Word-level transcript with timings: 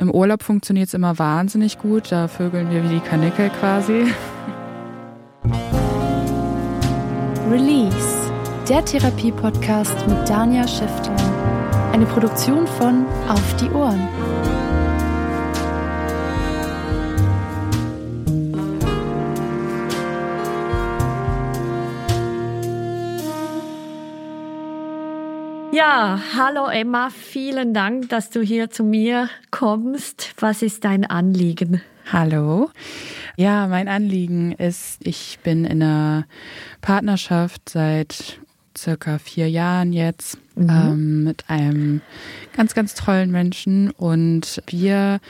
Im 0.00 0.12
Urlaub 0.12 0.44
funktioniert 0.44 0.86
es 0.86 0.94
immer 0.94 1.18
wahnsinnig 1.18 1.78
gut. 1.78 2.12
Da 2.12 2.28
vögeln 2.28 2.70
wir 2.70 2.84
wie 2.84 2.94
die 2.94 3.00
Kanickel 3.00 3.50
quasi. 3.50 4.06
Release, 7.50 8.30
der 8.68 8.84
Therapie-Podcast 8.84 10.06
mit 10.06 10.28
Dania 10.28 10.68
Schifter. 10.68 11.16
Eine 11.92 12.06
Produktion 12.06 12.68
von 12.68 13.06
Auf 13.28 13.56
die 13.56 13.70
Ohren. 13.70 14.06
Ja, 25.78 26.20
hallo 26.36 26.66
Emma, 26.66 27.08
vielen 27.08 27.72
Dank, 27.72 28.08
dass 28.08 28.30
du 28.30 28.40
hier 28.42 28.68
zu 28.68 28.82
mir 28.82 29.30
kommst. 29.52 30.34
Was 30.40 30.60
ist 30.62 30.82
dein 30.82 31.04
Anliegen? 31.04 31.82
Hallo. 32.10 32.70
Ja, 33.36 33.68
mein 33.68 33.86
Anliegen 33.86 34.50
ist, 34.50 34.98
ich 35.06 35.38
bin 35.44 35.64
in 35.64 35.80
einer 35.80 36.26
Partnerschaft 36.80 37.68
seit 37.68 38.40
circa 38.76 39.18
vier 39.18 39.48
Jahren 39.48 39.92
jetzt 39.92 40.38
mhm. 40.56 40.68
ähm, 40.68 41.22
mit 41.22 41.44
einem 41.48 42.00
ganz, 42.56 42.74
ganz 42.74 42.96
tollen 42.96 43.30
Menschen 43.30 43.92
und 43.92 44.60
wir 44.66 45.20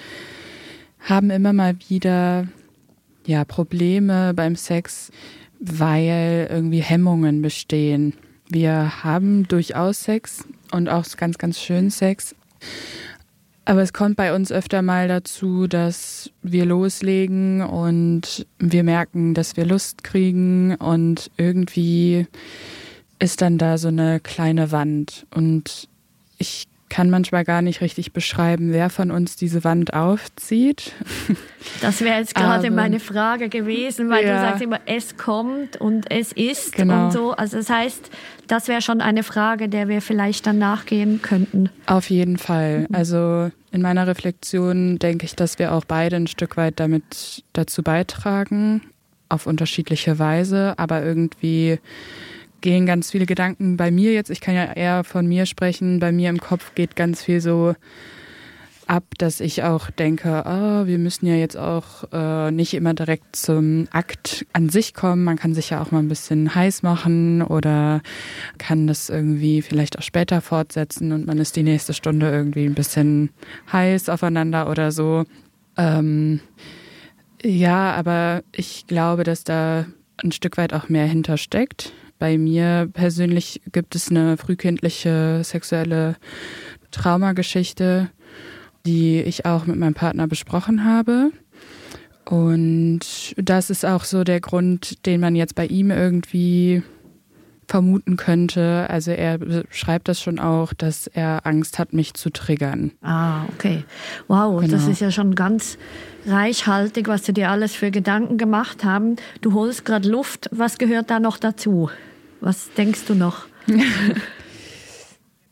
haben 1.00 1.28
immer 1.28 1.52
mal 1.52 1.77
wieder 1.90 2.48
ja, 3.27 3.44
Probleme 3.44 4.33
beim 4.33 4.56
Sex, 4.56 5.12
weil 5.60 6.48
irgendwie 6.50 6.80
Hemmungen 6.80 7.42
bestehen. 7.42 8.14
Wir 8.50 9.04
haben 9.04 9.46
durchaus 9.46 10.02
Sex 10.04 10.44
und 10.72 10.88
auch 10.88 11.04
ganz, 11.16 11.38
ganz 11.38 11.60
schön 11.60 11.91
Sex. 11.91 12.34
Aber 13.66 13.82
es 13.82 13.92
kommt 13.92 14.16
bei 14.16 14.34
uns 14.34 14.50
öfter 14.50 14.80
mal 14.80 15.08
dazu, 15.08 15.66
dass 15.66 16.30
wir 16.42 16.64
loslegen 16.64 17.60
und 17.60 18.46
wir 18.58 18.82
merken, 18.82 19.34
dass 19.34 19.58
wir 19.58 19.66
Lust 19.66 20.02
kriegen 20.02 20.74
und 20.77 21.30
irgendwie 21.36 22.27
ist 23.18 23.42
dann 23.42 23.58
da 23.58 23.77
so 23.77 23.88
eine 23.88 24.20
kleine 24.20 24.72
Wand. 24.72 25.27
Und 25.34 25.88
ich 26.38 26.66
kann 26.89 27.11
manchmal 27.11 27.44
gar 27.44 27.62
nicht 27.62 27.81
richtig 27.81 28.12
beschreiben, 28.12 28.72
wer 28.72 28.91
von 28.91 29.11
uns 29.11 29.36
diese 29.36 29.64
Wand 29.64 29.94
aufzieht. 29.94 30.92
Das 31.83 32.00
wäre 32.00 32.19
jetzt 32.19 32.34
gerade 32.34 32.70
meine 32.70 33.00
Frage 33.00 33.48
gewesen, 33.48 34.08
weil 34.11 34.25
ja. 34.25 34.34
du 34.34 34.41
sagst 34.41 34.62
immer, 34.62 34.80
es 34.86 35.17
kommt 35.17 35.77
und 35.77 36.11
es 36.11 36.33
ist 36.33 36.75
genau. 36.75 37.06
und 37.06 37.12
so. 37.12 37.33
Also 37.33 37.56
das 37.56 37.69
heißt, 37.69 38.11
das 38.47 38.69
wäre 38.69 38.80
schon 38.80 39.00
eine 39.00 39.22
Frage, 39.22 39.69
der 39.69 39.89
wir 39.89 40.00
vielleicht 40.00 40.47
dann 40.47 40.58
nachgehen 40.58 41.20
könnten. 41.20 41.69
Auf 41.86 42.11
jeden 42.11 42.39
Fall. 42.39 42.86
Also 42.92 43.50
in 43.73 43.83
meiner 43.83 44.06
Reflexion 44.06 44.98
denke 44.98 45.27
ich, 45.27 45.36
dass 45.36 45.58
wir 45.58 45.73
auch 45.73 45.84
beide 45.84 46.17
ein 46.17 46.27
Stück 46.27 46.56
weit 46.56 46.80
damit 46.80 47.45
dazu 47.52 47.83
beitragen, 47.83 48.83
auf 49.28 49.47
unterschiedliche 49.47 50.18
Weise, 50.18 50.74
aber 50.79 51.05
irgendwie 51.05 51.80
gehen 52.61 52.86
ganz 52.86 53.11
viele 53.11 53.27
Gedanken 53.27 53.77
bei 53.77 53.91
mir 53.91 54.13
jetzt. 54.13 54.30
Ich 54.30 54.41
kann 54.41 54.55
ja 54.55 54.73
eher 54.73 55.05
von 55.05 55.27
mir 55.27 55.46
sprechen. 55.46 56.01
Bei 56.01 56.13
mir 56.13 56.30
im 56.30 56.41
Kopf 56.41 56.74
geht 56.74 56.96
ganz 56.96 57.23
viel 57.23 57.41
so 57.41 57.74
ab, 58.89 59.05
dass 59.19 59.41
ich 59.41 59.63
auch 59.63 59.91
denke, 59.91 60.45
oh, 60.46 60.86
wir 60.86 60.98
müssen 60.98 61.27
ja 61.27 61.35
jetzt 61.35 61.57
auch 61.57 62.11
äh, 62.13 62.51
nicht 62.51 62.74
immer 62.74 62.95
direkt 62.95 63.36
zum 63.36 63.86
Akt 63.92 64.47
an 64.52 64.70
sich 64.70 64.95
kommen. 64.95 65.24
Man 65.24 65.36
kann 65.36 65.55
sich 65.55 65.70
ja 65.70 65.83
auch 65.83 65.91
mal 65.91 65.98
ein 65.98 66.08
bisschen 66.08 66.55
heiß 66.55 66.83
machen 66.83 67.42
oder 67.42 68.01
kann 68.57 68.86
das 68.86 69.11
irgendwie 69.11 69.63
vielleicht 69.63 69.98
auch 69.98 70.02
später 70.02 70.41
fortsetzen 70.41 71.13
und 71.13 71.27
man 71.27 71.39
ist 71.39 71.57
die 71.57 71.63
nächste 71.63 71.92
Stunde 71.92 72.30
irgendwie 72.30 72.64
ein 72.64 72.74
bisschen 72.74 73.30
heiß 73.70 74.08
aufeinander 74.08 74.70
oder 74.70 74.91
so. 74.91 75.24
Ähm, 75.77 76.41
ja, 77.42 77.92
aber 77.92 78.42
ich 78.52 78.86
glaube, 78.86 79.23
dass 79.23 79.45
da 79.45 79.86
ein 80.17 80.33
Stück 80.33 80.57
weit 80.57 80.73
auch 80.73 80.89
mehr 80.89 81.07
hintersteckt. 81.07 81.92
Bei 82.18 82.36
mir 82.39 82.89
persönlich 82.92 83.61
gibt 83.73 83.95
es 83.95 84.11
eine 84.11 84.36
frühkindliche 84.36 85.42
sexuelle 85.45 86.17
Traumageschichte, 86.90 88.11
die 88.86 89.20
ich 89.20 89.45
auch 89.46 89.67
mit 89.67 89.77
meinem 89.77 89.95
Partner 89.95 90.27
besprochen 90.27 90.84
habe. 90.84 91.30
Und 92.24 93.34
das 93.36 93.70
ist 93.70 93.86
auch 93.86 94.05
so 94.05 94.24
der 94.24 94.40
Grund, 94.40 95.06
den 95.06 95.20
man 95.20 95.34
jetzt 95.34 95.55
bei 95.55 95.67
ihm 95.67 95.90
irgendwie 95.90 96.83
vermuten 97.68 98.17
könnte. 98.17 98.86
Also 98.89 99.11
er 99.11 99.39
schreibt 99.70 100.08
das 100.08 100.20
schon 100.20 100.39
auch, 100.39 100.73
dass 100.73 101.06
er 101.06 101.46
Angst 101.46 101.79
hat, 101.79 101.92
mich 101.92 102.14
zu 102.14 102.30
triggern. 102.30 102.92
Ah, 103.02 103.45
okay. 103.55 103.85
Wow, 104.27 104.61
genau. 104.61 104.73
das 104.73 104.89
ist 104.89 105.00
ja 105.00 105.11
schon 105.11 105.35
ganz 105.35 105.79
reichhaltig, 106.27 107.08
was 107.08 107.23
du 107.23 107.33
dir 107.33 107.50
alles 107.50 107.74
für 107.74 107.90
Gedanken 107.90 108.39
gemacht 108.39 108.85
haben. 108.85 109.17
Du 109.40 109.52
holst 109.52 109.85
gerade 109.85 110.08
Luft. 110.08 110.48
Was 110.50 110.79
gehört 110.79 111.11
da 111.11 111.20
noch 111.20 111.36
dazu? 111.36 111.90
Was 112.40 112.70
denkst 112.76 113.04
du 113.06 113.14
noch? 113.14 113.46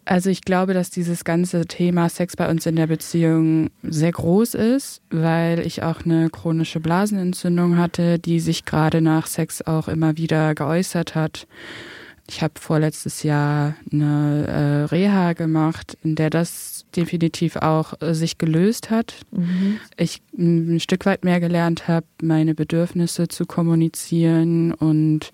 Also 0.08 0.30
ich 0.30 0.42
glaube, 0.42 0.72
dass 0.72 0.91
dieses 0.91 1.24
ganze 1.24 1.66
Thema 1.66 2.08
Sex 2.08 2.36
bei 2.36 2.48
uns 2.48 2.64
in 2.64 2.76
der 2.76 2.86
Beziehung 2.86 3.70
sehr 3.82 4.12
groß 4.12 4.54
ist, 4.54 5.02
weil 5.10 5.66
ich 5.66 5.82
auch 5.82 6.04
eine 6.04 6.30
chronische 6.30 6.78
Blasenentzündung 6.78 7.76
hatte, 7.76 8.20
die 8.20 8.38
sich 8.38 8.64
gerade 8.64 9.00
nach 9.00 9.26
Sex 9.26 9.62
auch 9.62 9.88
immer 9.88 10.16
wieder 10.16 10.54
geäußert 10.54 11.16
hat. 11.16 11.48
Ich 12.28 12.41
habe 12.41 12.54
vorletztes 12.58 13.24
Jahr 13.24 13.74
eine 13.92 14.47
äh, 14.47 14.94
Reha 14.94 15.32
gemacht, 15.32 15.98
in 16.04 16.14
der 16.14 16.30
das 16.30 16.84
definitiv 16.94 17.56
auch 17.56 18.00
äh, 18.00 18.14
sich 18.14 18.38
gelöst 18.38 18.91
hat. 18.91 19.14
Mhm. 19.32 19.78
Ich 19.97 20.22
ein 20.36 20.80
Stück 20.80 21.06
weit 21.06 21.24
mehr 21.24 21.41
gelernt 21.41 21.88
habe, 21.88 22.06
meine 22.22 22.54
Bedürfnisse 22.54 23.28
zu 23.28 23.44
kommunizieren 23.44 24.72
und 24.72 25.30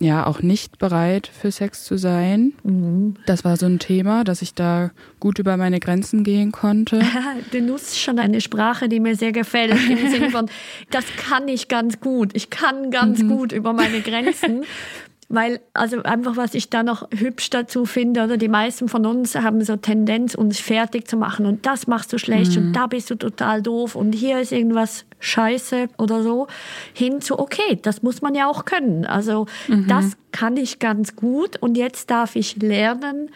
ja 0.00 0.26
auch 0.26 0.42
nicht 0.42 0.78
bereit 0.78 1.30
für 1.32 1.50
Sex 1.50 1.84
zu 1.84 1.96
sein. 1.96 2.52
Mhm. 2.62 3.14
Das 3.26 3.44
war 3.44 3.56
so 3.56 3.66
ein 3.66 3.78
Thema, 3.78 4.24
dass 4.24 4.42
ich 4.42 4.54
da 4.54 4.90
gut 5.20 5.38
über 5.38 5.56
meine 5.56 5.80
Grenzen 5.80 6.24
gehen 6.24 6.52
konnte. 6.52 7.02
Du 7.50 7.60
nutzt 7.60 8.00
schon 8.00 8.18
eine 8.18 8.40
Sprache, 8.40 8.88
die 8.88 9.00
mir 9.00 9.16
sehr 9.16 9.32
gefällt, 9.32 9.72
im 9.88 10.10
Sinne 10.10 10.30
von, 10.30 10.46
das 10.90 11.04
kann 11.16 11.48
ich 11.48 11.68
ganz 11.68 12.00
gut. 12.00 12.30
Ich 12.34 12.50
kann 12.50 12.90
ganz 12.90 13.22
mhm. 13.22 13.28
gut 13.28 13.52
über 13.52 13.72
meine 13.72 14.00
Grenzen. 14.00 14.64
Weil, 15.28 15.60
also 15.72 16.02
einfach, 16.02 16.36
was 16.36 16.54
ich 16.54 16.68
da 16.68 16.82
noch 16.82 17.08
hübsch 17.10 17.48
dazu 17.50 17.86
finde, 17.86 18.24
oder 18.24 18.36
die 18.36 18.48
meisten 18.48 18.88
von 18.88 19.06
uns 19.06 19.34
haben 19.34 19.64
so 19.64 19.76
Tendenz, 19.76 20.34
uns 20.34 20.60
fertig 20.60 21.08
zu 21.08 21.16
machen 21.16 21.46
und 21.46 21.64
das 21.66 21.86
machst 21.86 22.12
du 22.12 22.18
schlecht 22.18 22.56
mhm. 22.56 22.66
und 22.66 22.72
da 22.74 22.86
bist 22.86 23.10
du 23.10 23.14
total 23.14 23.62
doof 23.62 23.94
und 23.94 24.12
hier 24.12 24.40
ist 24.40 24.52
irgendwas 24.52 25.06
scheiße 25.20 25.88
oder 25.96 26.22
so, 26.22 26.46
hin 26.92 27.20
zu, 27.22 27.38
okay, 27.38 27.78
das 27.80 28.02
muss 28.02 28.20
man 28.20 28.34
ja 28.34 28.46
auch 28.46 28.66
können. 28.66 29.06
Also 29.06 29.46
mhm. 29.68 29.86
das 29.88 30.16
kann 30.30 30.56
ich 30.56 30.78
ganz 30.78 31.16
gut 31.16 31.56
und 31.56 31.76
jetzt 31.76 32.10
darf 32.10 32.36
ich 32.36 32.56
lernen, 32.56 33.30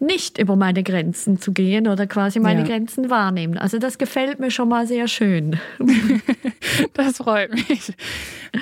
nicht 0.00 0.38
über 0.38 0.56
meine 0.56 0.82
Grenzen 0.82 1.40
zu 1.40 1.52
gehen 1.52 1.86
oder 1.86 2.06
quasi 2.06 2.40
meine 2.40 2.60
ja. 2.60 2.66
Grenzen 2.66 3.10
wahrnehmen. 3.10 3.58
Also 3.58 3.78
das 3.78 3.98
gefällt 3.98 4.40
mir 4.40 4.50
schon 4.50 4.68
mal 4.68 4.86
sehr 4.86 5.08
schön. 5.08 5.60
das 6.94 7.18
freut 7.18 7.52
mich. 7.52 7.92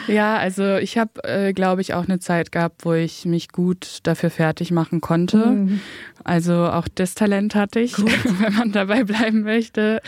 Ja, 0.07 0.37
also 0.37 0.77
ich 0.77 0.99
habe, 0.99 1.23
äh, 1.25 1.53
glaube 1.53 1.81
ich, 1.81 1.95
auch 1.95 2.05
eine 2.05 2.19
Zeit 2.19 2.53
gehabt, 2.53 2.85
wo 2.85 2.93
ich 2.93 3.25
mich 3.25 3.51
gut 3.51 4.01
dafür 4.03 4.31
fertig 4.31 4.71
machen 4.71 5.01
konnte. 5.01 5.47
Mhm. 5.47 5.81
Also 6.25 6.55
auch 6.55 6.89
das 6.95 7.15
Talent 7.15 7.55
hatte 7.55 7.81
ich, 7.81 7.95
gut. 7.95 8.11
wenn 8.41 8.55
man 8.55 8.73
dabei 8.73 9.05
bleiben 9.05 9.43
möchte. 9.43 10.01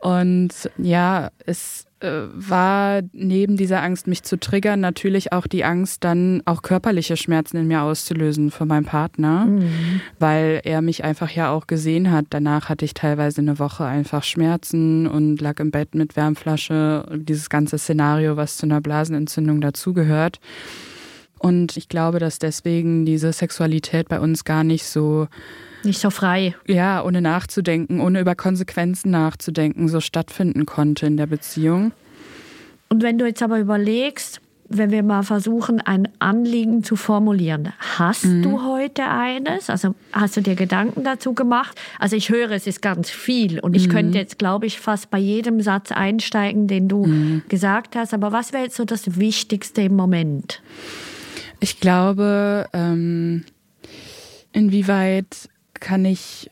Und 0.00 0.50
ja, 0.76 1.30
es 1.46 1.85
war 2.00 3.00
neben 3.12 3.56
dieser 3.56 3.82
Angst, 3.82 4.06
mich 4.06 4.22
zu 4.22 4.38
triggern, 4.38 4.80
natürlich 4.80 5.32
auch 5.32 5.46
die 5.46 5.64
Angst, 5.64 6.04
dann 6.04 6.42
auch 6.44 6.60
körperliche 6.60 7.16
Schmerzen 7.16 7.56
in 7.56 7.68
mir 7.68 7.82
auszulösen 7.82 8.50
für 8.50 8.66
meinen 8.66 8.84
Partner, 8.84 9.46
mhm. 9.46 10.00
weil 10.18 10.60
er 10.64 10.82
mich 10.82 11.04
einfach 11.04 11.30
ja 11.30 11.50
auch 11.50 11.66
gesehen 11.66 12.10
hat. 12.10 12.26
Danach 12.30 12.68
hatte 12.68 12.84
ich 12.84 12.92
teilweise 12.92 13.40
eine 13.40 13.58
Woche 13.58 13.84
einfach 13.84 14.24
Schmerzen 14.24 15.06
und 15.06 15.40
lag 15.40 15.58
im 15.58 15.70
Bett 15.70 15.94
mit 15.94 16.16
Wärmflasche, 16.16 17.06
dieses 17.14 17.48
ganze 17.48 17.78
Szenario, 17.78 18.36
was 18.36 18.58
zu 18.58 18.66
einer 18.66 18.82
Blasenentzündung 18.82 19.62
dazugehört. 19.62 20.38
Und 21.38 21.76
ich 21.76 21.88
glaube, 21.88 22.18
dass 22.18 22.38
deswegen 22.38 23.04
diese 23.04 23.32
Sexualität 23.32 24.08
bei 24.08 24.20
uns 24.20 24.44
gar 24.44 24.64
nicht 24.64 24.86
so 24.86 25.28
nicht 25.84 26.00
so 26.00 26.10
frei. 26.10 26.56
Ja, 26.66 27.04
ohne 27.04 27.20
nachzudenken, 27.20 28.00
ohne 28.00 28.20
über 28.20 28.34
Konsequenzen 28.34 29.10
nachzudenken, 29.10 29.88
so 29.88 30.00
stattfinden 30.00 30.66
konnte 30.66 31.06
in 31.06 31.16
der 31.16 31.26
Beziehung. 31.26 31.92
Und 32.88 33.02
wenn 33.02 33.18
du 33.18 33.26
jetzt 33.26 33.42
aber 33.42 33.60
überlegst, 33.60 34.40
wenn 34.68 34.90
wir 34.90 35.02
mal 35.02 35.22
versuchen, 35.22 35.80
ein 35.80 36.08
Anliegen 36.18 36.82
zu 36.82 36.96
formulieren. 36.96 37.72
Hast 37.78 38.24
mhm. 38.24 38.42
du 38.42 38.64
heute 38.64 39.04
eines? 39.04 39.70
Also 39.70 39.94
hast 40.12 40.36
du 40.36 40.40
dir 40.40 40.56
Gedanken 40.56 41.04
dazu 41.04 41.34
gemacht? 41.34 41.78
Also 41.98 42.16
ich 42.16 42.30
höre, 42.30 42.50
es 42.50 42.66
ist 42.66 42.82
ganz 42.82 43.10
viel 43.10 43.60
und 43.60 43.76
ich 43.76 43.86
mhm. 43.86 43.92
könnte 43.92 44.18
jetzt, 44.18 44.38
glaube 44.38 44.66
ich, 44.66 44.80
fast 44.80 45.10
bei 45.10 45.18
jedem 45.18 45.60
Satz 45.60 45.92
einsteigen, 45.92 46.66
den 46.66 46.88
du 46.88 47.06
mhm. 47.06 47.42
gesagt 47.48 47.94
hast. 47.94 48.12
Aber 48.12 48.32
was 48.32 48.52
wäre 48.52 48.64
jetzt 48.64 48.76
so 48.76 48.84
das 48.84 49.18
Wichtigste 49.18 49.82
im 49.82 49.94
Moment? 49.94 50.60
Ich 51.60 51.80
glaube, 51.80 52.68
ähm, 52.72 53.44
inwieweit 54.52 55.48
kann 55.74 56.04
ich 56.04 56.50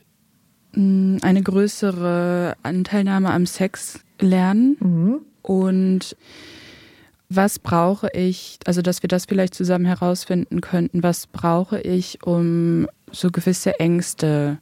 mh, 0.72 0.82
mm, 0.82 1.18
eine 1.22 1.42
größere 1.42 2.56
Anteilnahme 2.62 3.30
am 3.30 3.46
Sex 3.46 4.00
lernen 4.20 4.76
mhm. 4.80 5.20
und 5.42 6.16
was 7.28 7.58
brauche 7.58 8.08
ich, 8.12 8.58
also 8.66 8.82
dass 8.82 9.02
wir 9.02 9.08
das 9.08 9.24
vielleicht 9.24 9.54
zusammen 9.54 9.86
herausfinden 9.86 10.60
könnten, 10.60 11.02
was 11.02 11.26
brauche 11.26 11.80
ich, 11.80 12.22
um 12.24 12.86
so 13.10 13.30
gewisse 13.30 13.78
Ängste 13.80 14.58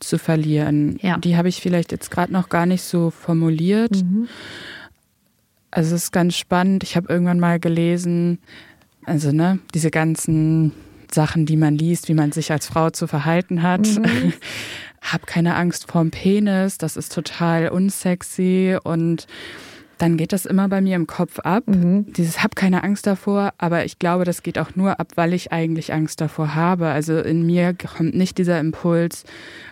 zu 0.00 0.18
verlieren. 0.18 0.98
Ja. 1.02 1.18
Die 1.18 1.36
habe 1.36 1.48
ich 1.48 1.60
vielleicht 1.60 1.92
jetzt 1.92 2.10
gerade 2.10 2.32
noch 2.32 2.48
gar 2.48 2.66
nicht 2.66 2.82
so 2.82 3.10
formuliert. 3.10 3.92
Mhm. 4.02 4.28
Also 5.70 5.94
es 5.94 6.04
ist 6.04 6.12
ganz 6.12 6.36
spannend. 6.36 6.82
Ich 6.84 6.96
habe 6.96 7.12
irgendwann 7.12 7.40
mal 7.40 7.58
gelesen, 7.58 8.38
also 9.06 9.32
ne, 9.32 9.60
diese 9.72 9.90
ganzen 9.90 10.72
Sachen, 11.10 11.46
die 11.46 11.56
man 11.56 11.76
liest, 11.76 12.08
wie 12.08 12.14
man 12.14 12.32
sich 12.32 12.52
als 12.52 12.66
Frau 12.66 12.90
zu 12.90 13.06
verhalten 13.06 13.62
hat. 13.62 13.86
Mhm. 13.86 14.32
Hab 15.00 15.26
keine 15.26 15.54
Angst 15.54 15.90
vorm 15.90 16.10
Penis, 16.10 16.78
das 16.78 16.96
ist 16.96 17.14
total 17.14 17.68
unsexy 17.68 18.76
und 18.82 19.28
dann 19.98 20.16
geht 20.16 20.32
das 20.32 20.44
immer 20.44 20.68
bei 20.68 20.80
mir 20.80 20.96
im 20.96 21.06
Kopf 21.06 21.38
ab. 21.40 21.64
Mhm. 21.66 22.12
Dieses 22.12 22.42
hab 22.42 22.54
keine 22.54 22.82
Angst 22.84 23.06
davor, 23.06 23.52
aber 23.58 23.84
ich 23.84 23.98
glaube, 23.98 24.24
das 24.24 24.42
geht 24.42 24.58
auch 24.58 24.76
nur 24.76 25.00
ab, 25.00 25.08
weil 25.14 25.32
ich 25.32 25.52
eigentlich 25.52 25.92
Angst 25.92 26.20
davor 26.20 26.54
habe. 26.54 26.88
Also 26.88 27.18
in 27.18 27.46
mir 27.46 27.74
kommt 27.74 28.14
nicht 28.14 28.36
dieser 28.38 28.60
Impuls, 28.60 29.24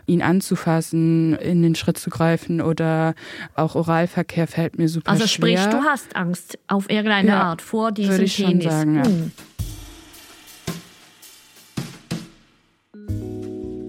ihn 0.06 0.22
anzufassen, 0.22 1.34
in 1.34 1.62
den 1.62 1.74
Schritt 1.74 1.98
zu 1.98 2.10
greifen 2.10 2.60
oder 2.60 3.14
auch 3.54 3.74
Oralverkehr 3.74 4.46
fällt 4.46 4.78
mir 4.78 4.88
super 4.88 5.10
also 5.10 5.26
schwer. 5.26 5.58
Also 5.58 5.70
sprich, 5.70 5.80
du 5.80 5.86
hast 5.86 6.16
Angst 6.16 6.58
auf 6.68 6.88
irgendeine 6.88 7.28
ja, 7.28 7.42
Art 7.42 7.62
vor 7.62 7.92
diesem 7.92 8.12
würde 8.12 8.24
ich 8.24 8.36
Penis. 8.36 8.64
Schon 8.64 8.70
sagen, 8.70 8.96
ja. 8.96 9.04
Hm. 9.04 9.32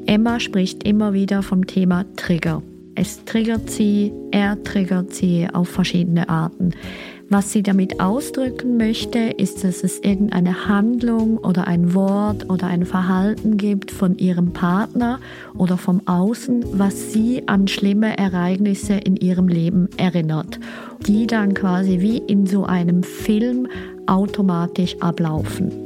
Emma 0.07 0.39
spricht 0.39 0.83
immer 0.83 1.13
wieder 1.13 1.41
vom 1.41 1.65
Thema 1.65 2.05
Trigger. 2.15 2.61
Es 2.95 3.25
triggert 3.25 3.69
sie, 3.69 4.13
er 4.31 4.63
triggert 4.63 5.13
sie 5.13 5.47
auf 5.51 5.68
verschiedene 5.68 6.30
Arten. 6.30 6.71
Was 7.27 7.51
sie 7.51 7.63
damit 7.63 8.00
ausdrücken 8.00 8.77
möchte, 8.77 9.19
ist, 9.19 9.63
dass 9.63 9.83
es 9.83 10.00
irgendeine 10.00 10.68
Handlung 10.68 11.38
oder 11.39 11.68
ein 11.68 11.94
Wort 11.95 12.50
oder 12.50 12.68
ein 12.68 12.86
Verhalten 12.86 13.57
gibt 13.57 13.92
von 13.92 14.18
ihrem 14.18 14.53
Partner 14.53 15.19
oder 15.57 15.77
vom 15.77 16.07
Außen, 16.07 16.63
was 16.74 17.12
sie 17.12 17.47
an 17.47 17.68
schlimme 17.68 18.18
Ereignisse 18.18 18.94
in 18.94 19.18
ihrem 19.18 19.48
Leben 19.48 19.89
erinnert, 19.98 20.59
die 21.06 21.25
dann 21.25 21.56
quasi 21.56 22.00
wie 22.00 22.19
in 22.19 22.45
so 22.45 22.63
einem 22.63 23.01
Film 23.01 23.68
automatisch 24.06 24.95
ablaufen. 25.01 25.84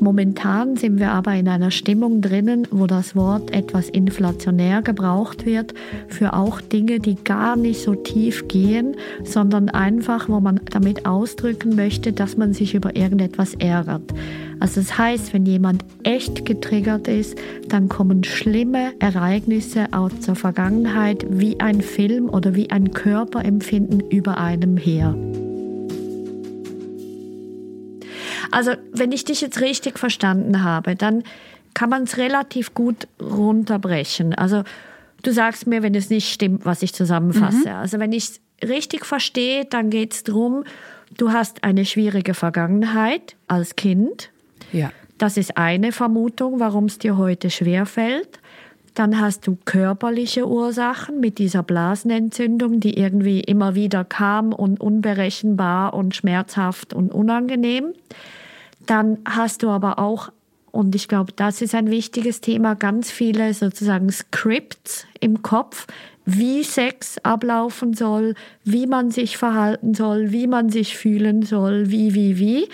Momentan 0.00 0.76
sind 0.76 0.98
wir 0.98 1.10
aber 1.10 1.34
in 1.34 1.46
einer 1.46 1.70
Stimmung 1.70 2.22
drinnen, 2.22 2.66
wo 2.70 2.86
das 2.86 3.14
Wort 3.14 3.52
etwas 3.52 3.90
inflationär 3.90 4.80
gebraucht 4.80 5.44
wird 5.44 5.74
für 6.08 6.32
auch 6.32 6.62
Dinge, 6.62 7.00
die 7.00 7.16
gar 7.22 7.54
nicht 7.54 7.82
so 7.82 7.94
tief 7.94 8.48
gehen, 8.48 8.96
sondern 9.24 9.68
einfach, 9.68 10.30
wo 10.30 10.40
man 10.40 10.60
damit 10.70 11.04
ausdrücken 11.04 11.76
möchte, 11.76 12.14
dass 12.14 12.38
man 12.38 12.54
sich 12.54 12.74
über 12.74 12.96
irgendetwas 12.96 13.54
ärgert. 13.54 14.02
Also 14.58 14.80
das 14.80 14.96
heißt, 14.96 15.34
wenn 15.34 15.44
jemand 15.44 15.84
echt 16.02 16.46
getriggert 16.46 17.06
ist, 17.06 17.36
dann 17.68 17.90
kommen 17.90 18.24
schlimme 18.24 18.92
Ereignisse 19.00 19.86
aus 19.92 20.12
der 20.26 20.34
Vergangenheit 20.34 21.26
wie 21.28 21.60
ein 21.60 21.82
Film 21.82 22.30
oder 22.30 22.54
wie 22.54 22.70
ein 22.70 22.92
Körperempfinden 22.92 24.00
über 24.10 24.38
einem 24.38 24.78
her. 24.78 25.14
Also 28.50 28.72
wenn 28.92 29.12
ich 29.12 29.24
dich 29.24 29.40
jetzt 29.40 29.60
richtig 29.60 29.98
verstanden 29.98 30.62
habe, 30.62 30.96
dann 30.96 31.22
kann 31.74 31.90
man 31.90 32.04
es 32.04 32.18
relativ 32.18 32.74
gut 32.74 33.06
runterbrechen. 33.20 34.34
Also 34.34 34.64
du 35.22 35.32
sagst 35.32 35.66
mir, 35.66 35.82
wenn 35.82 35.94
es 35.94 36.10
nicht 36.10 36.32
stimmt, 36.32 36.64
was 36.64 36.82
ich 36.82 36.92
zusammenfasse. 36.92 37.68
Mhm. 37.68 37.74
Also 37.74 37.98
wenn 37.98 38.12
ich 38.12 38.24
es 38.24 38.68
richtig 38.68 39.04
verstehe, 39.06 39.64
dann 39.64 39.90
geht 39.90 40.12
es 40.12 40.24
darum, 40.24 40.64
du 41.16 41.32
hast 41.32 41.64
eine 41.64 41.84
schwierige 41.84 42.34
Vergangenheit 42.34 43.36
als 43.46 43.76
Kind. 43.76 44.30
Ja. 44.72 44.90
Das 45.18 45.36
ist 45.36 45.56
eine 45.56 45.92
Vermutung, 45.92 46.60
warum 46.60 46.86
es 46.86 46.98
dir 46.98 47.16
heute 47.16 47.50
schwerfällt. 47.50 48.40
Dann 48.94 49.20
hast 49.20 49.46
du 49.46 49.56
körperliche 49.64 50.48
Ursachen 50.48 51.20
mit 51.20 51.38
dieser 51.38 51.62
Blasenentzündung, 51.62 52.80
die 52.80 52.98
irgendwie 52.98 53.40
immer 53.40 53.74
wieder 53.74 54.04
kam 54.04 54.52
und 54.52 54.80
unberechenbar 54.80 55.94
und 55.94 56.16
schmerzhaft 56.16 56.92
und 56.92 57.12
unangenehm. 57.12 57.92
Dann 58.90 59.18
hast 59.24 59.62
du 59.62 59.68
aber 59.68 60.00
auch, 60.00 60.32
und 60.72 60.96
ich 60.96 61.06
glaube, 61.06 61.32
das 61.36 61.62
ist 61.62 61.76
ein 61.76 61.92
wichtiges 61.92 62.40
Thema, 62.40 62.74
ganz 62.74 63.08
viele 63.08 63.54
sozusagen 63.54 64.10
Scripts 64.10 65.06
im 65.20 65.42
Kopf, 65.42 65.86
wie 66.24 66.64
Sex 66.64 67.18
ablaufen 67.18 67.94
soll, 67.94 68.34
wie 68.64 68.88
man 68.88 69.12
sich 69.12 69.36
verhalten 69.36 69.94
soll, 69.94 70.32
wie 70.32 70.48
man 70.48 70.70
sich 70.70 70.98
fühlen 70.98 71.42
soll, 71.42 71.92
wie, 71.92 72.14
wie, 72.14 72.40
wie. 72.40 72.68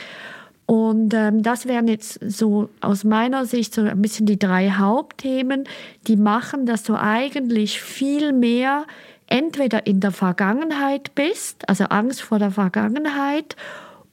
Und 0.64 1.12
ähm, 1.12 1.42
das 1.42 1.66
wären 1.66 1.86
jetzt 1.86 2.18
so 2.26 2.70
aus 2.80 3.04
meiner 3.04 3.44
Sicht 3.44 3.74
so 3.74 3.82
ein 3.82 4.00
bisschen 4.00 4.24
die 4.24 4.38
drei 4.38 4.70
Hauptthemen, 4.70 5.64
die 6.06 6.16
machen, 6.16 6.64
dass 6.64 6.82
du 6.82 6.94
eigentlich 6.94 7.82
viel 7.82 8.32
mehr 8.32 8.86
entweder 9.26 9.86
in 9.86 10.00
der 10.00 10.12
Vergangenheit 10.12 11.14
bist, 11.14 11.68
also 11.68 11.84
Angst 11.84 12.22
vor 12.22 12.38
der 12.38 12.52
Vergangenheit, 12.52 13.54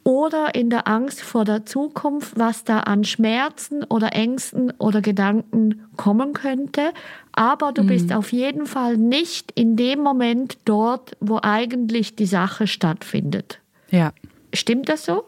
oder 0.04 0.56
in 0.56 0.70
der 0.70 0.88
Angst 0.88 1.22
vor 1.22 1.46
der 1.46 1.66
Zukunft, 1.66 2.38
was 2.38 2.64
da 2.64 2.82
an 2.82 3.04
Schmerzen 3.04 3.84
oder 3.84 4.14
Ängsten 4.14 4.72
oder 4.78 5.02
Gedanken 5.02 5.86
kommen 5.96 6.34
könnte. 6.34 6.92
Aber 7.32 7.72
du 7.72 7.84
mhm. 7.84 7.88
bist 7.88 8.14
auf 8.14 8.32
jeden 8.32 8.66
Fall 8.66 8.98
nicht 8.98 9.52
in 9.56 9.76
dem 9.76 10.00
Moment 10.00 10.58
dort, 10.66 11.16
wo 11.20 11.40
eigentlich 11.42 12.16
die 12.16 12.26
Sache 12.26 12.68
stattfindet. 12.68 13.60
Ja. 13.90 14.14
Stimmt 14.54 14.90
das 14.90 15.06
so? 15.06 15.24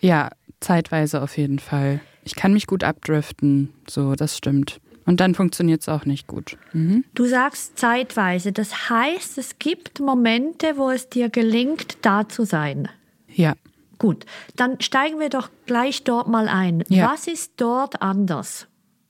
Ja, 0.00 0.30
zeitweise 0.60 1.22
auf 1.22 1.36
jeden 1.36 1.58
Fall. 1.58 2.00
Ich 2.24 2.34
kann 2.34 2.52
mich 2.52 2.66
gut 2.66 2.84
abdriften, 2.84 3.72
so, 3.88 4.14
das 4.14 4.36
stimmt. 4.36 4.80
Und 5.06 5.20
dann 5.20 5.34
funktioniert 5.34 5.82
es 5.82 5.88
auch 5.88 6.06
nicht 6.06 6.26
gut. 6.26 6.56
Mhm. 6.72 7.04
Du 7.14 7.26
sagst 7.26 7.78
zeitweise, 7.78 8.52
das 8.52 8.88
heißt, 8.88 9.36
es 9.36 9.58
gibt 9.58 10.00
Momente, 10.00 10.78
wo 10.78 10.90
es 10.90 11.10
dir 11.10 11.28
gelingt, 11.28 11.98
da 12.00 12.26
zu 12.26 12.44
sein. 12.44 12.88
Ja. 13.28 13.54
Gut, 13.98 14.26
dann 14.56 14.80
steigen 14.80 15.20
wir 15.20 15.28
doch 15.28 15.50
gleich 15.66 16.04
dort 16.04 16.28
mal 16.28 16.48
ein. 16.48 16.84
Ja. 16.88 17.12
Was 17.12 17.26
ist 17.26 17.52
dort 17.56 18.02
anders? 18.02 18.66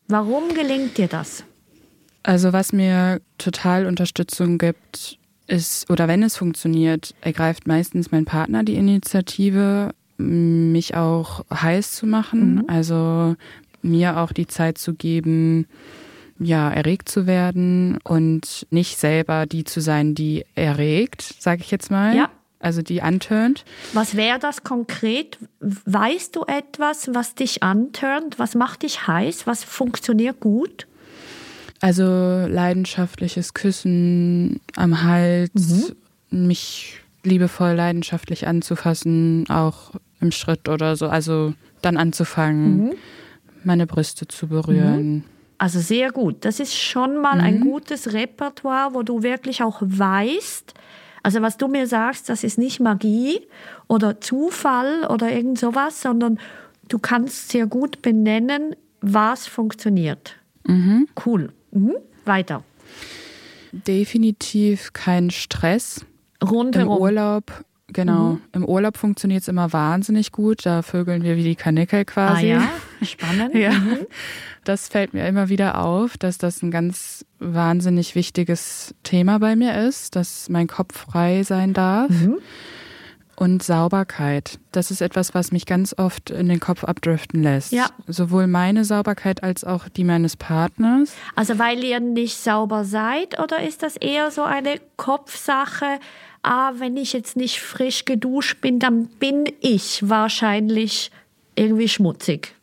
Warum 0.09 0.55
gelingt 0.55 0.99
dir 0.99 1.09
das? 1.09 1.45
Also 2.23 2.53
was 2.53 2.73
mir 2.73 3.21
total 3.39 3.87
Unterstützung 3.87 4.59
gibt, 4.59 5.19
ist, 5.47 5.91
oder 5.91 6.09
wenn 6.09 6.23
es 6.23 6.37
funktioniert, 6.37 7.15
ergreift 7.21 7.67
meistens 7.67 8.11
mein 8.11 8.25
Partner 8.25 8.65
die 8.65 8.77
Initiative, 8.77 9.95
mich 10.17 10.95
auch 10.95 11.45
heiß 11.53 11.93
zu 11.93 12.07
machen, 12.07 12.55
mhm. 12.55 12.65
also 12.69 13.37
mir 13.83 14.19
auch 14.19 14.33
die 14.33 14.47
Zeit 14.47 14.79
zu 14.79 14.95
geben, 14.95 15.67
ja, 16.39 16.71
erregt 16.71 17.09
zu 17.09 17.27
werden 17.27 17.99
und 18.05 18.67
nicht 18.71 18.99
selber 18.99 19.47
die 19.47 19.65
zu 19.65 19.81
sein, 19.81 20.15
die 20.15 20.45
erregt, 20.55 21.23
sage 21.23 21.61
ich 21.63 21.71
jetzt 21.71 21.91
mal. 21.91 22.17
Ja 22.17 22.31
also 22.59 22.83
die 22.83 23.03
antönt. 23.03 23.65
Was 23.93 24.17
wäre 24.17 24.39
das 24.39 24.65
konkret? 24.65 25.39
Weißt 25.61 26.35
du 26.35 26.45
etwas, 26.47 27.11
was 27.13 27.35
dich 27.35 27.63
antönt? 27.63 28.39
Was 28.39 28.55
macht 28.55 28.83
dich 28.83 29.07
heiß? 29.07 29.47
Was 29.47 29.65
funktioniert 29.65 30.41
gut? 30.41 30.87
Also 31.81 32.03
leidenschaftliches 32.03 33.53
Küssen 33.53 34.61
am 34.77 35.03
Hals, 35.03 35.95
mhm. 36.31 36.47
mich 36.47 37.01
liebevoll 37.23 37.73
leidenschaftlich 37.73 38.47
anzufassen, 38.47 39.45
auch 39.51 39.91
im 40.21 40.31
Schritt 40.31 40.69
oder 40.69 40.97
so. 40.97 41.09
Also 41.09 41.53
dann 41.83 41.97
anzufangen, 41.97 42.77
mhm. 42.77 42.93
meine 43.65 43.87
Brüste 43.87 44.27
zu 44.27 44.49
berühren. 44.49 45.13
Mhm. 45.13 45.25
Also 45.59 45.81
sehr 45.81 46.11
gut. 46.11 46.45
Das 46.45 46.61
ist 46.61 46.75
schon 46.75 47.21
mal 47.21 47.41
ein 47.41 47.61
mhm. 47.61 47.65
gutes 47.65 48.13
Repertoire, 48.13 48.95
wo 48.95 49.03
du 49.03 49.23
wirklich 49.23 49.63
auch 49.63 49.81
weißt, 49.81 50.75
also 51.25 51.41
was 51.41 51.57
du 51.57 51.69
mir 51.69 51.87
sagst, 51.87 52.29
das 52.29 52.45
ist 52.45 52.59
nicht 52.59 52.81
Magie 52.81 53.41
oder 53.89 54.21
Zufall 54.21 55.07
oder 55.09 55.33
irgend 55.33 55.59
sowas, 55.59 56.03
sondern 56.03 56.39
du 56.89 56.99
kannst 56.99 57.49
sehr 57.49 57.67
gut 57.67 58.03
benennen, 58.03 58.77
was 59.01 59.47
funktioniert. 59.47 60.37
Mhm. 60.67 61.09
Cool. 61.25 61.53
Mhm. 61.73 61.95
Weiter. 62.27 62.63
Definitiv 63.73 64.93
kein 64.93 65.31
Stress. 65.31 66.05
Rundherum. 66.43 66.97
Im 66.97 67.03
Urlaub, 67.03 67.65
genau. 67.89 68.39
Im 68.53 68.65
Urlaub 68.65 68.99
funktioniert 68.99 69.43
es 69.43 69.49
immer 69.49 69.73
wahnsinnig 69.73 70.31
gut. 70.31 70.67
Da 70.67 70.83
vögeln 70.83 71.23
wir 71.23 71.37
wie 71.37 71.43
die 71.43 71.57
Kanickel 71.57 72.01
Ah 72.01 72.05
quasi. 72.05 72.49
ja, 72.49 72.69
spannend. 73.03 73.55
Ja. 73.55 73.73
Mhm. 73.73 74.07
Das 74.65 74.89
fällt 74.89 75.13
mir 75.13 75.27
immer 75.29 75.49
wieder 75.49 75.79
auf, 75.79 76.17
dass 76.17 76.39
das 76.39 76.63
ein 76.63 76.71
ganz 76.71 77.25
wahnsinnig 77.39 78.15
wichtiges 78.15 78.95
Thema 79.03 79.39
bei 79.39 79.57
mir 79.57 79.87
ist, 79.87 80.17
dass 80.17 80.49
mein 80.49 80.67
Kopf 80.67 80.99
frei 80.99 81.43
sein 81.43 81.75
darf. 81.75 82.11
Mhm. 82.11 82.39
Und 83.37 83.65
Sauberkeit. 83.65 84.61
Das 84.71 84.93
ist 84.93 85.01
etwas, 85.01 85.35
was 85.35 85.51
mich 85.51 85.67
ganz 85.67 85.93
oft 85.99 86.31
in 86.31 86.49
den 86.49 86.61
Kopf 86.61 86.85
abdriften 86.85 87.43
lässt. 87.43 87.73
Ja. 87.73 87.89
Sowohl 88.07 88.47
meine 88.47 88.85
Sauberkeit 88.85 89.43
als 89.43 89.65
auch 89.65 89.89
die 89.89 90.05
meines 90.05 90.37
Partners. 90.37 91.15
Also 91.35 91.59
weil 91.59 91.83
ihr 91.83 91.99
nicht 91.99 92.37
sauber 92.37 92.85
seid 92.85 93.41
oder 93.41 93.61
ist 93.61 93.83
das 93.83 93.97
eher 93.97 94.31
so 94.31 94.45
eine 94.45 94.81
Kopfsache? 94.97 95.99
Ah, 96.43 96.75
wenn 96.77 96.97
ich 96.97 97.13
jetzt 97.13 97.37
nicht 97.37 97.59
frisch 97.61 98.05
geduscht 98.05 98.61
bin, 98.61 98.79
dann 98.79 99.07
bin 99.07 99.47
ich 99.61 100.09
wahrscheinlich 100.09 101.11
irgendwie 101.57 101.89
schmutzig. 101.89 102.54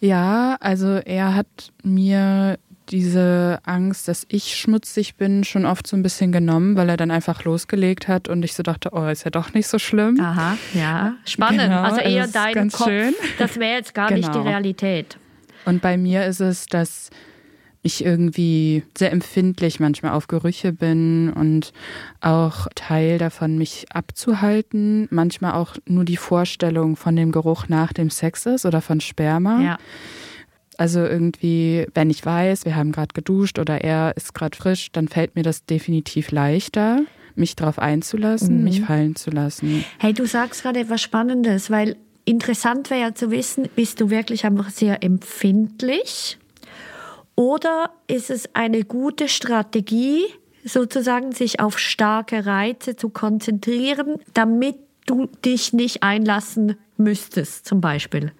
Ja, 0.00 0.56
also 0.60 0.96
er 1.04 1.34
hat 1.34 1.46
mir 1.82 2.58
diese 2.88 3.60
Angst, 3.64 4.08
dass 4.08 4.26
ich 4.28 4.56
schmutzig 4.56 5.14
bin, 5.16 5.44
schon 5.44 5.64
oft 5.64 5.86
so 5.86 5.96
ein 5.96 6.02
bisschen 6.02 6.32
genommen, 6.32 6.76
weil 6.76 6.88
er 6.88 6.96
dann 6.96 7.10
einfach 7.10 7.44
losgelegt 7.44 8.08
hat 8.08 8.28
und 8.28 8.42
ich 8.44 8.54
so 8.54 8.62
dachte, 8.62 8.90
oh, 8.92 9.06
ist 9.06 9.24
ja 9.24 9.30
doch 9.30 9.54
nicht 9.54 9.68
so 9.68 9.78
schlimm. 9.78 10.20
Aha, 10.20 10.56
ja. 10.74 11.14
Spannend. 11.24 11.60
Genau, 11.62 11.82
also 11.82 12.00
eher 12.00 12.26
dein 12.26 12.52
ganz 12.54 12.74
Kopf. 12.76 12.88
schön. 12.88 13.14
Das 13.38 13.56
wäre 13.58 13.76
jetzt 13.76 13.94
gar 13.94 14.10
nicht 14.12 14.28
die 14.28 14.32
Genau. 14.32 14.44
Realität. 14.44 15.16
Und 15.64 15.80
bei 15.80 15.96
mir 15.96 16.26
ist 16.26 16.40
es, 16.40 16.66
dass 16.66 17.10
ich 17.82 18.04
irgendwie 18.04 18.84
sehr 18.96 19.10
empfindlich 19.10 19.80
manchmal 19.80 20.12
auf 20.12 20.28
Gerüche 20.28 20.72
bin 20.72 21.32
und 21.32 21.72
auch 22.20 22.68
Teil 22.76 23.18
davon, 23.18 23.58
mich 23.58 23.86
abzuhalten. 23.92 25.08
Manchmal 25.10 25.54
auch 25.54 25.76
nur 25.86 26.04
die 26.04 26.16
Vorstellung 26.16 26.96
von 26.96 27.16
dem 27.16 27.32
Geruch 27.32 27.66
nach 27.68 27.92
dem 27.92 28.08
Sex 28.08 28.46
ist 28.46 28.66
oder 28.66 28.80
von 28.80 29.00
Sperma. 29.00 29.60
Ja. 29.60 29.78
Also 30.78 31.00
irgendwie, 31.00 31.86
wenn 31.94 32.08
ich 32.08 32.24
weiß, 32.24 32.64
wir 32.64 32.76
haben 32.76 32.92
gerade 32.92 33.14
geduscht 33.14 33.58
oder 33.58 33.82
er 33.82 34.16
ist 34.16 34.32
gerade 34.32 34.56
frisch, 34.56 34.92
dann 34.92 35.08
fällt 35.08 35.34
mir 35.34 35.42
das 35.42 35.66
definitiv 35.66 36.30
leichter, 36.30 37.00
mich 37.34 37.56
darauf 37.56 37.78
einzulassen, 37.78 38.62
mich 38.64 38.80
fallen 38.80 39.16
zu 39.16 39.30
lassen. 39.30 39.84
Hey, 39.98 40.12
du 40.12 40.26
sagst 40.26 40.62
gerade 40.62 40.80
etwas 40.80 41.02
Spannendes, 41.02 41.70
weil 41.70 41.96
interessant 42.24 42.90
wäre 42.90 43.00
ja 43.00 43.14
zu 43.14 43.30
wissen, 43.30 43.68
bist 43.74 44.00
du 44.00 44.08
wirklich 44.08 44.44
einfach 44.44 44.70
sehr 44.70 45.02
empfindlich 45.02 46.38
oder 47.36 47.90
ist 48.06 48.30
es 48.30 48.54
eine 48.54 48.84
gute 48.84 49.28
Strategie, 49.28 50.24
sozusagen 50.64 51.32
sich 51.32 51.60
auf 51.60 51.78
starke 51.78 52.46
Reize 52.46 52.96
zu 52.96 53.08
konzentrieren, 53.08 54.16
damit 54.34 54.76
du 55.06 55.28
dich 55.44 55.72
nicht 55.72 56.02
einlassen 56.02 56.76
müsstest, 56.96 57.66
zum 57.66 57.80
Beispiel? 57.80 58.32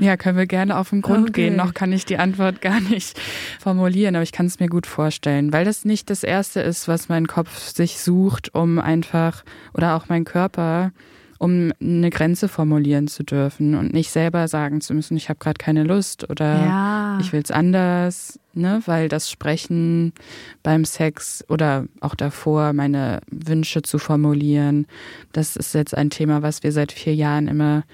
Ja, 0.00 0.16
können 0.16 0.38
wir 0.38 0.46
gerne 0.46 0.76
auf 0.76 0.90
den 0.90 1.02
Grund 1.02 1.30
Okay. 1.30 1.46
gehen. 1.48 1.56
Noch 1.56 1.74
kann 1.74 1.92
ich 1.92 2.04
die 2.04 2.18
Antwort 2.18 2.60
gar 2.60 2.80
nicht 2.80 3.18
formulieren, 3.58 4.14
aber 4.14 4.22
ich 4.22 4.30
kann 4.32 4.46
es 4.46 4.60
mir 4.60 4.68
gut 4.68 4.86
vorstellen, 4.86 5.52
weil 5.52 5.64
das 5.64 5.84
nicht 5.84 6.08
das 6.10 6.22
Erste 6.22 6.60
ist, 6.60 6.86
was 6.86 7.08
mein 7.08 7.26
Kopf 7.26 7.58
sich 7.58 8.00
sucht, 8.00 8.54
um 8.54 8.78
einfach, 8.78 9.44
oder 9.74 9.96
auch 9.96 10.08
mein 10.08 10.24
Körper, 10.24 10.92
um 11.38 11.72
eine 11.80 12.10
Grenze 12.10 12.48
formulieren 12.48 13.06
zu 13.06 13.22
dürfen 13.22 13.74
und 13.76 13.92
nicht 13.94 14.10
selber 14.10 14.48
sagen 14.48 14.80
zu 14.80 14.92
müssen, 14.92 15.16
ich 15.16 15.28
habe 15.28 15.38
gerade 15.38 15.58
keine 15.58 15.84
Lust 15.84 16.28
oder 16.28 16.64
Ja. 16.64 17.18
ich 17.20 17.32
will 17.32 17.40
es 17.42 17.50
anders, 17.52 18.40
ne? 18.54 18.82
weil 18.86 19.08
das 19.08 19.30
Sprechen 19.30 20.12
beim 20.64 20.84
Sex 20.84 21.44
oder 21.48 21.84
auch 22.00 22.14
davor, 22.16 22.72
meine 22.72 23.20
Wünsche 23.30 23.82
zu 23.82 23.98
formulieren, 23.98 24.86
das 25.32 25.54
ist 25.56 25.74
jetzt 25.74 25.96
ein 25.96 26.10
Thema, 26.10 26.42
was 26.42 26.62
wir 26.64 26.72
seit 26.72 26.90
vier 26.92 27.14
Jahren 27.14 27.46
immer 27.48 27.84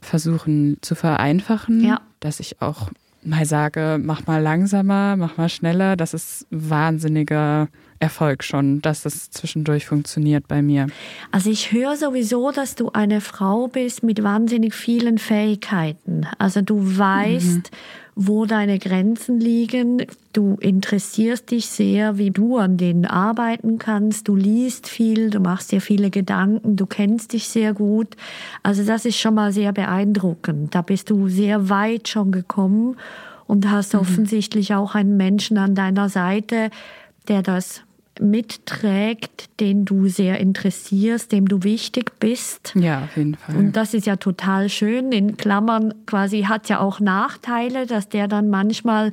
versuchen 0.00 0.78
zu 0.80 0.94
vereinfachen, 0.94 1.84
Ja. 1.84 2.00
dass 2.20 2.40
ich 2.40 2.62
auch 2.62 2.90
mal 3.22 3.44
sage, 3.44 3.98
mach 4.02 4.26
mal 4.26 4.42
langsamer, 4.42 5.16
mach 5.16 5.36
mal 5.36 5.48
schneller. 5.48 5.96
Das 5.96 6.14
ist 6.14 6.46
wahnsinniger 6.50 7.68
Erfolg 7.98 8.42
schon, 8.42 8.80
dass 8.80 9.02
das 9.02 9.30
zwischendurch 9.30 9.86
funktioniert 9.86 10.48
bei 10.48 10.62
mir. 10.62 10.86
Also 11.30 11.50
ich 11.50 11.70
höre 11.72 11.96
sowieso, 11.96 12.50
dass 12.50 12.74
du 12.74 12.90
eine 12.90 13.20
Frau 13.20 13.68
bist 13.68 14.02
mit 14.02 14.22
wahnsinnig 14.22 14.74
vielen 14.74 15.18
Fähigkeiten. 15.18 16.26
Also 16.38 16.62
du 16.62 16.98
weißt, 16.98 17.70
wo 18.22 18.44
deine 18.44 18.78
Grenzen 18.78 19.40
liegen. 19.40 20.04
Du 20.34 20.58
interessierst 20.60 21.50
dich 21.50 21.66
sehr, 21.66 22.18
wie 22.18 22.30
du 22.30 22.58
an 22.58 22.76
denen 22.76 23.06
arbeiten 23.06 23.78
kannst. 23.78 24.28
Du 24.28 24.36
liest 24.36 24.88
viel, 24.88 25.30
du 25.30 25.40
machst 25.40 25.72
dir 25.72 25.80
viele 25.80 26.10
Gedanken, 26.10 26.76
du 26.76 26.84
kennst 26.84 27.32
dich 27.32 27.48
sehr 27.48 27.72
gut. 27.72 28.08
Also 28.62 28.84
das 28.84 29.06
ist 29.06 29.16
schon 29.16 29.34
mal 29.34 29.52
sehr 29.52 29.72
beeindruckend. 29.72 30.74
Da 30.74 30.82
bist 30.82 31.08
du 31.08 31.28
sehr 31.28 31.70
weit 31.70 32.08
schon 32.08 32.30
gekommen 32.30 32.98
und 33.46 33.70
hast 33.70 33.94
offensichtlich 33.94 34.74
auch 34.74 34.94
einen 34.94 35.16
Menschen 35.16 35.56
an 35.56 35.74
deiner 35.74 36.10
Seite, 36.10 36.68
der 37.26 37.40
das 37.40 37.80
mitträgt, 38.20 39.60
den 39.60 39.84
du 39.84 40.08
sehr 40.08 40.38
interessierst, 40.38 41.32
dem 41.32 41.48
du 41.48 41.62
wichtig 41.62 42.18
bist. 42.20 42.72
Ja, 42.74 43.04
auf 43.04 43.16
jeden 43.16 43.34
Fall. 43.34 43.56
Und 43.56 43.76
das 43.76 43.94
ist 43.94 44.06
ja 44.06 44.16
total 44.16 44.68
schön. 44.68 45.12
In 45.12 45.36
Klammern 45.36 45.94
quasi 46.06 46.42
hat 46.42 46.68
ja 46.68 46.80
auch 46.80 47.00
Nachteile, 47.00 47.86
dass 47.86 48.08
der 48.08 48.28
dann 48.28 48.50
manchmal 48.50 49.12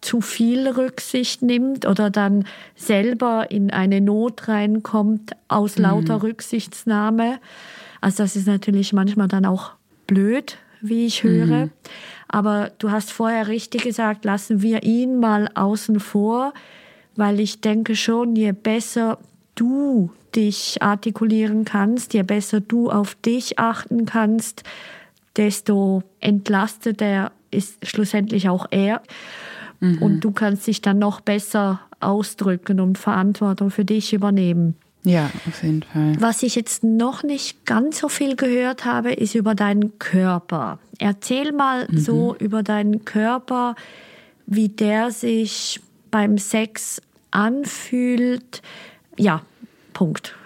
zu 0.00 0.20
viel 0.20 0.68
Rücksicht 0.68 1.42
nimmt 1.42 1.86
oder 1.86 2.10
dann 2.10 2.44
selber 2.74 3.50
in 3.50 3.70
eine 3.70 4.00
Not 4.00 4.48
reinkommt 4.48 5.32
aus 5.48 5.78
lauter 5.78 6.22
Rücksichtsnahme. 6.22 7.38
Also 8.00 8.24
das 8.24 8.36
ist 8.36 8.48
natürlich 8.48 8.92
manchmal 8.92 9.28
dann 9.28 9.46
auch 9.46 9.72
blöd, 10.08 10.58
wie 10.80 11.06
ich 11.06 11.22
höre. 11.22 11.68
Aber 12.28 12.72
du 12.78 12.90
hast 12.90 13.12
vorher 13.12 13.46
richtig 13.46 13.84
gesagt, 13.84 14.24
lassen 14.24 14.60
wir 14.60 14.82
ihn 14.82 15.20
mal 15.20 15.48
außen 15.54 16.00
vor, 16.00 16.52
weil 17.16 17.40
ich 17.40 17.60
denke 17.60 17.96
schon, 17.96 18.36
je 18.36 18.52
besser 18.52 19.18
du 19.54 20.10
dich 20.34 20.82
artikulieren 20.82 21.64
kannst, 21.64 22.14
je 22.14 22.22
besser 22.22 22.60
du 22.60 22.90
auf 22.90 23.14
dich 23.14 23.58
achten 23.58 24.06
kannst, 24.06 24.64
desto 25.36 26.02
entlasteter 26.20 27.32
ist 27.50 27.86
schlussendlich 27.86 28.48
auch 28.48 28.66
er. 28.70 29.02
Und 30.00 30.20
du 30.20 30.30
kannst 30.30 30.66
dich 30.68 30.80
dann 30.80 31.00
noch 31.00 31.20
besser 31.20 31.80
ausdrücken 32.00 32.80
und 32.80 32.98
Verantwortung 32.98 33.70
für 33.70 33.84
dich 33.84 34.12
übernehmen. 34.12 34.76
ja, 35.04 35.28
auf 35.48 35.62
jeden 35.64 35.82
Fall. 35.82 36.14
Was 36.20 36.44
ich 36.44 36.54
jetzt 36.54 36.84
noch 36.84 37.24
nicht 37.24 37.66
ganz 37.66 37.98
so 37.98 38.08
viel 38.08 38.36
gehört 38.36 38.84
habe, 38.84 39.12
ist 39.12 39.34
über 39.34 39.56
deinen 39.56 39.98
Körper. 39.98 40.78
Erzähl 40.98 41.50
mal 41.50 41.88
so 41.92 42.36
über 42.38 42.62
deinen 42.62 43.04
Körper, 43.04 43.74
wie 44.46 44.68
der 44.68 45.10
sich 45.10 45.80
beim 46.12 46.38
Sex 46.38 47.02
anfühlt. 47.32 48.62
Ja, 49.18 49.42
Punkt. 49.92 50.36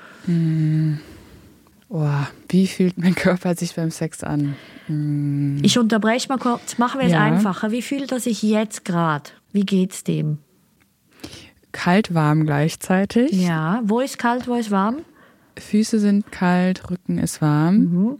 Oh, 1.88 2.08
wie 2.48 2.66
fühlt 2.66 2.96
mein 2.98 3.14
Körper 3.14 3.54
sich 3.54 3.74
beim 3.74 3.90
Sex 3.90 4.24
an? 4.24 4.56
Ich 5.62 5.78
unterbreche 5.78 6.28
mal 6.28 6.38
kurz. 6.38 6.78
Machen 6.78 7.00
wir 7.00 7.06
es 7.06 7.12
Ja. 7.12 7.22
einfacher. 7.22 7.70
Wie 7.70 7.82
fühlt 7.82 8.10
er 8.12 8.20
sich 8.20 8.42
jetzt 8.42 8.84
gerade? 8.86 9.30
Wie 9.52 9.64
geht's 9.66 10.02
dem? 10.02 10.38
Kalt, 11.72 12.14
warm 12.14 12.46
gleichzeitig. 12.46 13.32
Ja, 13.32 13.82
wo 13.84 14.00
ist 14.00 14.18
kalt, 14.18 14.48
wo 14.48 14.54
ist 14.54 14.70
warm? 14.70 15.00
Füße 15.58 15.98
sind 16.00 16.32
kalt, 16.32 16.90
Rücken 16.90 17.18
ist 17.18 17.40
warm. 17.42 18.18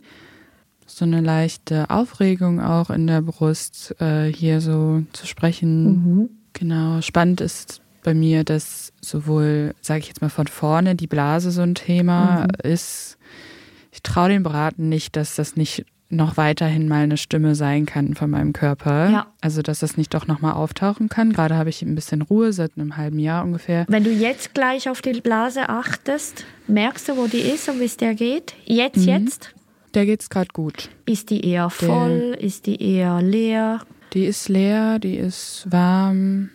So 0.87 1.05
eine 1.05 1.21
leichte 1.21 1.91
Aufregung 1.91 2.61
auch 2.61 2.91
in 2.91 3.07
der 3.07 3.21
Brust, 3.23 3.95
äh, 4.01 4.33
hier 4.33 4.61
so 4.61 5.03
zu 5.13 5.27
sprechen. 5.27 6.29
Genau. 6.59 7.01
Spannend 7.03 7.41
ist 7.41 7.81
bei 8.03 8.15
mir, 8.15 8.45
dass 8.45 8.93
sowohl, 9.01 9.75
sage 9.83 10.01
ich 10.01 10.09
jetzt 10.09 10.23
mal 10.23 10.31
von 10.31 10.47
vorne, 10.47 10.95
die 10.95 11.07
Blase 11.07 11.51
so 11.51 11.63
ein 11.63 11.75
Thema 11.75 12.47
ist. 12.63 13.19
Ich 13.93 14.03
traue 14.03 14.29
dem 14.29 14.43
Braten 14.43 14.89
nicht, 14.89 15.17
dass 15.17 15.35
das 15.35 15.57
nicht 15.57 15.85
noch 16.09 16.37
weiterhin 16.37 16.87
mal 16.87 17.03
eine 17.03 17.17
Stimme 17.17 17.55
sein 17.55 17.85
kann 17.85 18.15
von 18.15 18.31
meinem 18.31 18.53
Körper. 18.53 19.11
Ja. 19.11 19.27
Also, 19.41 19.61
dass 19.61 19.81
das 19.81 19.97
nicht 19.97 20.15
doch 20.15 20.27
nochmal 20.29 20.53
auftauchen 20.53 21.09
kann. 21.09 21.33
Gerade 21.33 21.57
habe 21.57 21.69
ich 21.69 21.83
ein 21.83 21.95
bisschen 21.95 22.23
Ruhe 22.23 22.53
seit 22.53 22.73
einem 22.77 22.97
halben 22.97 23.19
Jahr 23.19 23.45
ungefähr. 23.45 23.85
Wenn 23.89 24.05
du 24.05 24.11
jetzt 24.11 24.55
gleich 24.55 24.89
auf 24.89 25.03
die 25.03 25.21
Blase 25.21 25.69
achtest, 25.69 26.45
merkst 26.69 27.09
du, 27.09 27.17
wo 27.17 27.27
die 27.27 27.41
ist 27.41 27.69
und 27.69 27.81
wie 27.81 27.87
es 27.87 27.97
der 27.97 28.15
geht? 28.15 28.55
Jetzt, 28.65 29.05
jetzt? 29.05 29.55
Der 29.95 30.07
geht's 30.07 30.31
gerade 30.31 30.49
gut. 30.53 30.91
Ist 31.07 31.31
die 31.31 31.45
eher 31.45 31.71
voll? 31.71 32.37
Ist 32.39 32.67
die 32.67 32.81
eher 32.81 33.21
leer? 33.21 33.81
Die 34.17 34.25
ist 34.25 34.49
leer, 34.49 34.99
die 34.99 35.17
ist 35.17 35.67
warm. 35.71 36.49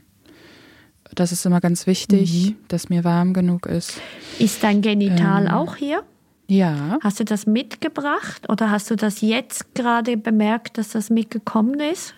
Das 1.13 1.31
ist 1.31 1.45
immer 1.45 1.61
ganz 1.61 1.85
wichtig, 1.85 2.55
dass 2.69 2.89
mir 2.89 3.03
warm 3.03 3.33
genug 3.33 3.67
ist. 3.67 4.01
Ist 4.39 4.63
dein 4.63 4.81
Genital 4.81 5.45
Ähm. 5.45 5.51
auch 5.51 5.75
hier? 5.75 6.01
Ja. 6.47 6.97
Hast 7.03 7.19
du 7.19 7.23
das 7.23 7.45
mitgebracht 7.45 8.49
oder 8.49 8.71
hast 8.71 8.89
du 8.89 8.95
das 8.95 9.21
jetzt 9.21 9.75
gerade 9.75 10.17
bemerkt, 10.17 10.79
dass 10.79 10.89
das 10.89 11.11
mitgekommen 11.11 11.79
ist? 11.79 12.15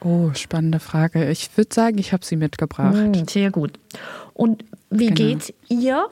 Oh, 0.00 0.30
spannende 0.34 0.80
Frage. 0.80 1.30
Ich 1.30 1.56
würde 1.56 1.72
sagen, 1.72 1.98
ich 1.98 2.12
habe 2.12 2.24
sie 2.24 2.34
mitgebracht. 2.34 2.96
Mm, 2.96 3.28
sehr 3.30 3.52
gut. 3.52 3.78
Und 4.34 4.64
wie 4.90 5.06
Genau. 5.06 5.14
geht's 5.14 5.52
ihr 5.68 6.06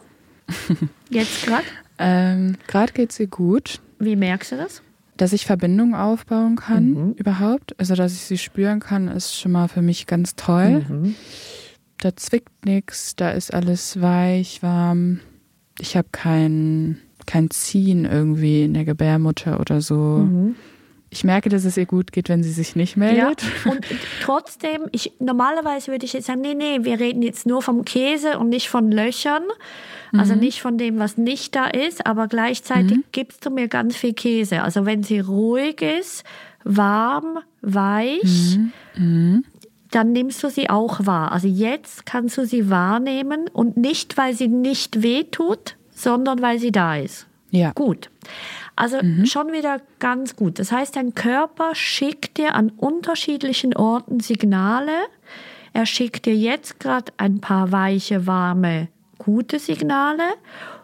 jetzt 1.11 1.45
gerade? 1.45 1.65
Ähm, 1.99 2.57
Gerade 2.69 2.93
geht 2.93 3.11
sie 3.11 3.27
gut, 3.27 3.81
Wie 3.99 4.15
merkst 4.15 4.53
du 4.53 4.57
das? 4.59 4.81
Dass 5.21 5.33
ich 5.35 5.45
Verbindungen 5.45 5.95
aufbauen 5.95 6.57
kann 6.57 7.15
überhaupt. 7.17 7.79
Also, 7.79 7.95
dass 7.95 8.13
ich 8.15 8.21
sie 8.21 8.39
spüren 8.39 8.81
kann, 8.81 9.09
ist 9.09 9.39
schon 9.39 9.53
mal 9.53 9.69
für 9.69 9.83
mich 9.83 10.07
ganz 10.07 10.35
toll. 10.35 10.85
Da 11.99 12.17
zwickt 12.17 12.65
nichts, 12.65 13.17
da 13.17 13.31
ist 13.31 13.53
alles 13.53 14.01
weich, 14.01 14.63
warm. 14.63 15.21
Ich 15.79 15.97
habe 15.97 16.09
kein, 16.13 16.99
kein 17.27 17.51
Ziehen 17.51 18.07
irgendwie 18.07 18.65
in 18.65 18.73
der 18.73 18.87
Gebärmutter 18.87 19.61
oder 19.61 19.83
so. 19.83 20.27
Ich 21.13 21.25
merke, 21.25 21.49
dass 21.49 21.65
es 21.65 21.77
ihr 21.77 21.87
gut 21.87 22.13
geht, 22.13 22.29
wenn 22.29 22.43
sie 22.45 22.53
sich 22.53 22.77
nicht 22.77 22.97
meldet. 22.97 23.43
Ja, 23.65 23.71
und 23.73 23.85
trotzdem, 24.23 24.83
ich, 24.93 25.13
normalerweise 25.19 25.91
würde 25.91 26.07
ich 26.07 26.13
jetzt 26.13 26.27
sagen, 26.27 26.41
nee, 26.41 26.55
nee, 26.55 26.79
wir 26.83 27.01
reden 27.01 27.23
jetzt 27.23 27.47
nur 27.47 27.63
vom 27.63 27.85
Käse 27.85 28.39
und 28.39 28.49
nicht 28.49 28.69
von 28.69 28.93
Löchern. 28.93 29.43
Also 30.13 30.35
Mhm. 30.35 30.41
nicht 30.41 30.61
von 30.63 30.79
dem, 30.79 30.99
was 30.99 31.17
nicht 31.19 31.55
da 31.57 31.67
ist, 31.67 32.07
aber 32.07 32.27
gleichzeitig 32.29 32.99
gibst 33.13 33.45
du 33.47 33.51
mir 33.51 33.69
ganz 33.69 33.97
viel 33.97 34.13
Käse. 34.13 34.63
Also 34.63 34.87
wenn 34.87 35.03
sie 35.03 35.19
ruhig 35.21 35.83
ist, 35.83 36.25
warm, 36.65 37.39
weich, 37.61 38.59
Mhm. 38.97 39.45
dann 39.91 40.13
nimmst 40.13 40.43
du 40.45 40.49
sie 40.51 40.71
auch 40.71 41.07
wahr. 41.07 41.33
Also 41.33 41.49
jetzt 41.49 42.07
kannst 42.07 42.39
du 42.39 42.47
sie 42.47 42.71
wahrnehmen 42.71 43.49
und 43.53 43.77
nicht, 43.77 44.17
weil 44.17 44.35
sie 44.35 44.49
nicht 44.49 45.03
wehtut, 45.03 45.77
sondern 45.93 46.41
weil 46.43 46.59
sie 46.59 46.71
da 46.73 46.97
ist. 46.97 47.27
Ja. 47.51 47.73
Gut. 47.73 48.11
Also 48.77 48.99
schon 49.25 49.53
wieder 49.53 49.79
ganz 49.99 50.37
gut. 50.37 50.59
Das 50.59 50.73
heißt, 50.73 50.97
dein 50.97 51.15
Körper 51.15 51.75
schickt 51.75 52.39
dir 52.39 52.55
an 52.55 52.71
unterschiedlichen 52.71 53.77
Orten 53.77 54.21
Signale. 54.21 54.93
Er 55.73 55.87
schickt 55.87 56.27
dir 56.27 56.35
jetzt 56.35 56.81
gerade 56.81 57.13
ein 57.19 57.41
paar 57.41 57.73
weiche, 57.73 58.27
warme, 58.27 58.89
gute 59.19 59.59
Signale 59.59 60.23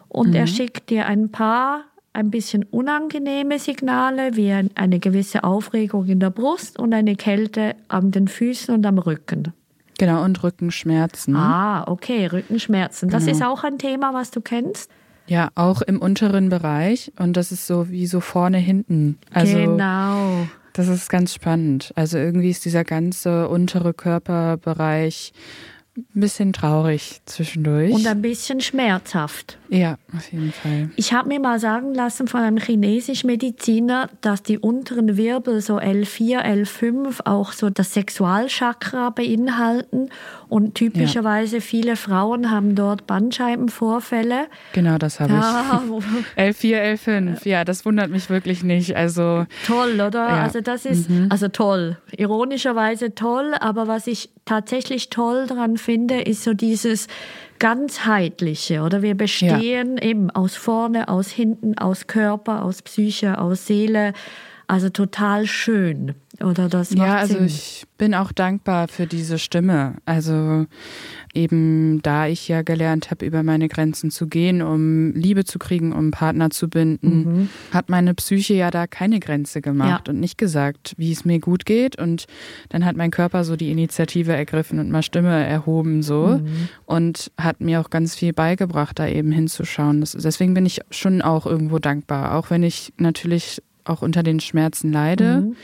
und 0.09 0.33
er 0.35 0.47
schickt 0.47 0.89
dir 0.89 1.07
ein 1.07 1.29
paar 1.31 1.81
ein 2.13 2.31
bisschen 2.31 2.63
unangenehme 2.63 3.59
Signale, 3.59 4.35
wie 4.35 4.51
ein- 4.51 4.71
eine 4.75 4.99
gewisse 4.99 5.43
Aufregung 5.43 6.07
in 6.07 6.19
der 6.19 6.29
Brust 6.31 6.79
und 6.79 6.93
eine 6.93 7.15
Kälte 7.15 7.75
an 7.89 8.09
den 8.11 8.27
Füßen 8.27 8.73
und 8.73 8.85
am 8.85 8.97
Rücken. 8.97 9.53
Genau, 9.99 10.23
und 10.23 10.41
Rückenschmerzen. 10.43 11.35
Ah, 11.35 11.83
okay, 11.87 12.25
Rückenschmerzen. 12.27 13.09
Das 13.09 13.25
Genau. 13.25 13.35
ist 13.37 13.43
auch 13.43 13.63
ein 13.63 13.77
Thema, 13.77 14.13
was 14.13 14.31
du 14.31 14.41
kennst. 14.41 14.89
Ja, 15.27 15.49
auch 15.55 15.81
im 15.81 16.01
unteren 16.01 16.49
Bereich. 16.49 17.11
Und 17.19 17.37
das 17.37 17.51
ist 17.51 17.67
so 17.67 17.89
wie 17.89 18.07
so 18.07 18.19
vorne, 18.21 18.57
hinten. 18.57 19.17
Also, 19.31 19.57
genau. 19.57 20.47
das 20.73 20.87
ist 20.87 21.09
ganz 21.09 21.33
spannend. 21.33 21.91
Also, 21.95 22.17
irgendwie 22.17 22.49
ist 22.49 22.65
dieser 22.65 22.83
ganze 22.83 23.47
untere 23.49 23.93
Körperbereich 23.93 25.33
ein 25.97 26.19
bisschen 26.21 26.53
traurig 26.53 27.21
zwischendurch. 27.25 27.91
Und 27.91 28.05
ein 28.05 28.21
bisschen 28.21 28.61
schmerzhaft. 28.61 29.57
ja, 29.69 29.97
auf 30.15 30.31
jeden 30.31 30.51
Fall. 30.51 30.91
Ich 30.95 31.11
habe 31.11 31.27
mir 31.27 31.39
mal 31.39 31.59
sagen 31.59 31.93
lassen 31.95 32.27
von 32.27 32.41
einem 32.41 32.57
chinesischen 32.57 33.27
Mediziner, 33.27 34.09
dass 34.21 34.43
die 34.43 34.59
unteren 34.59 35.17
Wirbel, 35.17 35.59
so 35.61 35.77
L4, 35.79 36.41
L5, 36.45 37.21
auch 37.25 37.51
so 37.51 37.69
das 37.71 37.93
Sexualchakra 37.93 39.09
beinhalten. 39.09 40.09
Und 40.47 40.75
typischerweise 40.75 41.61
viele 41.61 41.95
Frauen 41.95 42.51
haben 42.51 42.75
dort 42.75 43.07
Bandscheibenvorfälle. 43.07 44.47
Genau, 44.73 44.97
das 44.97 45.19
habe 45.19 45.33
Ja, 45.33 45.81
ich. 45.83 45.89
wo- 45.89 46.01
L4, 46.37 46.93
L5. 46.93 47.47
Ja, 47.47 47.63
das 47.65 47.85
wundert 47.85 48.11
mich 48.11 48.29
wirklich 48.29 48.63
nicht. 48.63 48.95
Also, 48.95 49.45
toll, 49.65 49.93
oder? 49.95 50.11
Ja. 50.29 50.43
Also 50.43 50.61
das 50.61 50.85
ist, 50.85 51.09
also 51.29 51.47
toll. 51.47 51.97
Ironischerweise 52.15 53.15
toll, 53.15 53.53
aber 53.59 53.87
was 53.87 54.07
ich 54.07 54.29
tatsächlich 54.47 55.09
toll 55.09 55.45
daran 55.47 55.77
finde, 55.77 56.21
ist 56.21 56.43
so 56.43 56.53
dieses 56.53 57.07
ganzheitliche, 57.59 58.81
oder? 58.81 59.01
Wir 59.01 59.15
bestehen 59.15 59.97
eben 59.97 60.29
aus 60.31 60.55
vorne, 60.55 61.07
aus 61.09 61.29
hinten, 61.29 61.77
aus 61.77 62.07
Körper, 62.07 62.63
aus 62.63 62.81
Psyche, 62.81 63.39
aus 63.39 63.67
Seele. 63.67 64.13
Also 64.67 64.89
total 64.89 65.45
schön, 65.45 66.15
oder? 66.43 66.69
Das 66.69 66.91
macht 66.91 67.07
ja, 67.07 67.17
also 67.17 67.35
Sinn. 67.35 67.45
ich 67.45 67.85
bin 67.97 68.13
auch 68.13 68.31
dankbar 68.31 68.87
für 68.87 69.07
diese 69.07 69.39
Stimme. 69.39 69.95
Also 70.05 70.65
eben 71.33 72.01
da 72.03 72.27
ich 72.27 72.47
ja 72.47 72.61
gelernt 72.61 73.11
habe, 73.11 73.25
über 73.25 73.43
meine 73.43 73.67
Grenzen 73.67 74.11
zu 74.11 74.27
gehen, 74.27 74.61
um 74.61 75.13
Liebe 75.13 75.45
zu 75.45 75.59
kriegen, 75.59 75.93
um 75.93 76.11
Partner 76.11 76.49
zu 76.49 76.69
binden, 76.69 77.49
hat 77.71 77.89
meine 77.89 78.13
Psyche 78.13 78.53
ja 78.55 78.71
da 78.71 78.87
keine 78.87 79.19
Grenze 79.19 79.61
gemacht 79.61 80.07
Ja. 80.07 80.13
und 80.13 80.19
nicht 80.19 80.37
gesagt, 80.37 80.93
wie 80.97 81.11
es 81.11 81.25
mir 81.25 81.39
gut 81.39 81.65
geht. 81.65 81.97
Und 81.99 82.25
dann 82.69 82.85
hat 82.85 82.95
mein 82.95 83.11
Körper 83.11 83.43
so 83.43 83.55
die 83.55 83.71
Initiative 83.71 84.33
ergriffen 84.33 84.79
und 84.79 84.89
mal 84.89 85.03
Stimme 85.03 85.45
erhoben 85.45 86.01
so 86.03 86.41
und 86.85 87.31
hat 87.37 87.61
mir 87.61 87.81
auch 87.81 87.89
ganz 87.89 88.15
viel 88.15 88.33
beigebracht, 88.33 88.99
da 88.99 89.07
eben 89.07 89.31
hinzuschauen. 89.31 90.01
Das, 90.01 90.11
deswegen 90.13 90.53
bin 90.53 90.65
ich 90.65 90.81
schon 90.91 91.21
auch 91.21 91.45
irgendwo 91.45 91.79
dankbar, 91.79 92.35
auch 92.35 92.49
wenn 92.49 92.63
ich 92.63 92.93
natürlich 92.97 93.61
auch 93.85 94.01
unter 94.01 94.21
den 94.23 94.39
Schmerzen 94.39 94.91
leide 94.91 95.37
Mhm. 95.41 95.55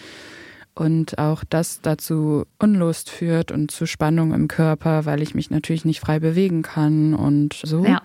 Und 0.75 1.17
auch 1.17 1.43
das 1.47 1.81
dazu 1.81 2.45
Unlust 2.59 3.09
führt 3.09 3.51
und 3.51 3.71
zu 3.71 3.85
Spannung 3.85 4.33
im 4.33 4.47
Körper, 4.47 5.05
weil 5.05 5.21
ich 5.21 5.35
mich 5.35 5.49
natürlich 5.49 5.85
nicht 5.85 5.99
frei 5.99 6.19
bewegen 6.19 6.61
kann 6.61 7.13
und 7.13 7.53
so. 7.63 7.85
Ja. 7.85 8.01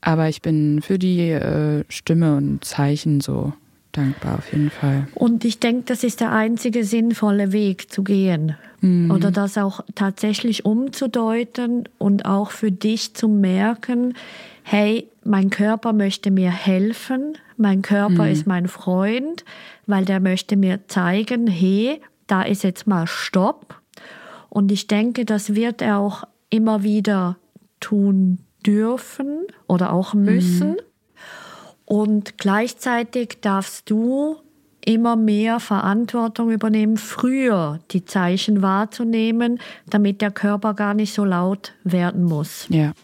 Aber 0.00 0.28
ich 0.28 0.42
bin 0.42 0.82
für 0.82 0.98
die 0.98 1.30
äh, 1.30 1.84
Stimme 1.88 2.36
und 2.36 2.64
Zeichen 2.64 3.20
so 3.20 3.52
dankbar 3.92 4.38
auf 4.38 4.52
jeden 4.52 4.70
Fall. 4.70 5.08
Und 5.14 5.44
ich 5.44 5.58
denke, 5.58 5.84
das 5.86 6.04
ist 6.04 6.20
der 6.20 6.32
einzige 6.32 6.84
sinnvolle 6.84 7.52
Weg 7.52 7.90
zu 7.90 8.04
gehen. 8.04 8.56
Oder 9.10 9.32
das 9.32 9.58
auch 9.58 9.80
tatsächlich 9.96 10.64
umzudeuten 10.64 11.88
und 11.98 12.24
auch 12.24 12.52
für 12.52 12.70
dich 12.70 13.14
zu 13.14 13.26
merken, 13.26 14.14
hey, 14.68 15.08
mein 15.22 15.50
Körper 15.50 15.92
möchte 15.92 16.32
mir 16.32 16.50
helfen, 16.50 17.38
mein 17.56 17.82
Körper 17.82 18.28
ist 18.28 18.48
mein 18.48 18.66
Freund, 18.66 19.44
weil 19.86 20.04
der 20.04 20.18
möchte 20.18 20.56
mir 20.56 20.88
zeigen, 20.88 21.46
hey, 21.46 22.00
da 22.26 22.42
ist 22.42 22.64
jetzt 22.64 22.84
mal 22.84 23.06
Stopp. 23.06 23.80
Und 24.48 24.72
ich 24.72 24.88
denke, 24.88 25.24
das 25.24 25.54
wird 25.54 25.82
er 25.82 25.98
auch 25.98 26.24
immer 26.50 26.82
wieder 26.82 27.36
tun 27.78 28.40
dürfen 28.66 29.46
oder 29.68 29.92
auch 29.92 30.14
müssen. 30.14 30.76
Und 31.84 32.36
gleichzeitig 32.36 33.38
darfst 33.40 33.88
du 33.88 34.34
immer 34.84 35.14
mehr 35.14 35.60
Verantwortung 35.60 36.50
übernehmen, 36.50 36.96
früher 36.96 37.78
die 37.92 38.04
Zeichen 38.04 38.62
wahrzunehmen, 38.62 39.60
damit 39.88 40.20
der 40.20 40.32
Körper 40.32 40.74
gar 40.74 40.94
nicht 40.94 41.14
so 41.14 41.24
laut 41.24 41.74
werden 41.84 42.24
muss. 42.24 42.66
Ja. 42.68 42.94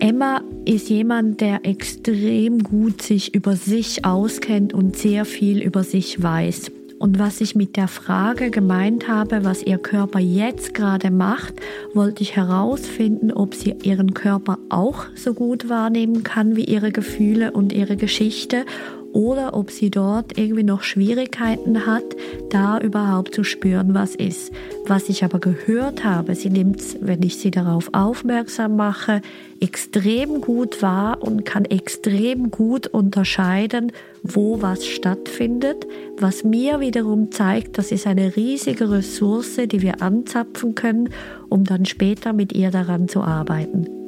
Emma 0.00 0.42
ist 0.64 0.88
jemand, 0.88 1.42
der 1.42 1.66
extrem 1.66 2.62
gut 2.62 3.02
sich 3.02 3.34
über 3.34 3.54
sich 3.54 4.06
auskennt 4.06 4.72
und 4.72 4.96
sehr 4.96 5.26
viel 5.26 5.62
über 5.62 5.84
sich 5.84 6.22
weiß. 6.22 6.72
Und 6.98 7.18
was 7.18 7.42
ich 7.42 7.54
mit 7.54 7.76
der 7.76 7.86
Frage 7.86 8.50
gemeint 8.50 9.08
habe, 9.08 9.44
was 9.44 9.62
ihr 9.62 9.76
Körper 9.76 10.18
jetzt 10.18 10.72
gerade 10.72 11.10
macht, 11.10 11.54
wollte 11.92 12.22
ich 12.22 12.34
herausfinden, 12.34 13.30
ob 13.30 13.54
sie 13.54 13.74
ihren 13.82 14.14
Körper 14.14 14.58
auch 14.70 15.04
so 15.14 15.34
gut 15.34 15.68
wahrnehmen 15.68 16.24
kann 16.24 16.56
wie 16.56 16.64
ihre 16.64 16.92
Gefühle 16.92 17.52
und 17.52 17.72
ihre 17.72 17.96
Geschichte 17.96 18.64
oder 19.12 19.54
ob 19.54 19.70
sie 19.70 19.90
dort 19.90 20.38
irgendwie 20.38 20.62
noch 20.62 20.82
Schwierigkeiten 20.82 21.86
hat, 21.86 22.04
da 22.50 22.78
überhaupt 22.78 23.34
zu 23.34 23.44
spüren, 23.44 23.94
was 23.94 24.14
ist. 24.14 24.52
Was 24.86 25.08
ich 25.08 25.24
aber 25.24 25.38
gehört 25.38 26.04
habe, 26.04 26.34
sie 26.34 26.50
nimmt, 26.50 26.80
wenn 27.00 27.22
ich 27.22 27.36
sie 27.36 27.50
darauf 27.50 27.90
aufmerksam 27.92 28.76
mache, 28.76 29.22
extrem 29.60 30.40
gut 30.40 30.82
wahr 30.82 31.22
und 31.22 31.44
kann 31.44 31.64
extrem 31.64 32.50
gut 32.50 32.86
unterscheiden, 32.86 33.92
wo 34.22 34.62
was 34.62 34.86
stattfindet, 34.86 35.86
was 36.18 36.44
mir 36.44 36.80
wiederum 36.80 37.30
zeigt, 37.30 37.78
das 37.78 37.92
ist 37.92 38.06
eine 38.06 38.36
riesige 38.36 38.90
Ressource, 38.90 39.56
die 39.56 39.82
wir 39.82 40.02
anzapfen 40.02 40.74
können, 40.74 41.10
um 41.48 41.64
dann 41.64 41.84
später 41.84 42.32
mit 42.32 42.52
ihr 42.52 42.70
daran 42.70 43.08
zu 43.08 43.22
arbeiten. 43.22 43.99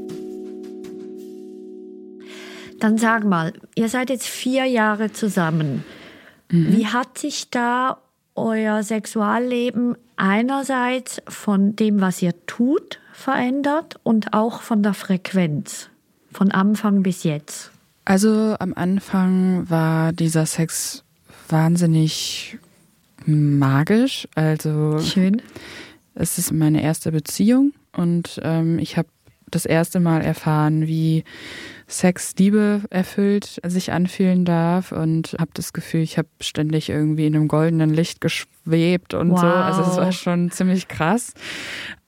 Dann 2.82 2.98
sag 2.98 3.24
mal, 3.24 3.52
ihr 3.76 3.88
seid 3.88 4.10
jetzt 4.10 4.26
vier 4.26 4.64
Jahre 4.64 5.12
zusammen. 5.12 5.84
Wie 6.48 6.86
hat 6.88 7.16
sich 7.16 7.48
da 7.48 7.98
euer 8.34 8.82
Sexualleben 8.82 9.96
einerseits 10.16 11.22
von 11.28 11.76
dem, 11.76 12.00
was 12.00 12.20
ihr 12.20 12.34
tut, 12.46 12.98
verändert 13.12 14.00
und 14.02 14.34
auch 14.34 14.62
von 14.62 14.82
der 14.82 14.94
Frequenz, 14.94 15.90
von 16.32 16.50
Anfang 16.50 17.04
bis 17.04 17.22
jetzt? 17.22 17.70
Also 18.04 18.56
am 18.58 18.74
Anfang 18.74 19.70
war 19.70 20.12
dieser 20.12 20.44
Sex 20.44 21.04
wahnsinnig 21.48 22.58
magisch. 23.24 24.26
Also 24.34 24.98
Schön. 24.98 25.40
es 26.16 26.36
ist 26.36 26.50
meine 26.50 26.82
erste 26.82 27.12
Beziehung 27.12 27.74
und 27.96 28.40
ähm, 28.42 28.80
ich 28.80 28.96
habe 28.96 29.08
das 29.54 29.64
erste 29.64 30.00
Mal 30.00 30.22
erfahren, 30.22 30.86
wie 30.86 31.24
Sex 31.92 32.34
Liebe 32.38 32.80
erfüllt 32.90 33.60
sich 33.64 33.92
anfühlen 33.92 34.44
darf 34.44 34.92
und 34.92 35.36
habe 35.38 35.50
das 35.54 35.72
Gefühl, 35.72 36.00
ich 36.00 36.18
habe 36.18 36.28
ständig 36.40 36.88
irgendwie 36.88 37.26
in 37.26 37.36
einem 37.36 37.48
goldenen 37.48 37.90
Licht 37.90 38.20
geschwebt 38.20 39.14
und 39.14 39.32
wow. 39.32 39.40
so. 39.40 39.46
Also 39.46 39.82
es 39.82 39.96
war 39.98 40.12
schon 40.12 40.50
ziemlich 40.50 40.88
krass. 40.88 41.34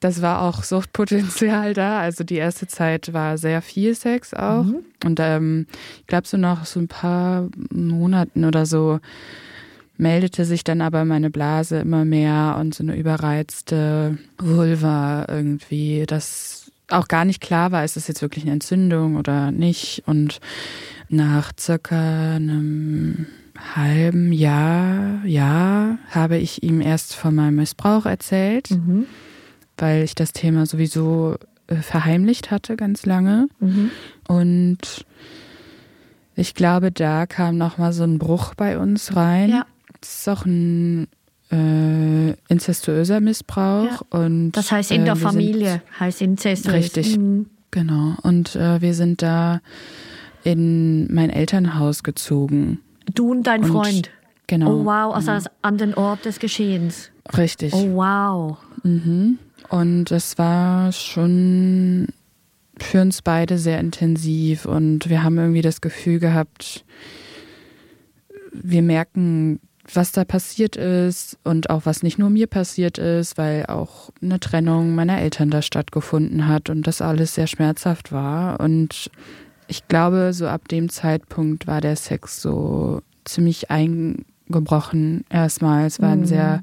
Das 0.01 0.23
war 0.23 0.43
auch 0.43 0.63
Suchtpotenzial 0.63 1.75
da. 1.75 2.01
Also 2.01 2.25
die 2.25 2.37
erste 2.37 2.67
Zeit 2.67 3.13
war 3.13 3.37
sehr 3.37 3.63
viel 3.63 3.95
Sex 3.95 4.33
auch. 4.33 4.65
Mhm. 4.65 4.85
Und 5.05 5.21
ähm, 5.21 5.67
ich 6.01 6.07
glaube, 6.07 6.27
so 6.27 6.37
nach 6.37 6.65
so 6.65 6.81
ein 6.81 6.89
paar 6.89 7.49
Monaten 7.71 8.45
oder 8.45 8.67
so 8.67 9.01
meldete 9.97 10.45
sich 10.45 10.65
dann 10.65 10.81
aber 10.81 11.05
meine 11.05 11.31
Blase 11.31 11.79
immer 11.79 12.05
mehr 12.05 12.57
und 12.59 12.75
so 12.75 12.83
eine 12.83 12.97
überreizte 12.97 14.19
Vulva 14.39 15.27
irgendwie. 15.29 16.05
Das 16.07 16.54
auch 16.89 17.09
gar 17.09 17.25
nicht 17.25 17.41
klar 17.41 17.73
war, 17.73 17.85
ist 17.85 17.97
das 17.97 18.09
jetzt 18.09 18.23
wirklich 18.23 18.45
eine 18.45 18.53
Entzündung 18.53 19.17
oder 19.17 19.51
nicht. 19.51 20.03
Und 20.07 20.41
nach 21.09 21.53
circa 21.59 22.35
einem 22.37 23.27
halben 23.75 24.33
Jahr, 24.33 25.25
ja, 25.25 25.99
habe 26.11 26.37
ich 26.37 26.63
ihm 26.63 26.81
erst 26.81 27.15
von 27.15 27.35
meinem 27.35 27.57
Missbrauch 27.57 28.07
erzählt, 28.07 28.71
mhm. 28.71 29.07
weil 29.77 30.03
ich 30.03 30.15
das 30.15 30.33
Thema 30.33 30.67
sowieso 30.67 31.37
äh, 31.67 31.77
verheimlicht 31.77 32.51
hatte 32.51 32.77
ganz 32.77 33.07
lange. 33.07 33.49
Mhm. 33.61 33.91
Und 34.29 35.07
ich 36.37 36.55
glaube, 36.55 36.91
da 36.91 37.27
kam 37.27 37.57
nochmal 37.57 37.93
so 37.93 38.05
ein 38.05 38.19
Bruch 38.19 38.55
bei 38.55 38.79
uns 38.79 39.15
rein. 39.15 39.51
Ja. 39.51 39.67
Das 40.01 40.19
ist 40.19 40.29
auch 40.29 40.45
ein 40.45 41.07
äh, 41.51 42.35
inzestuöser 42.49 43.21
Missbrauch. 43.21 44.03
Ja. 44.13 44.19
Und, 44.21 44.53
das 44.53 44.73
heißt 44.73 44.91
in 44.91 45.03
äh, 45.03 45.05
der 45.05 45.17
Familie, 45.17 45.83
heißt 45.99 46.23
inzestuös. 46.23 46.75
Richtig, 46.75 47.19
mhm. 47.19 47.47
genau. 47.71 48.15
Und 48.23 48.57
äh, 48.57 48.81
wir 48.81 48.95
sind 48.95 49.23
da 49.23 49.61
in 50.43 51.13
mein 51.13 51.31
Elternhaus 51.31 52.03
gezogen. 52.03 52.81
Du 53.15 53.31
und 53.31 53.47
dein 53.47 53.65
und, 53.65 53.71
Freund? 53.71 54.11
Genau. 54.47 54.81
Oh 54.81 54.85
wow, 54.85 55.15
also 55.15 55.31
ja. 55.31 55.41
an 55.63 55.79
den 55.79 55.95
Ort 55.95 56.25
des 56.25 56.39
Geschehens. 56.39 57.11
Richtig. 57.37 57.73
Oh 57.73 57.95
wow. 57.95 58.59
Mhm. 58.83 59.39
Und 59.71 60.11
es 60.11 60.37
war 60.37 60.93
schon 60.93 62.09
für 62.79 63.01
uns 63.01 63.23
beide 63.23 63.57
sehr 63.57 63.81
intensiv 63.81 64.67
und 64.67 65.09
wir 65.09 65.23
haben 65.23 65.39
irgendwie 65.39 65.63
das 65.63 65.81
Gefühl 65.81 66.19
gehabt, 66.19 66.85
wir 68.53 68.83
merken 68.83 69.61
was 69.93 70.13
da 70.13 70.25
passiert 70.25 70.77
ist 70.77 71.39
und 71.45 71.71
auch 71.71 71.83
was 71.85 72.03
nicht 72.03 72.19
nur 72.19 72.31
mir 72.31 72.47
passiert 72.47 72.99
ist, 72.99 73.37
weil 73.37 73.67
auch 73.67 74.11
eine 74.23 74.41
Trennung 74.41 74.95
meiner 74.95 75.21
Eltern 75.21 75.51
da 75.51 75.63
stattgefunden 75.63 76.49
hat 76.49 76.71
und 76.71 76.87
das 76.87 77.03
alles 77.03 77.35
sehr 77.35 77.47
schmerzhaft 77.47 78.13
war. 78.13 78.61
Und 78.61 79.11
ich 79.69 79.87
glaube, 79.89 80.33
so 80.33 80.47
ab 80.47 80.69
dem 80.69 80.89
Zeitpunkt 80.89 81.67
war 81.67 81.81
der 81.81 81.97
Sex 81.97 82.41
so 82.41 83.03
ziemlich 83.25 83.71
eingebrochen 83.71 85.25
erstmal. 85.29 85.87
Es 85.87 86.01
war 86.01 86.13
ein 86.13 86.21
mhm. 86.21 86.27
sehr 86.27 86.63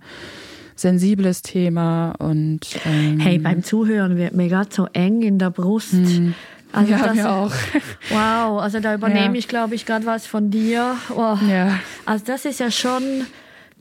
sensibles 0.76 1.44
Thema 1.44 2.14
und 2.18 2.62
ähm, 2.86 3.20
hey, 3.20 3.38
beim 3.38 3.64
Zuhören 3.64 4.18
wird 4.18 4.34
mir 4.34 4.50
gerade 4.50 4.70
so 4.74 4.88
eng 4.94 5.22
in 5.22 5.38
der 5.38 5.52
Brust. 5.52 5.94
Mhm. 5.94 6.34
Also 6.74 6.92
ja, 6.92 7.00
das, 7.00 7.16
mir 7.16 7.30
auch. 7.30 7.54
Wow, 8.10 8.62
also 8.62 8.80
da 8.80 8.96
übernehme 8.96 9.34
ja. 9.34 9.40
ich, 9.40 9.48
glaube 9.48 9.76
ich, 9.76 9.86
gerade 9.86 10.06
was 10.06 10.26
von 10.26 10.52
dir. 10.52 10.96
Oh. 11.16 11.38
Ja. 11.50 11.80
Also 12.06 12.26
das 12.26 12.46
ist 12.46 12.60
ja 12.60 12.72
schon, 12.72 13.26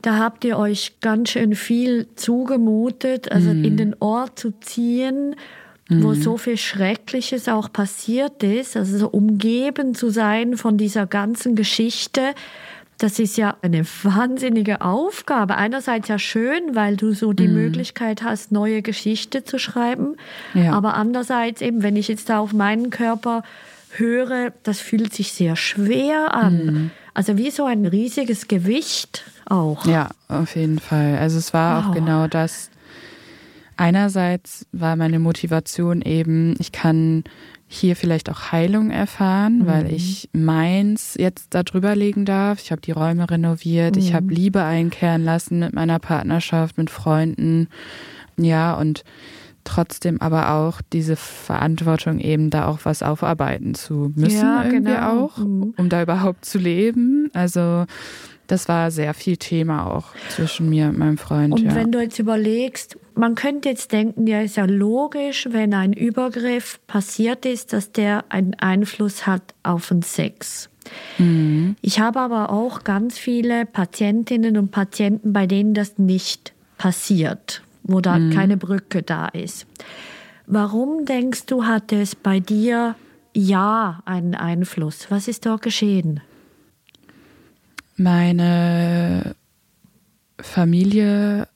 da 0.01 0.17
habt 0.17 0.43
ihr 0.43 0.57
euch 0.57 0.99
ganz 1.01 1.31
schön 1.31 1.55
viel 1.55 2.07
zugemutet, 2.15 3.31
also 3.31 3.53
mhm. 3.53 3.63
in 3.63 3.77
den 3.77 3.95
Ort 3.99 4.39
zu 4.39 4.51
ziehen, 4.59 5.35
wo 5.89 6.09
mhm. 6.09 6.21
so 6.21 6.37
viel 6.37 6.57
Schreckliches 6.57 7.49
auch 7.49 7.71
passiert 7.71 8.43
ist, 8.43 8.77
also 8.77 8.97
so 8.97 9.09
umgeben 9.09 9.93
zu 9.93 10.09
sein 10.09 10.55
von 10.55 10.77
dieser 10.77 11.05
ganzen 11.05 11.55
Geschichte 11.55 12.33
das 13.01 13.17
ist 13.17 13.35
ja 13.35 13.57
eine 13.63 13.83
wahnsinnige 14.03 14.81
Aufgabe. 14.81 15.55
Einerseits 15.55 16.07
ja 16.07 16.19
schön, 16.19 16.75
weil 16.75 16.97
du 16.97 17.13
so 17.13 17.33
die 17.33 17.47
mm. 17.47 17.53
Möglichkeit 17.53 18.21
hast, 18.21 18.51
neue 18.51 18.83
Geschichte 18.83 19.43
zu 19.43 19.57
schreiben. 19.57 20.17
Ja. 20.53 20.73
Aber 20.73 20.93
andererseits 20.93 21.61
eben, 21.61 21.81
wenn 21.81 21.95
ich 21.95 22.07
jetzt 22.07 22.29
da 22.29 22.39
auf 22.39 22.53
meinen 22.53 22.91
Körper 22.91 23.41
höre, 23.89 24.53
das 24.61 24.79
fühlt 24.79 25.13
sich 25.13 25.33
sehr 25.33 25.55
schwer 25.55 26.35
an. 26.35 26.65
Mm. 26.65 26.91
Also 27.15 27.37
wie 27.37 27.49
so 27.49 27.65
ein 27.65 27.87
riesiges 27.87 28.47
Gewicht 28.47 29.25
auch. 29.45 29.85
Ja, 29.87 30.09
auf 30.27 30.55
jeden 30.55 30.79
Fall. 30.79 31.17
Also 31.17 31.39
es 31.39 31.53
war 31.53 31.81
wow. 31.81 31.89
auch 31.89 31.93
genau 31.95 32.27
das. 32.27 32.69
Einerseits 33.77 34.67
war 34.71 34.95
meine 34.95 35.17
Motivation 35.17 36.03
eben, 36.03 36.55
ich 36.59 36.71
kann 36.71 37.23
hier 37.73 37.95
vielleicht 37.95 38.29
auch 38.29 38.51
Heilung 38.51 38.91
erfahren, 38.91 39.59
mhm. 39.59 39.65
weil 39.65 39.93
ich 39.93 40.29
meins 40.33 41.15
jetzt 41.17 41.47
da 41.51 41.63
drüber 41.63 41.95
legen 41.95 42.25
darf. 42.25 42.61
Ich 42.61 42.71
habe 42.71 42.81
die 42.81 42.91
Räume 42.91 43.29
renoviert, 43.29 43.95
mhm. 43.95 44.01
ich 44.01 44.13
habe 44.13 44.33
Liebe 44.33 44.61
einkehren 44.61 45.23
lassen 45.23 45.59
mit 45.59 45.73
meiner 45.73 45.97
Partnerschaft, 45.97 46.77
mit 46.77 46.89
Freunden. 46.89 47.69
Ja, 48.37 48.73
und 48.73 49.05
trotzdem 49.63 50.19
aber 50.19 50.51
auch 50.53 50.81
diese 50.91 51.15
Verantwortung 51.15 52.19
eben 52.19 52.49
da 52.49 52.67
auch 52.67 52.79
was 52.83 53.03
aufarbeiten 53.03 53.73
zu 53.73 54.11
müssen 54.15 54.41
ja, 54.41 54.65
irgendwie 54.65 54.93
genau. 54.93 55.25
auch, 55.25 55.37
mhm. 55.37 55.73
um 55.77 55.87
da 55.87 56.01
überhaupt 56.01 56.43
zu 56.43 56.57
leben. 56.57 57.29
Also 57.33 57.85
das 58.47 58.67
war 58.67 58.91
sehr 58.91 59.13
viel 59.13 59.37
Thema 59.37 59.87
auch 59.87 60.07
zwischen 60.27 60.69
mir 60.69 60.89
und 60.89 60.97
meinem 60.97 61.17
Freund. 61.17 61.53
Und 61.53 61.61
ja. 61.61 61.73
wenn 61.73 61.91
du 61.91 62.01
jetzt 62.01 62.19
überlegst, 62.19 62.97
man 63.21 63.35
könnte 63.35 63.69
jetzt 63.69 63.91
denken, 63.91 64.25
ja, 64.25 64.41
ist 64.41 64.57
ja 64.57 64.65
logisch, 64.65 65.47
wenn 65.51 65.75
ein 65.75 65.93
Übergriff 65.93 66.79
passiert 66.87 67.45
ist, 67.45 67.71
dass 67.71 67.91
der 67.91 68.25
einen 68.29 68.55
Einfluss 68.55 69.27
hat 69.27 69.53
auf 69.61 69.89
den 69.89 70.01
Sex. 70.01 70.69
Mhm. 71.19 71.75
Ich 71.81 71.99
habe 71.99 72.19
aber 72.19 72.49
auch 72.49 72.83
ganz 72.83 73.19
viele 73.19 73.67
Patientinnen 73.67 74.57
und 74.57 74.71
Patienten, 74.71 75.33
bei 75.33 75.45
denen 75.45 75.75
das 75.75 75.99
nicht 75.99 76.53
passiert, 76.79 77.61
wo 77.83 78.01
da 78.01 78.17
mhm. 78.17 78.31
keine 78.31 78.57
Brücke 78.57 79.03
da 79.03 79.27
ist. 79.27 79.67
Warum 80.47 81.05
denkst 81.05 81.45
du, 81.45 81.65
hatte 81.65 82.01
es 82.01 82.15
bei 82.15 82.39
dir 82.39 82.95
ja 83.35 84.01
einen 84.05 84.33
Einfluss? 84.33 85.11
Was 85.11 85.27
ist 85.27 85.45
dort 85.45 85.61
geschehen? 85.61 86.21
Meine 87.97 89.35
Familie 90.39 91.47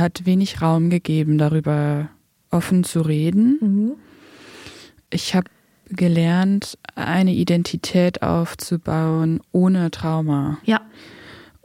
hat 0.00 0.26
wenig 0.26 0.60
Raum 0.60 0.90
gegeben, 0.90 1.38
darüber 1.38 2.08
offen 2.50 2.84
zu 2.84 3.02
reden. 3.02 3.58
Mhm. 3.60 3.92
Ich 5.10 5.34
habe 5.34 5.50
gelernt, 5.88 6.78
eine 6.94 7.32
Identität 7.32 8.22
aufzubauen 8.22 9.40
ohne 9.52 9.90
Trauma. 9.90 10.58
Ja. 10.64 10.80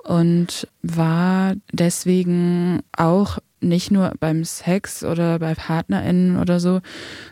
Und 0.03 0.67
war 0.81 1.55
deswegen 1.71 2.81
auch 2.95 3.39
nicht 3.61 3.91
nur 3.91 4.13
beim 4.19 4.43
Sex 4.43 5.03
oder 5.03 5.39
bei 5.39 5.55
PartnerInnen 5.55 6.37
oder 6.37 6.59
so, 6.59 6.81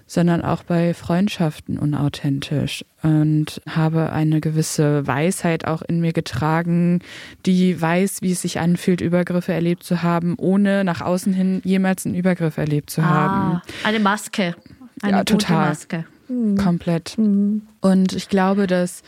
sondern 0.05 0.41
auch 0.41 0.63
bei 0.63 0.93
Freundschaften 0.93 1.77
unauthentisch 1.77 2.83
und 3.03 3.61
habe 3.69 4.11
eine 4.11 4.41
gewisse 4.41 5.05
Weisheit 5.07 5.65
auch 5.65 5.81
in 5.81 6.01
mir 6.01 6.13
getragen, 6.13 7.01
die 7.45 7.79
weiß, 7.79 8.21
wie 8.21 8.31
es 8.31 8.41
sich 8.41 8.59
anfühlt, 8.59 9.01
Übergriffe 9.01 9.53
erlebt 9.53 9.83
zu 9.83 10.03
haben, 10.03 10.35
ohne 10.37 10.83
nach 10.83 11.01
außen 11.01 11.33
hin 11.33 11.61
jemals 11.63 12.05
einen 12.05 12.15
Übergriff 12.15 12.57
erlebt 12.57 12.89
zu 12.89 13.01
ah, 13.01 13.05
haben. 13.05 13.61
Eine 13.83 13.99
Maske. 13.99 14.55
Eine 15.01 15.17
ja, 15.17 15.23
total. 15.23 15.69
Maske. 15.69 16.05
Mhm. 16.27 16.57
Komplett. 16.57 17.17
Mhm. 17.17 17.61
Und 17.81 18.13
ich 18.13 18.29
glaube, 18.29 18.67
dass 18.67 19.03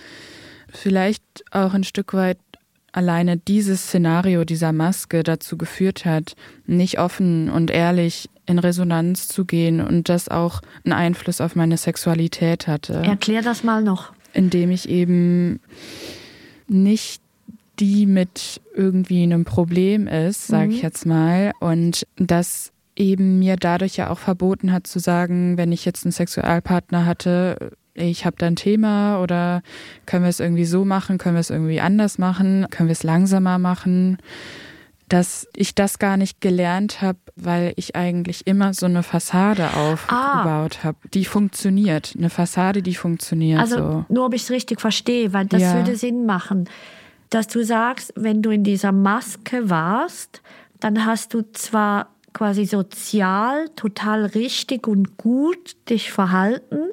vielleicht 0.72 1.24
auch 1.52 1.74
ein 1.74 1.84
Stück 1.84 2.14
weit 2.14 2.38
alleine 2.92 3.38
dieses 3.38 3.84
Szenario 3.84 4.46
dieser 4.46 4.72
Maske 4.72 5.24
dazu 5.24 5.58
geführt 5.58 6.06
hat, 6.06 6.36
nicht 6.66 7.00
offen 7.00 7.50
und 7.50 7.72
ehrlich 7.72 8.30
in 8.46 8.60
Resonanz 8.60 9.28
zu 9.28 9.46
gehen 9.46 9.80
und 9.80 10.10
das 10.10 10.28
auch 10.28 10.62
einen 10.84 10.94
Einfluss 10.94 11.42
auf 11.42 11.56
meine 11.56 11.78
Sexualität 11.78 12.68
hatte. 12.68 12.94
Erklär 12.94 13.42
das 13.42 13.64
mal 13.64 13.84
noch. 13.84 14.14
Indem 14.34 14.72
ich 14.72 14.90
eben 14.90 15.60
nicht 16.68 17.22
die 17.80 18.06
mit 18.06 18.62
irgendwie 18.76 19.24
einem 19.24 19.46
Problem 19.46 20.08
ist, 20.08 20.48
sage 20.48 20.68
mhm. 20.68 20.72
ich 20.72 20.82
jetzt 20.82 21.06
mal, 21.06 21.54
und 21.60 22.06
das 22.18 22.72
eben 22.96 23.40
mir 23.40 23.56
dadurch 23.56 23.96
ja 23.96 24.10
auch 24.10 24.20
verboten 24.20 24.72
hat 24.72 24.86
zu 24.86 25.00
sagen, 25.00 25.58
wenn 25.58 25.72
ich 25.72 25.86
jetzt 25.86 26.06
einen 26.06 26.12
Sexualpartner 26.12 27.06
hatte, 27.06 27.72
ich 28.00 28.26
habe 28.26 28.36
da 28.38 28.48
ein 28.48 28.56
Thema 28.56 29.22
oder 29.22 29.62
können 30.06 30.24
wir 30.24 30.30
es 30.30 30.40
irgendwie 30.40 30.66
so 30.66 30.86
machen, 30.86 31.18
können 31.18 31.36
wir 31.36 31.42
es 31.42 31.50
irgendwie 31.50 31.82
anders 31.82 32.18
machen, 32.18 32.68
können 32.70 32.90
wir 32.90 32.94
es 32.94 33.04
langsamer 33.04 33.60
machen, 33.60 34.18
dass 35.10 35.48
ich 35.56 35.76
das 35.76 36.00
gar 36.00 36.18
nicht 36.18 36.40
gelernt 36.40 37.02
habe, 37.02 37.18
weil 37.36 37.74
ich 37.76 37.96
eigentlich 37.96 38.46
immer 38.48 38.74
so 38.74 38.86
eine 38.86 39.04
Fassade 39.04 39.74
aufgebaut 39.74 40.80
ah. 40.82 40.84
habe, 40.84 40.98
die 41.14 41.26
funktioniert, 41.26 42.14
eine 42.18 42.30
Fassade, 42.30 42.82
die 42.82 42.96
funktioniert. 42.96 43.60
Also 43.60 43.78
so. 43.78 44.06
nur, 44.10 44.28
ob 44.28 44.34
ich 44.34 44.44
es 44.44 44.52
richtig 44.52 44.80
verstehe, 44.80 45.34
weil 45.34 45.48
das 45.48 45.62
ja. 45.62 45.74
würde 45.76 45.96
Sinn 45.96 46.26
machen, 46.26 46.70
dass 47.32 47.48
du 47.48 47.64
sagst, 47.64 48.14
wenn 48.16 48.42
du 48.42 48.52
in 48.52 48.64
dieser 48.64 48.92
Maske 48.92 49.70
warst, 49.70 50.42
dann 50.80 51.06
hast 51.06 51.34
du 51.34 51.42
zwar 51.52 52.10
quasi 52.34 52.66
sozial 52.66 53.70
total 53.76 54.26
richtig 54.26 54.88
und 54.88 55.18
gut 55.18 55.76
dich 55.90 56.12
verhalten, 56.12 56.92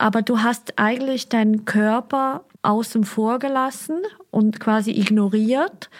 aber 0.00 0.22
du 0.22 0.42
hast 0.42 0.78
eigentlich 0.78 1.28
deinen 1.28 1.66
Körper 1.66 2.42
außen 2.62 3.04
vor 3.04 3.38
gelassen 3.38 4.00
und 4.30 4.58
quasi 4.58 4.92
ignoriert. 4.92 5.90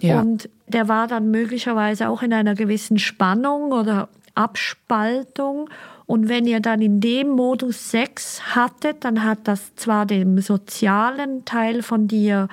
Ja. 0.00 0.20
Und 0.20 0.48
der 0.66 0.88
war 0.88 1.06
dann 1.06 1.30
möglicherweise 1.30 2.08
auch 2.08 2.22
in 2.22 2.32
einer 2.32 2.56
gewissen 2.56 2.98
Spannung 2.98 3.70
oder 3.72 4.08
Abspaltung. 4.34 5.70
Und 6.06 6.28
wenn 6.28 6.46
ihr 6.46 6.58
dann 6.58 6.82
in 6.82 7.00
dem 7.00 7.28
Modus 7.28 7.90
Sex 7.90 8.56
hattet, 8.56 9.04
dann 9.04 9.22
hat 9.22 9.38
das 9.44 9.76
zwar 9.76 10.04
dem 10.04 10.40
sozialen 10.40 11.44
Teil 11.44 11.82
von 11.82 12.08
dir 12.08 12.48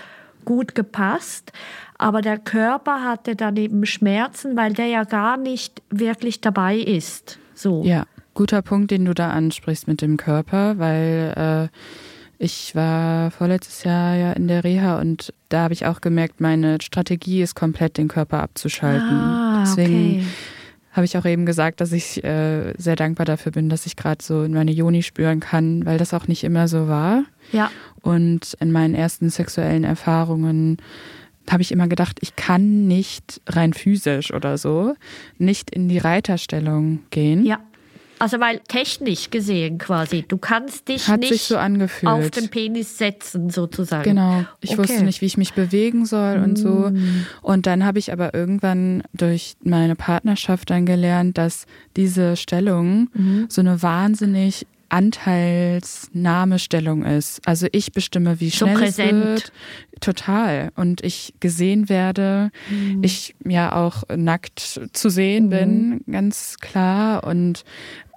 gut 0.46 0.76
gepasst, 0.76 1.52
aber 1.98 2.22
der 2.22 2.38
Körper 2.38 3.04
hatte 3.04 3.36
dann 3.36 3.58
eben 3.58 3.86
Schmerzen, 3.86 4.56
weil 4.56 4.74
der 4.74 4.88
ja 4.88 5.04
gar 5.04 5.38
nicht 5.38 5.82
wirklich 5.90 6.42
dabei 6.42 6.78
ist. 6.78 7.40
So. 7.54 7.84
Ja, 7.84 8.06
guter 8.42 8.64
Punkt, 8.64 8.90
den 8.90 9.06
du 9.06 9.14
da 9.14 9.30
ansprichst 9.30 9.88
mit 9.88 10.02
dem 10.02 10.18
Körper, 10.18 10.80
weil 10.80 11.70
äh, 11.70 12.44
ich 12.44 12.74
war 12.74 13.30
vorletztes 13.30 13.84
Jahr 13.84 14.16
ja 14.16 14.34
in 14.34 14.48
der 14.48 14.64
Reha 14.64 15.00
und 15.00 15.32
da 15.50 15.62
habe 15.62 15.76
ich 15.76 15.86
auch 15.86 16.02
gemerkt, 16.02 16.42
meine 16.42 16.80
Strategie 16.82 17.44
ist 17.44 17.54
komplett 17.54 18.00
den 18.00 18.08
Körper 18.08 18.42
abzuschalten. 18.42 19.16
Ah, 19.16 19.64
Deswegen 19.64 20.22
okay. 20.22 20.26
habe 20.94 21.06
ich 21.06 21.16
auch 21.20 21.26
eben 21.26 21.46
gesagt, 21.46 21.82
dass 21.82 21.92
ich 21.92 22.24
äh, 22.24 22.74
sehr 22.80 22.96
dankbar 22.96 23.28
dafür 23.28 23.52
bin, 23.52 23.70
dass 23.70 23.86
ich 23.86 23.96
gerade 23.96 24.24
so 24.24 24.42
in 24.42 24.54
meine 24.54 24.72
Joni 24.72 25.04
spüren 25.04 25.40
kann, 25.40 25.86
weil 25.86 26.00
das 26.00 26.12
auch 26.16 26.28
nicht 26.28 26.44
immer 26.44 26.68
so 26.68 26.88
war. 26.88 27.26
Ja. 27.52 27.70
Und 28.02 28.58
in 28.60 28.72
meinen 28.72 28.96
ersten 28.96 29.30
sexuellen 29.30 29.84
Erfahrungen 29.84 30.78
habe 31.48 31.62
ich 31.62 31.72
immer 31.72 31.88
gedacht, 31.88 32.18
ich 32.22 32.36
kann 32.36 32.88
nicht 32.88 33.40
rein 33.46 33.74
physisch 33.74 34.34
oder 34.34 34.58
so 34.58 34.96
nicht 35.38 35.70
in 35.70 35.90
die 35.90 36.00
Reiterstellung 36.00 37.02
gehen. 37.12 37.46
Ja. 37.46 37.60
Also 38.22 38.40
weil 38.40 38.60
technisch 38.68 39.32
gesehen 39.32 39.80
quasi, 39.80 40.24
du 40.28 40.38
kannst 40.38 40.90
dich 40.90 41.08
Hat 41.08 41.22
nicht 41.22 41.42
so 41.42 41.58
auf 41.58 42.30
den 42.30 42.50
Penis 42.50 43.00
setzen 43.00 43.50
sozusagen. 43.50 44.04
Genau. 44.04 44.46
Ich 44.60 44.74
okay. 44.74 44.78
wusste 44.78 45.04
nicht, 45.04 45.22
wie 45.22 45.26
ich 45.26 45.38
mich 45.38 45.54
bewegen 45.54 46.06
soll 46.06 46.38
und 46.38 46.56
so. 46.56 46.92
Mm. 46.92 47.26
Und 47.42 47.66
dann 47.66 47.84
habe 47.84 47.98
ich 47.98 48.12
aber 48.12 48.36
irgendwann 48.36 49.02
durch 49.14 49.56
meine 49.64 49.96
Partnerschaft 49.96 50.70
dann 50.70 50.86
gelernt, 50.86 51.40
dass 51.40 51.66
diese 51.98 52.38
Stellung 52.38 53.10
mhm. 53.16 53.48
so 53.50 53.62
eine 53.62 53.82
wahnsinnig 53.82 54.68
Anteilsnahmestellung 54.92 57.04
ist. 57.04 57.42
Also 57.48 57.66
ich 57.72 57.94
bestimme, 57.94 58.40
wie 58.40 58.52
schnell 58.52 58.78
so 58.78 58.84
es 58.84 59.00
wird. 59.00 59.52
Total. 60.02 60.72
Und 60.76 61.04
ich 61.04 61.34
gesehen 61.40 61.90
werde. 61.90 62.52
Mhm. 62.70 63.04
Ich 63.04 63.34
ja 63.46 63.74
auch 63.74 64.04
nackt 64.16 64.82
zu 64.92 65.10
sehen 65.10 65.46
mhm. 65.46 65.50
bin, 65.50 66.04
ganz 66.12 66.58
klar. 66.60 67.24
Und 67.24 67.64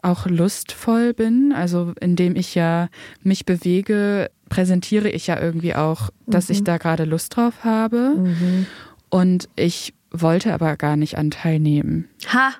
auch 0.04 0.26
lustvoll 0.26 1.14
bin. 1.14 1.52
Also 1.54 1.92
indem 2.00 2.36
ich 2.36 2.54
ja 2.54 2.88
mich 3.22 3.44
bewege, 3.44 4.30
präsentiere 4.48 5.08
ich 5.08 5.26
ja 5.26 5.40
irgendwie 5.40 5.74
auch, 5.74 6.10
dass 6.26 6.48
mhm. 6.48 6.54
ich 6.54 6.64
da 6.64 6.78
gerade 6.78 7.04
Lust 7.04 7.36
drauf 7.36 7.64
habe. 7.64 8.14
Mhm. 8.16 8.66
Und 9.08 9.48
ich 9.56 9.94
wollte 10.10 10.52
aber 10.52 10.76
gar 10.76 10.96
nicht 10.96 11.18
an 11.18 11.30
teilnehmen. 11.30 12.08
Ha! 12.32 12.52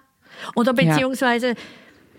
Oder 0.55 0.75
beziehungsweise 0.75 1.49
ja. 1.49 1.55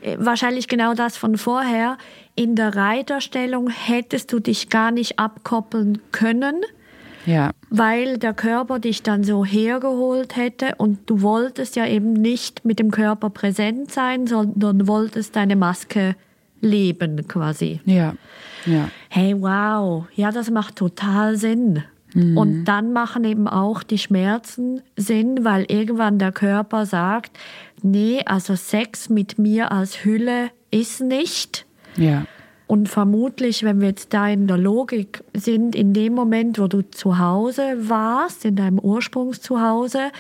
Äh, 0.02 0.18
wahrscheinlich 0.20 0.68
genau 0.68 0.94
das 0.94 1.18
von 1.18 1.38
vorher. 1.38 1.98
In 2.36 2.56
der 2.56 2.76
Reiterstellung 2.76 3.70
hättest 3.70 4.32
du 4.32 4.40
dich 4.40 4.70
gar 4.70 4.92
nicht 4.92 5.20
abkoppeln 5.20 6.00
können 6.12 6.62
ja. 7.26 7.52
Weil 7.70 8.18
der 8.18 8.34
Körper 8.34 8.80
dich 8.80 9.04
dann 9.04 9.24
so 9.24 9.44
hergeholt 9.44 10.36
hätte 10.36 10.76
und 10.78 11.10
du 11.10 11.22
wolltest 11.22 11.76
ja 11.76 11.86
eben 11.88 12.14
nicht 12.14 12.66
mit 12.66 12.80
dem 12.80 12.92
Körper 12.92 13.30
präsent 13.30 13.92
sein, 13.92 14.28
sondern 14.28 14.88
wolltest 14.88 15.36
deine 15.36 15.56
Maske 15.56 16.16
leben 16.62 17.28
quasi. 17.28 17.82
Ja. 17.86 18.14
ja. 18.66 18.90
Hey, 19.10 19.36
wow. 19.40 20.06
Ja, 20.16 20.32
das 20.32 20.50
macht 20.50 20.76
total 20.76 21.38
Sinn. 21.38 21.84
Mhm. 22.14 22.38
Und 22.38 22.66
dann 22.66 22.94
machen 22.94 23.24
eben 23.26 23.48
auch 23.48 23.84
die 23.84 23.98
Schmerzen 23.98 24.82
Sinn, 24.96 25.44
weil 25.44 25.66
irgendwann 25.68 26.18
der 26.18 26.32
Körper 26.32 26.86
sagt, 26.86 27.38
nee, 27.82 28.22
also 28.26 28.56
Sex 28.56 29.10
mit 29.10 29.38
mir 29.38 29.72
als 29.72 30.06
Hülle 30.06 30.50
ist 30.72 31.02
nicht. 31.02 31.66
Ja. 31.98 32.26
Und 32.68 32.90
vermutlich, 32.90 33.64
wenn 33.64 33.80
wir 33.80 33.90
jetzt 33.90 34.14
da 34.14 34.28
in 34.28 34.48
der 34.48 34.58
Logik 34.58 35.24
sind, 35.34 35.76
in 35.76 35.94
dem 35.94 36.14
Moment, 36.14 36.60
wo 36.60 36.68
du 36.68 36.82
zu 36.82 37.20
Hause 37.20 37.62
warst, 37.90 38.44
in 38.44 38.56
deinem 38.56 38.80
Ursprungszuhause, 38.80 40.12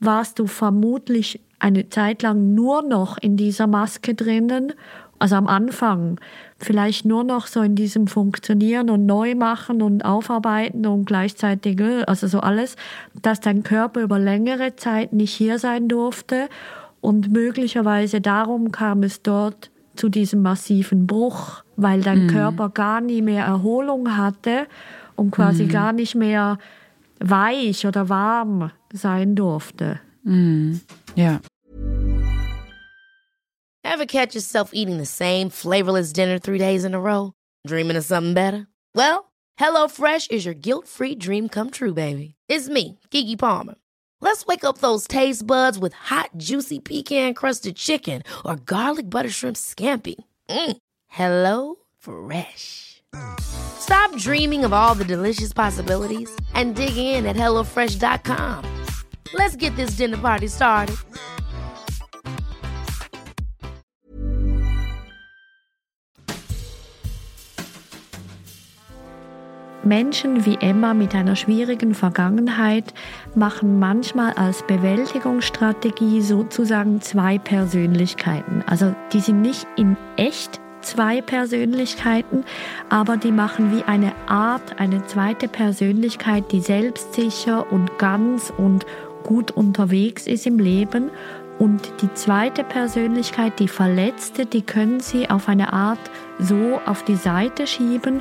warst 0.00 0.38
du 0.38 0.46
vermutlich 0.46 1.40
eine 1.58 1.88
Zeit 1.90 2.22
lang 2.22 2.54
nur 2.54 2.82
noch 2.82 3.18
in 3.18 3.36
dieser 3.36 3.66
Maske 3.66 4.14
drinnen. 4.14 4.72
Also 5.18 5.36
am 5.36 5.46
Anfang 5.46 6.18
vielleicht 6.58 7.04
nur 7.04 7.22
noch 7.22 7.46
so 7.46 7.60
in 7.60 7.76
diesem 7.76 8.08
Funktionieren 8.08 8.90
und 8.90 9.06
Neumachen 9.06 9.82
und 9.82 10.04
Aufarbeiten 10.04 10.86
und 10.86 11.04
gleichzeitig, 11.04 11.80
also 12.06 12.26
so 12.26 12.40
alles, 12.40 12.76
dass 13.20 13.40
dein 13.40 13.62
Körper 13.62 14.00
über 14.00 14.18
längere 14.18 14.74
Zeit 14.74 15.12
nicht 15.12 15.32
hier 15.32 15.58
sein 15.58 15.86
durfte. 15.88 16.48
Und 17.00 17.30
möglicherweise 17.30 18.20
darum 18.20 18.72
kam 18.72 19.02
es 19.02 19.22
dort 19.22 19.70
zu 19.94 20.08
diesem 20.08 20.42
massiven 20.42 21.06
Bruch, 21.06 21.61
weil 21.76 22.02
dein 22.02 22.24
mhm. 22.24 22.28
Körper 22.28 22.68
gar 22.70 23.00
nie 23.00 23.22
mehr 23.22 23.44
Erholung 23.44 24.16
hatte 24.16 24.66
und 25.16 25.30
quasi 25.30 25.64
mhm. 25.64 25.68
gar 25.68 25.92
nicht 25.92 26.14
mehr 26.14 26.58
weich 27.20 27.86
oder 27.86 28.08
warm 28.08 28.70
sein 28.92 29.34
durfte. 29.34 30.00
Mhm. 30.24 30.80
Ja. 31.14 31.40
Ever 33.84 34.06
catch 34.06 34.34
yourself 34.34 34.70
eating 34.72 34.98
the 34.98 35.06
same 35.06 35.50
flavorless 35.50 36.12
dinner 36.12 36.38
three 36.38 36.58
days 36.58 36.84
in 36.84 36.94
a 36.94 37.00
row? 37.00 37.32
Dreaming 37.66 37.96
of 37.96 38.04
something 38.04 38.32
better? 38.32 38.66
Well, 38.94 39.32
HelloFresh 39.60 40.30
is 40.30 40.44
your 40.44 40.54
guilt-free 40.54 41.16
dream 41.16 41.48
come 41.48 41.70
true, 41.70 41.92
baby. 41.92 42.34
It's 42.48 42.68
me, 42.68 42.98
Gigi 43.10 43.36
Palmer. 43.36 43.74
Let's 44.20 44.46
wake 44.46 44.64
up 44.64 44.78
those 44.78 45.08
taste 45.08 45.46
buds 45.46 45.78
with 45.78 45.92
hot, 45.94 46.30
juicy 46.36 46.78
pecan 46.78 47.34
crusted 47.34 47.74
chicken 47.76 48.22
or 48.44 48.56
garlic 48.56 49.10
butter 49.10 49.28
shrimp 49.28 49.56
scampi. 49.56 50.14
Mm. 50.48 50.76
Hello 51.14 51.74
Fresh. 51.98 53.02
Stop 53.40 54.16
dreaming 54.16 54.64
of 54.64 54.72
all 54.72 54.94
the 54.94 55.04
delicious 55.04 55.52
possibilities 55.52 56.34
and 56.54 56.74
dig 56.74 56.96
in 56.96 57.26
at 57.26 57.36
HelloFresh.com. 57.36 58.64
Let's 59.34 59.54
get 59.54 59.76
this 59.76 59.90
dinner 59.90 60.16
party 60.16 60.48
started. 60.48 60.96
Menschen 69.84 70.46
wie 70.46 70.56
Emma 70.62 70.94
mit 70.94 71.14
einer 71.14 71.36
schwierigen 71.36 71.94
Vergangenheit 71.94 72.94
machen 73.34 73.78
manchmal 73.78 74.32
als 74.32 74.62
Bewältigungsstrategie 74.62 76.22
sozusagen 76.22 77.02
zwei 77.02 77.36
Persönlichkeiten. 77.36 78.64
Also 78.66 78.94
die 79.12 79.20
sind 79.20 79.42
nicht 79.42 79.66
in 79.76 79.98
echt 80.16 80.61
zwei 80.82 81.20
Persönlichkeiten, 81.20 82.44
aber 82.88 83.16
die 83.16 83.32
machen 83.32 83.76
wie 83.76 83.84
eine 83.84 84.12
Art, 84.26 84.78
eine 84.78 85.06
zweite 85.06 85.48
Persönlichkeit, 85.48 86.52
die 86.52 86.60
selbstsicher 86.60 87.72
und 87.72 87.98
ganz 87.98 88.52
und 88.56 88.86
gut 89.22 89.50
unterwegs 89.50 90.26
ist 90.26 90.46
im 90.46 90.58
Leben. 90.58 91.10
Und 91.58 91.92
die 92.02 92.12
zweite 92.14 92.64
Persönlichkeit, 92.64 93.60
die 93.60 93.68
Verletzte, 93.68 94.46
die 94.46 94.62
können 94.62 95.00
sie 95.00 95.30
auf 95.30 95.48
eine 95.48 95.72
Art 95.72 96.00
so 96.38 96.80
auf 96.86 97.04
die 97.04 97.16
Seite 97.16 97.66
schieben 97.66 98.20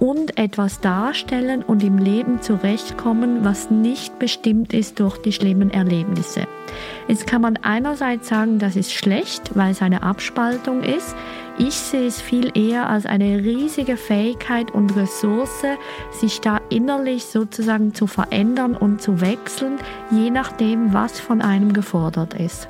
und 0.00 0.38
etwas 0.38 0.80
darstellen 0.80 1.62
und 1.62 1.84
im 1.84 1.98
Leben 1.98 2.40
zurechtkommen, 2.40 3.44
was 3.44 3.70
nicht 3.70 4.18
bestimmt 4.18 4.72
ist 4.72 4.98
durch 4.98 5.18
die 5.18 5.32
schlimmen 5.32 5.70
Erlebnisse. 5.70 6.46
Jetzt 7.06 7.26
kann 7.26 7.42
man 7.42 7.58
einerseits 7.58 8.28
sagen, 8.28 8.58
das 8.58 8.76
ist 8.76 8.92
schlecht, 8.92 9.54
weil 9.54 9.72
es 9.72 9.82
eine 9.82 10.02
Abspaltung 10.02 10.82
ist. 10.82 11.14
Ich 11.62 11.74
sehe 11.74 12.06
es 12.06 12.22
viel 12.22 12.56
eher 12.56 12.88
als 12.88 13.04
eine 13.04 13.44
riesige 13.44 13.98
Fähigkeit 13.98 14.70
und 14.70 14.96
Ressource, 14.96 15.62
sich 16.10 16.40
da 16.40 16.58
innerlich 16.70 17.26
sozusagen 17.26 17.92
zu 17.92 18.06
verändern 18.06 18.74
und 18.74 19.02
zu 19.02 19.20
wechseln, 19.20 19.78
je 20.10 20.30
nachdem, 20.30 20.94
was 20.94 21.20
von 21.20 21.42
einem 21.42 21.74
gefordert 21.74 22.32
ist. 22.32 22.66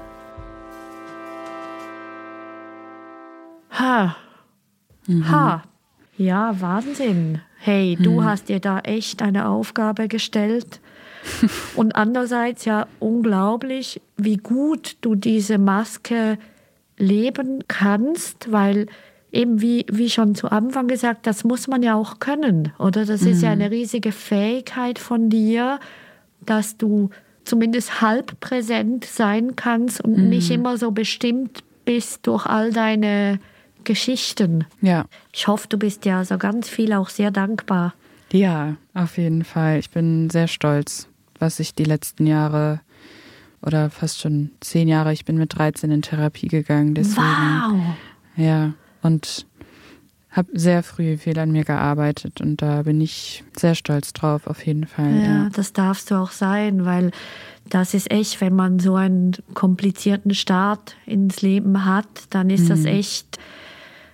Ha. 3.71 4.17
Mhm. 5.07 5.31
Ha. 5.31 5.63
Ja, 6.17 6.61
Wahnsinn. 6.61 7.43
Hey, 7.59 7.95
du 7.95 8.17
hm. 8.17 8.25
hast 8.25 8.49
dir 8.49 8.59
da 8.59 8.81
echt 8.81 9.23
eine 9.23 9.47
Aufgabe 9.49 10.09
gestellt. 10.09 10.81
Und 11.77 11.95
andererseits 11.95 12.65
ja 12.65 12.89
unglaublich, 12.99 14.01
wie 14.17 14.39
gut 14.39 14.97
du 15.01 15.15
diese 15.15 15.59
Maske 15.59 16.39
leben 17.01 17.65
kannst, 17.67 18.53
weil 18.53 18.87
eben 19.33 19.61
wie, 19.61 19.87
wie 19.91 20.11
schon 20.11 20.35
zu 20.35 20.51
Anfang 20.51 20.89
gesagt, 20.89 21.27
das 21.27 21.45
muss 21.45 21.69
man 21.69 21.83
ja 21.83 21.95
auch 21.95 22.19
können, 22.19 22.73
oder? 22.79 23.05
Das 23.05 23.23
ist 23.23 23.43
ja 23.43 23.55
mhm. 23.55 23.63
eine 23.63 23.71
riesige 23.71 24.13
Fähigkeit 24.13 24.99
von 24.99 25.31
dir, 25.31 25.79
dass 26.45 26.77
du 26.77 27.11
zumindest 27.45 28.01
halb 28.01 28.39
präsent 28.41 29.05
sein 29.05 29.57
kannst 29.57 30.01
und 30.01 30.17
mhm. 30.17 30.29
nicht 30.29 30.51
immer 30.51 30.79
so 30.79 30.91
bestimmt 30.91 31.63
bist 31.85 32.27
durch 32.27 32.47
all 32.47 32.73
deine 32.73 33.39
Geschichten. 33.85 34.67
Ja. 34.81 35.07
Ich 35.33 35.49
hoffe, 35.49 35.67
du 35.69 35.79
bist 35.79 36.05
ja 36.05 36.25
so 36.25 36.39
ganz 36.39 36.69
viel 36.69 36.93
auch 36.93 37.09
sehr 37.09 37.31
dankbar. 37.31 37.95
Ja, 38.33 38.77
auf 38.95 39.19
jeden 39.19 39.45
Fall. 39.45 39.79
Ich 39.79 39.91
bin 39.91 40.31
sehr 40.31 40.49
stolz, 40.49 41.09
was 41.39 41.61
ich 41.61 41.75
die 41.75 41.85
letzten 41.85 42.27
Jahre 42.27 42.81
oder 43.63 43.91
fast 43.91 44.21
schon 44.21 44.51
zehn 44.61 44.89
Jahre, 44.89 45.13
ich 45.13 45.25
bin 45.25 45.37
mit 45.39 45.57
13 45.57 45.91
in 45.91 46.03
Therapie 46.03 46.49
gegangen. 46.49 46.95
Deswegen, 46.95 47.27
wow. 47.27 47.95
Ja, 48.37 48.73
und 49.03 49.47
habe 50.31 50.49
sehr 50.55 50.83
früh 50.83 51.17
viel 51.17 51.39
an 51.39 51.51
mir 51.51 51.65
gearbeitet 51.65 52.41
und 52.41 52.63
da 52.63 52.83
bin 52.83 53.01
ich 53.01 53.43
sehr 53.57 53.75
stolz 53.75 54.13
drauf, 54.13 54.47
auf 54.47 54.65
jeden 54.65 54.87
Fall. 54.87 55.17
Ja, 55.19 55.25
Ja, 55.25 55.49
das 55.53 55.73
darfst 55.73 56.11
du 56.11 56.15
auch 56.15 56.31
sein, 56.31 56.85
weil 56.85 57.11
das 57.69 57.95
ist 57.95 58.11
echt, 58.11 58.41
wenn 58.41 58.55
man 58.55 58.79
so 58.79 58.95
einen 58.95 59.33
komplizierten 59.55 60.35
Start 60.35 60.97
ins 61.07 61.43
Leben 61.43 61.85
hat, 61.85 62.07
dann 62.31 62.51
ist 62.51 62.71
das 62.71 62.85
echt, 62.85 63.39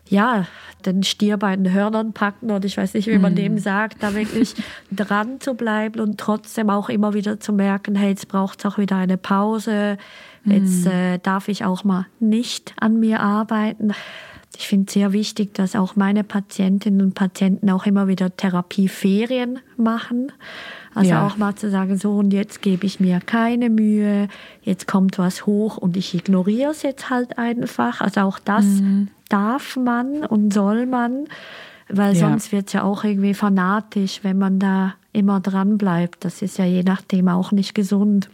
ja, 0.09 0.47
den 0.85 1.03
Stier 1.03 1.37
bei 1.37 1.57
den 1.57 1.73
Hörnern 1.73 2.12
packen 2.12 2.51
oder 2.51 2.64
ich 2.64 2.77
weiß 2.77 2.95
nicht, 2.95 3.09
wie 3.09 3.19
man 3.19 3.35
dem 3.35 3.59
sagt, 3.59 4.03
da 4.03 4.14
wirklich 4.14 4.55
dran 4.92 5.40
zu 5.40 5.55
bleiben 5.55 6.01
und 6.01 6.19
trotzdem 6.19 6.71
auch 6.71 6.88
immer 6.88 7.12
wieder 7.14 7.40
zu 7.40 7.53
merken, 7.53 7.97
hey, 7.97 8.11
jetzt 8.11 8.29
braucht 8.29 8.61
es 8.61 8.66
auch 8.66 8.79
wieder 8.79 8.97
eine 8.97 9.16
Pause, 9.16 9.99
jetzt 10.45 10.87
äh, 10.87 11.19
darf 11.19 11.49
ich 11.49 11.64
auch 11.64 11.83
mal 11.83 12.07
nicht 12.21 12.73
an 12.79 13.01
mir 13.01 13.19
arbeiten. 13.21 13.92
Ich 14.59 14.69
finde 14.69 14.87
es 14.87 14.95
sehr 14.95 15.12
wichtig, 15.12 15.55
dass 15.55 15.75
auch 15.75 15.97
meine 15.97 16.23
Patientinnen 16.25 17.03
und 17.03 17.14
Patienten 17.14 17.69
auch 17.69 17.85
immer 17.85 18.07
wieder 18.07 18.35
Therapieferien 18.35 19.59
machen. 19.77 20.33
Also 20.95 21.11
Ja. 21.11 21.27
auch 21.27 21.37
mal 21.37 21.55
zu 21.57 21.69
sagen, 21.69 21.99
so 21.99 22.16
und 22.16 22.33
jetzt 22.33 22.62
gebe 22.62 22.87
ich 22.87 23.01
mir 23.01 23.21
keine 23.21 23.69
Mühe, 23.69 24.29
jetzt 24.62 24.87
kommt 24.87 25.19
was 25.19 25.45
hoch 25.45 25.77
und 25.77 25.97
ich 25.97 26.14
ignoriere 26.14 26.71
es 26.71 26.83
jetzt 26.83 27.11
halt 27.11 27.37
einfach. 27.38 28.01
Also 28.01 28.21
auch 28.23 28.38
das 28.38 28.64
darf 29.29 29.77
man 29.77 30.25
und 30.25 30.53
soll 30.53 30.87
man, 30.87 31.27
weil 31.89 32.15
Ja. 32.15 32.29
sonst 32.29 32.53
wird 32.53 32.67
es 32.69 32.73
ja 32.75 32.83
auch 32.83 33.05
irgendwie 33.05 33.35
fanatisch, 33.35 34.21
wenn 34.23 34.39
man 34.39 34.59
da 34.59 34.95
immer 35.12 35.41
dran 35.41 35.79
bleibt. 35.79 36.25
Das 36.25 36.43
ist 36.43 36.59
ja 36.59 36.65
je 36.65 36.83
nachdem 36.83 37.29
auch 37.29 37.53
nicht 37.53 37.75
gesund. 37.75 38.29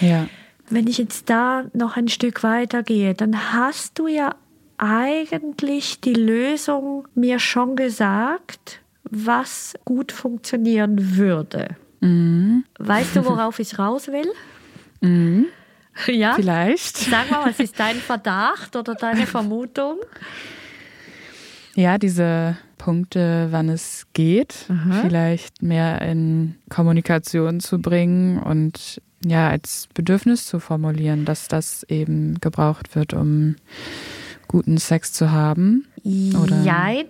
ja. 0.00 0.26
Wenn 0.72 0.86
ich 0.86 0.98
jetzt 0.98 1.28
da 1.28 1.64
noch 1.72 1.96
ein 1.96 2.06
Stück 2.06 2.44
weiter 2.44 2.84
gehe, 2.84 3.14
dann 3.14 3.52
hast 3.52 3.98
du 3.98 4.06
ja 4.06 4.36
eigentlich 4.78 6.00
die 6.00 6.14
Lösung 6.14 7.08
mir 7.16 7.40
schon 7.40 7.74
gesagt, 7.74 8.80
was 9.02 9.74
gut 9.84 10.12
funktionieren 10.12 11.16
würde. 11.16 11.74
Weißt 12.78 13.16
du, 13.16 13.24
worauf 13.24 13.58
ich 13.58 13.80
raus 13.80 14.08
will? 14.08 14.30
Ja? 16.06 16.34
vielleicht. 16.34 16.96
Sag 16.98 17.30
mal, 17.30 17.46
was 17.46 17.58
ist 17.60 17.78
dein 17.78 17.96
Verdacht 17.96 18.76
oder 18.76 18.94
deine 18.94 19.26
Vermutung? 19.26 19.96
Ja, 21.74 21.98
diese 21.98 22.56
Punkte, 22.78 23.48
wann 23.50 23.68
es 23.68 24.06
geht, 24.12 24.54
vielleicht 25.02 25.62
mehr 25.62 26.00
in 26.02 26.56
Kommunikation 26.68 27.60
zu 27.60 27.80
bringen 27.80 28.38
und 28.38 29.00
ja, 29.24 29.48
als 29.50 29.86
Bedürfnis 29.94 30.46
zu 30.46 30.60
formulieren, 30.60 31.24
dass 31.26 31.46
das 31.48 31.84
eben 31.84 32.40
gebraucht 32.40 32.94
wird, 32.96 33.12
um 33.12 33.56
guten 34.48 34.78
Sex 34.78 35.12
zu 35.12 35.30
haben. 35.30 35.86
Oder- 36.42 36.62
Jein. 36.62 37.04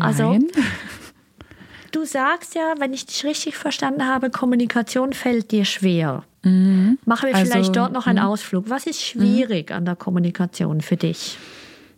Also- 0.00 0.32
Jein. 0.32 0.46
Du 1.92 2.04
sagst 2.04 2.54
ja, 2.54 2.74
wenn 2.78 2.92
ich 2.92 3.06
dich 3.06 3.24
richtig 3.24 3.56
verstanden 3.56 4.06
habe, 4.06 4.30
Kommunikation 4.30 5.12
fällt 5.12 5.50
dir 5.50 5.64
schwer. 5.64 6.24
Mhm. 6.42 6.98
Machen 7.04 7.28
wir 7.28 7.34
Also, 7.36 7.50
vielleicht 7.50 7.76
dort 7.76 7.92
noch 7.92 8.06
einen 8.06 8.18
mhm. 8.20 8.24
Ausflug. 8.26 8.70
Was 8.70 8.86
ist 8.86 9.02
schwierig 9.02 9.72
an 9.72 9.84
der 9.84 9.96
Kommunikation 9.96 10.80
für 10.80 10.96
dich? 10.96 11.36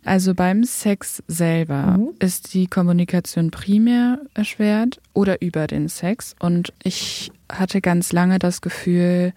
Also 0.05 0.33
beim 0.33 0.63
Sex 0.65 1.23
selber 1.27 1.97
Mhm. 1.97 2.09
ist 2.19 2.53
die 2.53 2.67
Kommunikation 2.67 3.51
primär 3.51 4.19
erschwert 4.33 4.99
oder 5.13 5.41
über 5.41 5.67
den 5.67 5.87
Sex. 5.87 6.35
Und 6.39 6.73
ich 6.83 7.31
hatte 7.51 7.79
ganz 7.79 8.11
lange 8.11 8.39
das 8.39 8.59
Gefühl, 8.61 9.31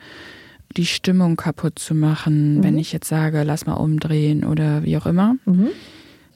die 0.77 0.87
Stimmung 0.87 1.37
kaputt 1.37 1.79
zu 1.79 1.95
machen, 1.95 2.57
Mhm. 2.59 2.65
wenn 2.65 2.79
ich 2.79 2.93
jetzt 2.93 3.09
sage, 3.09 3.45
lass 3.45 3.67
mal 3.67 3.75
umdrehen 3.75 4.45
oder 4.45 4.83
wie 4.83 4.97
auch 4.97 5.07
immer. 5.07 5.37
Mhm. 5.45 5.69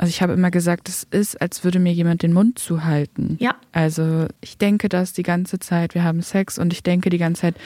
Also 0.01 0.09
ich 0.09 0.23
habe 0.23 0.33
immer 0.33 0.51
gesagt, 0.51 0.89
es 0.89 1.07
ist, 1.11 1.39
als 1.43 1.63
würde 1.63 1.79
mir 1.79 1.93
jemand 1.93 2.23
den 2.23 2.33
Mund 2.33 2.59
zuhalten. 2.59 3.37
Ja. 3.39 3.55
Also 3.71 4.29
ich 4.41 4.57
denke 4.57 4.89
das 4.89 5.13
die 5.13 5.23
ganze 5.23 5.59
Zeit, 5.59 5.95
wir 5.95 6.05
haben 6.05 6.23
Sex 6.23 6.59
und 6.59 6.73
ich 6.73 6.83
denke 6.83 7.11
die 7.11 7.19
ganze 7.19 7.43
Zeit, 7.43 7.57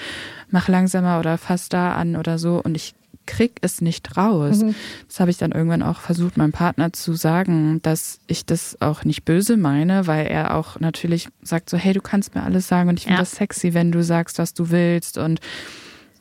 mach 0.51 0.67
langsamer 0.67 1.21
oder 1.21 1.39
fass 1.39 1.69
da 1.69 1.95
an 1.95 2.17
oder 2.17 2.39
so 2.41 2.61
und 2.61 2.75
ich 2.75 2.97
krieg 3.27 3.53
es 3.61 3.81
nicht 3.81 4.17
raus. 4.17 4.63
Mhm. 4.65 4.75
Das 5.07 5.21
habe 5.21 5.31
ich 5.31 5.37
dann 5.39 5.53
irgendwann 5.53 5.85
auch 5.85 6.01
versucht, 6.01 6.37
meinem 6.37 6.51
Partner 6.51 6.93
zu 6.93 7.15
sagen, 7.15 7.81
dass 7.83 8.19
ich 8.27 8.45
das 8.45 8.81
auch 8.83 9.05
nicht 9.05 9.25
böse 9.25 9.57
meine, 9.57 10.09
weil 10.09 10.27
er 10.27 10.57
auch 10.57 10.81
natürlich 10.81 11.29
sagt 11.41 11.71
so, 11.71 11.77
hey, 11.77 11.93
du 11.93 12.01
kannst 12.01 12.35
mir 12.35 12.43
alles 12.43 12.67
sagen 12.67 12.89
und 12.89 12.99
ich 12.99 13.05
finde 13.05 13.19
Ja. 13.19 13.23
das 13.23 13.31
sexy, 13.37 13.75
wenn 13.75 13.93
du 13.93 14.03
sagst, 14.03 14.39
was 14.41 14.55
du 14.55 14.71
willst 14.71 15.19
und 15.19 15.39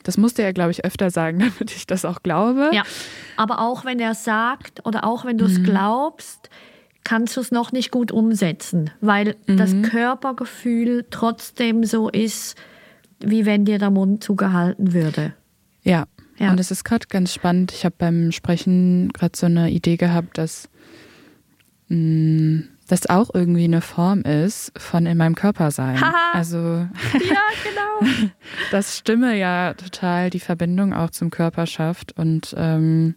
das 0.04 0.16
musste 0.16 0.42
er, 0.42 0.52
glaube 0.52 0.70
ich, 0.70 0.84
öfter 0.84 1.10
sagen, 1.10 1.38
damit 1.58 1.74
ich 1.74 1.86
das 1.86 2.04
auch 2.04 2.22
glaube. 2.22 2.70
Ja. 2.72 2.84
Aber 3.36 3.58
auch 3.60 3.84
wenn 3.84 3.98
er 3.98 4.14
sagt 4.14 4.86
oder 4.86 5.04
auch 5.04 5.24
wenn 5.24 5.36
du 5.38 5.44
es 5.46 5.58
Mhm. 5.58 5.64
glaubst, 5.64 6.48
kannst 7.02 7.36
du 7.36 7.40
es 7.40 7.50
noch 7.50 7.72
nicht 7.72 7.90
gut 7.90 8.12
umsetzen, 8.12 8.90
weil 9.02 9.36
das 9.46 9.72
Mhm. 9.74 9.82
Körpergefühl 9.82 11.04
trotzdem 11.10 11.84
so 11.84 12.08
ist, 12.08 12.56
wie 13.20 13.44
wenn 13.44 13.64
dir 13.64 13.78
der 13.78 13.90
Mund 13.90 14.22
zugehalten 14.24 14.92
würde. 14.94 15.34
Ja. 15.82 16.04
Ja. 16.38 16.50
Und 16.50 16.58
es 16.60 16.70
ist 16.70 16.82
gerade 16.84 17.06
ganz 17.08 17.32
spannend. 17.32 17.72
Ich 17.72 17.84
habe 17.84 17.94
beim 17.98 18.32
Sprechen 18.32 19.10
gerade 19.12 19.36
so 19.36 19.46
eine 19.46 19.70
Idee 19.70 19.96
gehabt, 19.96 20.36
dass 20.38 20.68
mh, 21.88 22.64
das 22.88 23.06
auch 23.08 23.30
irgendwie 23.32 23.64
eine 23.64 23.80
Form 23.80 24.22
ist 24.22 24.72
von 24.76 25.06
in 25.06 25.16
meinem 25.16 25.34
Körper 25.34 25.70
sein. 25.70 26.00
Haha. 26.00 26.32
Also 26.32 26.58
Ja, 26.58 27.42
genau. 27.62 28.30
dass 28.74 28.98
Stimme 28.98 29.36
ja 29.38 29.74
total 29.74 30.30
die 30.30 30.40
Verbindung 30.40 30.92
auch 30.92 31.10
zum 31.10 31.30
Körper 31.30 31.66
schafft 31.66 32.18
und 32.18 32.54
ähm, 32.58 33.14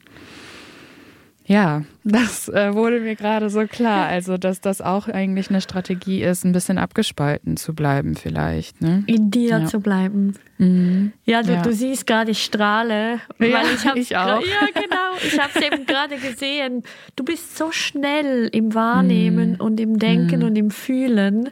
ja, 1.50 1.84
das 2.04 2.50
äh, 2.50 2.74
wurde 2.74 3.00
mir 3.00 3.16
gerade 3.16 3.50
so 3.50 3.66
klar. 3.68 4.06
Also, 4.08 4.38
dass 4.38 4.60
das 4.60 4.82
auch 4.82 5.08
eigentlich 5.08 5.50
eine 5.50 5.62
Strategie 5.62 6.22
ist, 6.22 6.44
ein 6.44 6.52
bisschen 6.52 6.78
abgespalten 6.78 7.56
zu 7.56 7.74
bleiben, 7.74 8.16
vielleicht. 8.18 8.82
Ne? 8.82 9.04
In 9.08 9.32
dir 9.32 9.60
Ja. 9.60 9.66
zu 9.66 9.80
bleiben. 9.80 10.34
Mhm. 10.58 11.14
Ja, 11.24 11.44
du, 11.44 11.54
Ja. 11.54 11.62
du 11.62 11.72
siehst 11.72 12.06
gerade, 12.06 12.32
ich 12.32 12.44
strahle. 12.44 13.22
Weil 13.38 13.52
Ja, 13.52 13.62
ich, 13.62 13.88
hab's 13.88 13.98
ich 13.98 14.18
auch. 14.18 14.42
Ja, 14.42 14.68
genau. 14.74 15.16
Ich 15.26 15.40
habe 15.40 15.52
es 15.56 15.62
eben 15.62 15.86
gerade 15.88 16.18
gesehen. 16.18 16.84
Du 17.16 17.24
bist 17.24 17.58
so 17.58 17.72
schnell 17.72 18.50
im 18.52 18.74
Wahrnehmen 18.76 19.52
Mhm. 19.52 19.62
und 19.62 19.80
im 19.80 20.00
Denken 20.00 20.44
und 20.44 20.58
im 20.58 20.70
Fühlen. 20.70 21.50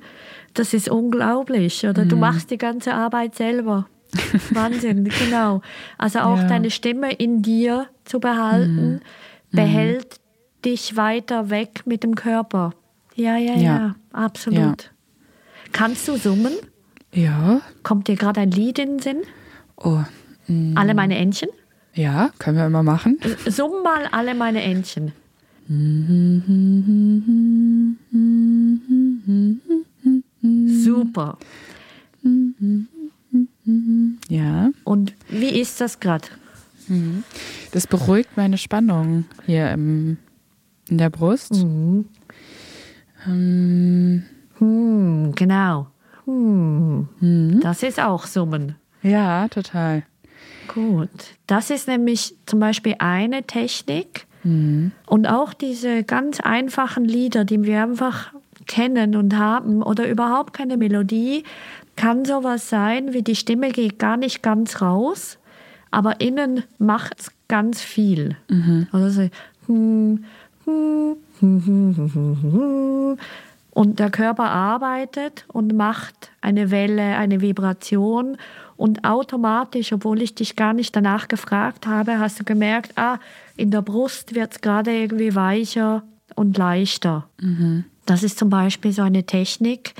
Das 0.55 0.73
ist 0.73 0.89
unglaublich. 0.89 1.87
Oder 1.87 2.03
Mhm. 2.03 2.09
du 2.09 2.15
machst 2.17 2.51
die 2.51 2.57
ganze 2.57 2.93
Arbeit 2.93 3.35
selber. 3.35 3.87
Wahnsinn, 4.51 5.09
genau. 5.19 5.61
Also 5.97 6.19
auch 6.19 6.37
Ja. 6.37 6.43
Mhm. 6.43 6.47
deine 6.49 6.71
Stimme 6.71 7.11
in 7.13 7.41
dir 7.41 7.87
zu 8.05 8.19
behalten, 8.19 9.01
behält 9.51 10.19
dich 10.63 10.95
weiter 10.97 11.49
weg 11.49 11.83
mit 11.85 12.03
dem 12.03 12.15
Körper. 12.15 12.73
Ja, 13.15 13.37
ja, 13.37 13.53
ja, 13.55 13.61
Ja. 13.61 13.95
absolut. 14.11 14.91
Kannst 15.71 16.07
du 16.07 16.17
summen? 16.17 16.53
Ja. 17.13 17.61
Kommt 17.83 18.07
dir 18.07 18.15
gerade 18.15 18.41
ein 18.41 18.51
Lied 18.51 18.79
in 18.79 18.97
den 18.97 18.99
Sinn? 18.99 19.21
Oh. 19.77 19.99
mhm. 20.47 20.73
Alle 20.77 20.93
meine 20.93 21.17
Entchen? 21.17 21.49
Ja, 21.93 22.29
können 22.39 22.57
wir 22.57 22.65
immer 22.65 22.83
machen. 22.83 23.19
Summ 23.47 23.83
mal 23.83 24.07
alle 24.11 24.35
meine 24.35 24.61
Entchen. 24.61 25.13
Super. 30.83 31.37
Ja. 34.29 34.69
Und 34.83 35.13
wie 35.29 35.59
ist 35.59 35.81
das 35.81 35.99
gerade? 35.99 36.27
Das 37.71 37.87
beruhigt 37.87 38.37
meine 38.37 38.57
Spannung 38.57 39.25
hier 39.45 39.71
im, 39.71 40.17
in 40.89 40.97
der 40.97 41.09
Brust. 41.09 41.51
Ähm, 43.27 44.23
Hm, 44.57 45.33
genau. 45.35 45.87
Hm. 46.25 47.59
Das 47.61 47.83
ist 47.83 47.99
auch 47.99 48.25
Summen. 48.25 48.75
ja, 49.01 49.47
total. 49.47 50.03
Gut. 50.67 51.09
Das 51.47 51.69
ist 51.69 51.87
nämlich 51.87 52.35
zum 52.45 52.59
Beispiel 52.59 52.95
eine 52.99 53.43
Technik. 53.43 54.25
Und 54.43 55.25
auch 55.25 55.53
diese 55.55 56.03
ganz 56.03 56.39
einfachen 56.39 57.03
Lieder, 57.03 57.45
die 57.45 57.63
wir 57.63 57.81
einfach 57.81 58.31
kennen 58.67 59.15
und 59.15 59.35
haben 59.39 59.81
oder 59.81 60.07
überhaupt 60.07 60.53
keine 60.53 60.77
Melodie, 60.77 61.43
kann 61.95 62.25
sowas 62.25 62.69
sein, 62.69 63.13
wie 63.13 63.23
die 63.23 63.35
Stimme 63.35 63.71
geht 63.71 63.99
gar 63.99 64.17
nicht 64.17 64.43
ganz 64.43 64.81
raus, 64.81 65.37
aber 65.91 66.21
innen 66.21 66.63
macht 66.77 67.19
es 67.19 67.31
ganz 67.47 67.81
viel. 67.81 68.35
Also 68.91 69.09
so, 69.09 69.29
hm, 69.67 70.25
hm, 70.65 71.15
hm, 71.39 71.63
hm, 71.65 71.95
hm, 71.95 72.13
hm, 72.13 72.37
hm. 72.41 73.17
Und 73.71 73.99
der 73.99 74.09
Körper 74.09 74.45
arbeitet 74.45 75.43
und 75.49 75.75
macht 75.75 76.31
eine 76.39 76.71
Welle, 76.71 77.17
eine 77.17 77.41
Vibration. 77.41 78.37
Und 78.77 79.03
automatisch, 79.03 79.91
obwohl 79.91 80.21
ich 80.21 80.33
dich 80.33 80.55
gar 80.55 80.73
nicht 80.73 80.95
danach 80.95 81.27
gefragt 81.27 81.85
habe, 81.85 82.19
hast 82.19 82.39
du 82.39 82.45
gemerkt, 82.45 82.97
ah, 82.97 83.19
in 83.57 83.71
der 83.71 83.81
Brust 83.81 84.33
wird 84.33 84.53
es 84.53 84.61
gerade 84.61 84.91
irgendwie 84.91 85.35
weicher 85.35 86.03
und 86.35 86.57
leichter. 86.57 87.27
Das 88.05 88.23
ist 88.23 88.39
zum 88.39 88.49
Beispiel 88.49 88.93
so 88.93 89.01
eine 89.01 89.25
Technik, 89.25 89.93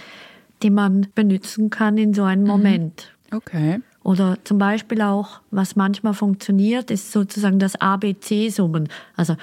die 0.64 0.70
man 0.70 1.08
benutzen 1.16 1.70
kann 1.70 1.98
in 1.98 2.14
so 2.14 2.24
einem 2.24 2.46
Moment. 2.46 3.12
Okay. 3.32 3.82
Oder 4.04 4.38
zum 4.44 4.60
Beispiel 4.60 5.02
auch, 5.02 5.42
was 5.50 5.76
manchmal 5.76 6.14
funktioniert, 6.14 6.92
ist 6.92 7.12
sozusagen 7.12 7.58
das 7.58 7.76
ABC-Summen. 7.76 8.88
Also 9.16 9.36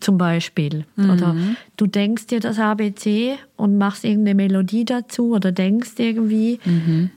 zum 0.00 0.18
Beispiel. 0.18 0.86
Oder 0.96 1.36
du 1.76 1.86
denkst 1.86 2.26
dir 2.28 2.40
das 2.40 2.58
ABC 2.58 3.36
und 3.56 3.76
machst 3.78 4.04
irgendeine 4.04 4.34
Melodie 4.34 4.84
dazu 4.84 5.34
oder 5.34 5.52
denkst 5.52 5.92
irgendwie, 5.98 6.58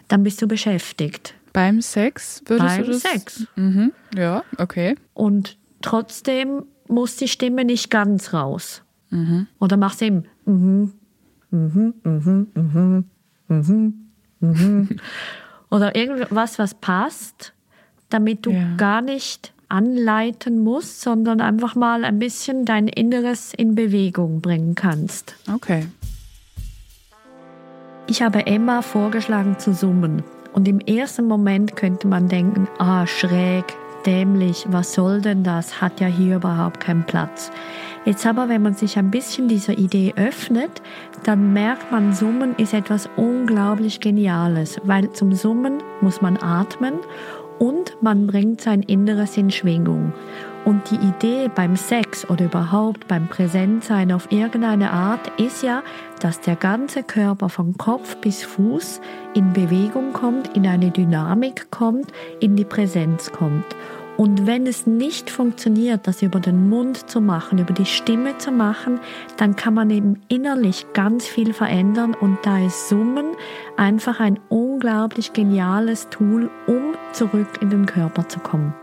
dann 0.09 0.24
bist 0.24 0.41
du 0.41 0.47
beschäftigt. 0.47 1.34
Beim 1.53 1.82
Sex 1.82 2.43
würdest 2.45 2.76
Beim 2.78 2.86
du 2.86 2.91
das? 2.91 3.01
Sex. 3.01 3.47
Mhm. 3.55 3.93
Ja, 4.15 4.43
okay. 4.57 4.95
Und 5.13 5.57
trotzdem 5.82 6.63
muss 6.88 7.15
die 7.15 7.28
Stimme 7.28 7.65
nicht 7.65 7.89
ganz 7.89 8.34
raus. 8.34 8.84
Oder 9.59 9.78
machst 9.78 10.01
eben 10.01 10.24
mhm, 10.45 10.93
mhm, 11.51 11.93
mhm, 12.03 12.47
mhm, 12.55 13.05
mhm, 13.47 13.93
mhm. 14.39 14.89
oder 15.70 15.95
irgendwas, 15.95 16.57
was 16.59 16.74
passt, 16.76 17.53
damit 18.09 18.45
du 18.45 18.51
Ja. 18.51 18.76
gar 18.78 19.01
nicht 19.01 19.53
anleiten 19.68 20.59
musst, 20.64 21.01
sondern 21.01 21.39
einfach 21.41 21.76
mal 21.76 22.03
ein 22.03 22.20
bisschen 22.20 22.66
dein 22.66 22.88
Inneres 22.88 23.53
in 23.53 23.76
Bewegung 23.76 24.41
bringen 24.41 24.76
kannst. 24.76 25.36
Okay. 25.53 25.88
Ich 28.07 28.22
habe 28.22 28.45
Emma 28.45 28.82
vorgeschlagen 28.82 29.57
zu 29.59 29.74
summen. 29.74 30.24
Und 30.53 30.68
im 30.68 30.82
ersten 30.82 31.26
Moment 31.26 31.78
könnte 31.78 32.07
man 32.07 32.28
denken, 32.28 32.68
ah, 32.78 33.07
schräg, 33.07 33.64
dämlich, 34.05 34.66
was 34.68 34.93
soll 34.93 35.22
denn 35.22 35.45
das? 35.45 35.82
Hat 35.82 36.01
ja 36.01 36.07
hier 36.07 36.36
überhaupt 36.36 36.82
keinen 36.82 37.05
Platz. 37.05 37.51
Jetzt 38.04 38.26
aber, 38.26 38.49
wenn 38.49 38.64
man 38.64 38.74
sich 38.74 38.97
ein 38.97 39.12
bisschen 39.12 39.47
dieser 39.47 39.78
Idee 39.78 40.14
öffnet, 40.16 40.82
dann 41.24 41.54
merkt 41.54 41.91
man, 41.91 42.14
Summen 42.14 42.56
ist 42.56 42.74
etwas 42.74 43.08
unglaublich 43.16 43.99
Geniales, 43.99 44.82
weil 44.84 45.12
zum 45.12 45.34
Summen 45.34 45.84
muss 46.02 46.20
man 46.20 46.38
atmen 46.38 46.95
und 47.60 47.95
man 48.02 48.26
bringt 48.26 48.60
sein 48.60 48.82
Inneres 48.82 49.38
in 49.38 49.52
Schwingung. 49.52 50.14
Und 50.66 50.89
die 50.89 50.95
Idee 50.95 51.49
beim 51.54 51.76
Sex 51.76 52.28
oder 52.28 52.45
überhaupt 52.45 53.08
beim 53.08 53.28
Präsentsein 53.28 54.12
auf 54.12 54.32
irgendeine 54.32 54.91
Art 54.91 55.32
ist 55.39 55.62
ja, 55.62 55.84
dass 56.22 56.39
der 56.39 56.56
ganze 56.56 57.04
Körper 57.04 57.49
von 57.49 57.78
Kopf 57.78 58.18
bis 58.18 58.43
Fuß 58.43 58.99
in 59.36 59.54
Bewegung 59.54 60.12
kommt, 60.12 60.56
in 60.56 60.66
eine 60.66 60.89
Dynamik 60.89 61.70
kommt, 61.70 62.12
in 62.39 62.56
die 62.56 62.66
Präsenz 62.66 63.32
kommt. 63.32 63.66
Und 64.18 64.45
wenn 64.45 64.68
es 64.68 64.86
nicht 64.86 65.30
funktioniert, 65.30 66.05
das 66.07 66.22
über 66.22 66.39
den 66.39 66.70
Mund 66.70 67.09
zu 67.09 67.22
machen, 67.22 67.57
über 67.57 67.74
die 67.74 67.86
Stimme 67.86 68.38
zu 68.38 68.51
machen, 68.51 68.99
dann 69.38 69.55
kann 69.55 69.74
man 69.74 69.89
eben 69.89 70.22
innerlich 70.28 70.86
ganz 70.93 71.26
viel 71.26 71.53
verändern 71.53 72.14
und 72.14 72.38
da 72.43 72.64
ist 72.64 72.89
Summen 72.89 73.36
einfach 73.78 74.20
ein 74.20 74.39
unglaublich 74.49 75.34
geniales 75.34 76.09
Tool, 76.09 76.51
um 76.68 76.93
zurück 77.14 77.59
in 77.62 77.70
den 77.70 77.86
Körper 77.86 78.28
zu 78.28 78.39
kommen. 78.39 78.74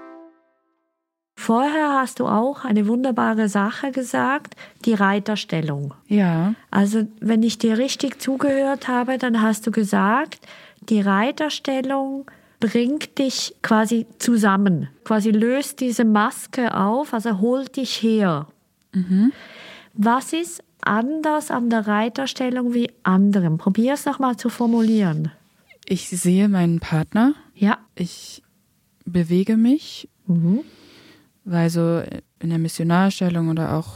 Vorher 1.39 2.01
hast 2.01 2.19
du 2.19 2.27
auch 2.27 2.65
eine 2.65 2.89
wunderbare 2.89 3.49
Sache 3.49 3.93
gesagt, 3.93 4.57
die 4.85 4.95
Reiterstellung. 4.95 5.95
Ja. 6.09 6.55
Also 6.73 7.07
wenn 7.21 7.45
ich 7.45 7.59
dir 7.59 7.79
richtig 7.79 8.21
zugehört 8.21 8.89
habe, 8.89 9.19
dann 9.19 9.41
hast 9.41 9.65
du 9.65 9.71
gesagt, 9.71 10.41
die 10.81 11.01
Reiterstellung 11.01 12.29
bringt 12.61 13.19
dich 13.19 13.55
quasi 13.63 14.07
zusammen, 14.19 14.89
quasi 15.05 15.31
löst 15.31 15.81
diese 15.81 16.05
Maske 16.05 16.75
auf, 16.77 17.15
also 17.15 17.39
holt 17.39 17.77
dich 17.77 18.03
her. 18.03 18.47
Was 19.95 20.33
ist 20.33 20.63
anders 20.83 21.51
an 21.51 21.71
der 21.71 21.87
Reiterstellung 21.87 22.75
wie 22.75 22.91
anderem? 23.03 23.59
Probier 23.59 23.95
es 23.95 24.07
nochmal 24.07 24.37
zu 24.37 24.49
formulieren. 24.49 25.31
Ich 25.87 26.09
sehe 26.09 26.49
meinen 26.49 26.81
Partner. 26.81 27.35
Ja. 27.55 27.79
Ich 27.95 28.43
bewege 29.05 29.57
mich, 29.57 30.09
Mhm. 30.27 30.61
weil 31.45 31.71
so 31.71 32.03
in 32.41 32.51
der 32.51 32.59
Missionarstellung 32.59 33.49
oder 33.49 33.75
auch 33.77 33.89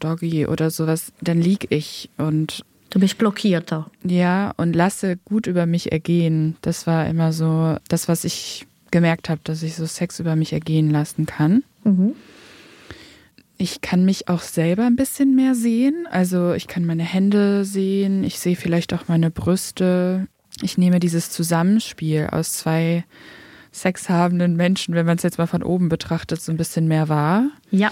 Doggy 0.00 0.46
oder 0.46 0.70
sowas, 0.70 1.12
dann 1.20 1.40
lieg 1.40 1.66
ich 1.70 2.10
und 2.18 2.64
Du 2.92 3.00
bist 3.00 3.16
blockierter. 3.16 3.90
ja 4.04 4.52
und 4.58 4.76
lasse 4.76 5.16
gut 5.24 5.46
über 5.46 5.64
mich 5.64 5.92
ergehen. 5.92 6.56
Das 6.60 6.86
war 6.86 7.06
immer 7.06 7.32
so 7.32 7.76
das, 7.88 8.06
was 8.06 8.24
ich 8.24 8.66
gemerkt 8.90 9.30
habe, 9.30 9.40
dass 9.44 9.62
ich 9.62 9.76
so 9.76 9.86
Sex 9.86 10.20
über 10.20 10.36
mich 10.36 10.52
ergehen 10.52 10.90
lassen 10.90 11.24
kann. 11.24 11.64
Mhm. 11.84 12.14
Ich 13.56 13.80
kann 13.80 14.04
mich 14.04 14.28
auch 14.28 14.42
selber 14.42 14.84
ein 14.84 14.96
bisschen 14.96 15.34
mehr 15.34 15.54
sehen. 15.54 16.06
Also 16.10 16.52
ich 16.52 16.68
kann 16.68 16.84
meine 16.84 17.02
Hände 17.02 17.64
sehen, 17.64 18.24
ich 18.24 18.38
sehe 18.38 18.56
vielleicht 18.56 18.92
auch 18.92 19.08
meine 19.08 19.30
Brüste. 19.30 20.26
Ich 20.60 20.76
nehme 20.76 21.00
dieses 21.00 21.30
Zusammenspiel 21.30 22.28
aus 22.30 22.52
zwei 22.52 23.04
sexhabenden 23.70 24.54
Menschen, 24.54 24.94
wenn 24.94 25.06
man 25.06 25.16
es 25.16 25.22
jetzt 25.22 25.38
mal 25.38 25.46
von 25.46 25.62
oben 25.62 25.88
betrachtet, 25.88 26.42
so 26.42 26.52
ein 26.52 26.58
bisschen 26.58 26.88
mehr 26.88 27.08
wahr. 27.08 27.48
Ja. 27.70 27.90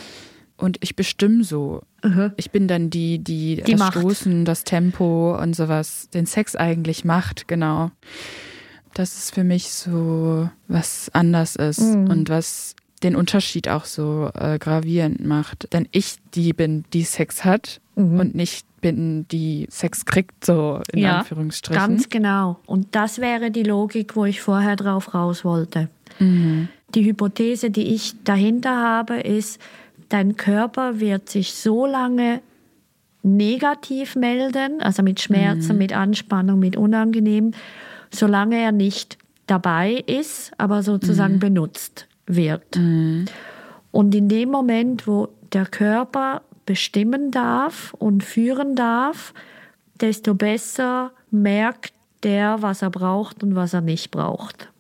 Und 0.61 0.77
ich 0.81 0.95
bestimme 0.95 1.43
so. 1.43 1.83
Mhm. 2.05 2.33
Ich 2.37 2.51
bin 2.51 2.69
dann 2.69 2.91
die, 2.91 3.19
die, 3.19 3.57
Die 3.65 3.73
das 3.73 3.79
macht. 3.81 3.99
Stoßen, 3.99 4.45
das 4.45 4.65
Tempo 4.65 5.37
und 5.41 5.57
sowas, 5.57 6.09
den 6.13 6.27
Sex 6.27 6.55
eigentlich 6.57 7.05
macht, 7.05 7.49
genau. 7.49 7.91
Das 8.95 9.17
ist 9.17 9.35
für 9.35 9.45
mich 9.45 9.71
so, 9.73 10.51
was 10.69 11.11
anders 11.15 11.57
ist 11.57 11.81
Mhm. 11.81 12.09
und 12.11 12.29
was 12.29 12.75
den 13.03 13.17
Unterschied 13.17 13.69
auch 13.69 13.87
so 13.87 14.31
äh, 14.35 14.59
gravierend 14.59 15.25
macht. 15.25 15.73
Denn 15.73 15.89
ich 15.93 16.17
die 16.35 16.53
bin, 16.53 16.85
die 16.93 17.05
Sex 17.05 17.45
hat 17.45 17.81
Mhm. 17.97 18.21
und 18.21 18.35
nicht 18.35 18.67
bin, 18.83 19.27
die 19.29 19.67
Sex 19.71 20.05
kriegt, 20.05 20.45
so 20.45 20.81
in 20.93 21.01
Ja, 21.01 21.19
Anführungsstrichen. 21.19 21.81
Ganz 21.81 22.09
genau. 22.09 22.59
Und 22.67 22.89
das 22.95 23.19
wäre 23.19 23.51
die 23.51 23.63
Logik, 23.63 24.17
wo 24.17 24.25
ich 24.27 24.41
vorher 24.41 24.77
drauf 24.77 25.15
raus 25.15 25.45
wollte. 25.45 25.89
Die 26.19 27.05
Hypothese, 27.05 27.71
die 27.71 27.95
ich 27.95 28.15
dahinter 28.25 28.77
habe, 28.77 29.21
ist, 29.21 29.61
dein 30.11 30.37
Körper 30.37 31.01
wird 31.01 31.31
sich 31.31 31.55
so 31.55 31.87
lange 31.87 32.43
negativ 33.23 34.17
melden, 34.17 34.81
also 34.83 35.03
mit 35.03 35.21
Schmerzen, 35.21 35.79
mit 35.79 35.95
Anspannung, 35.95 36.59
mit 36.59 36.77
unangenehm, 36.77 37.53
solange 38.11 38.57
er 38.57 38.73
nicht 38.73 39.19
dabei 39.47 40.05
ist, 40.07 40.53
aber 40.59 40.83
sozusagen 40.83 41.39
benutzt 41.39 42.07
wird. 42.27 42.77
Und 43.91 44.15
in 44.15 44.29
dem 44.29 44.51
Moment, 44.51 45.07
wo 45.07 45.29
der 45.53 45.67
Körper 45.67 46.43
bestimmen 46.67 47.31
darf 47.31 47.95
und 47.95 48.23
führen 48.23 48.77
darf, 48.77 49.35
desto 50.01 50.35
besser 50.35 51.13
merkt 51.31 51.93
der, 52.23 52.63
was 52.63 52.83
er 52.83 52.91
braucht 52.91 53.43
und 53.43 53.55
was 53.55 53.75
er 53.75 53.81
nicht 53.81 54.11
braucht. 54.11 54.71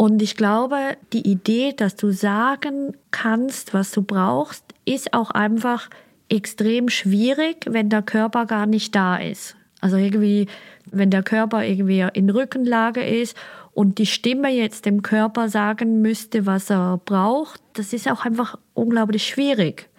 Und 0.00 0.22
ich 0.22 0.34
glaube, 0.34 0.96
die 1.12 1.30
Idee, 1.30 1.74
dass 1.76 1.94
du 1.94 2.10
sagen 2.10 2.96
kannst, 3.10 3.74
was 3.74 3.90
du 3.90 4.00
brauchst, 4.00 4.64
ist 4.86 5.12
auch 5.12 5.30
einfach 5.30 5.90
extrem 6.30 6.88
schwierig, 6.88 7.66
wenn 7.68 7.90
der 7.90 8.00
Körper 8.00 8.46
gar 8.46 8.64
nicht 8.64 8.94
da 8.94 9.16
ist. 9.16 9.56
Also 9.82 9.98
irgendwie, 9.98 10.46
wenn 10.90 11.10
der 11.10 11.22
Körper 11.22 11.66
irgendwie 11.66 12.06
in 12.14 12.30
Rückenlage 12.30 13.04
ist 13.04 13.36
und 13.74 13.98
die 13.98 14.06
Stimme 14.06 14.48
jetzt 14.48 14.86
dem 14.86 15.02
Körper 15.02 15.50
sagen 15.50 16.00
müsste, 16.00 16.46
was 16.46 16.70
er 16.70 16.98
braucht, 17.04 17.60
das 17.74 17.92
ist 17.92 18.10
auch 18.10 18.24
einfach 18.24 18.58
unglaublich 18.72 19.26
schwierig. 19.26 19.90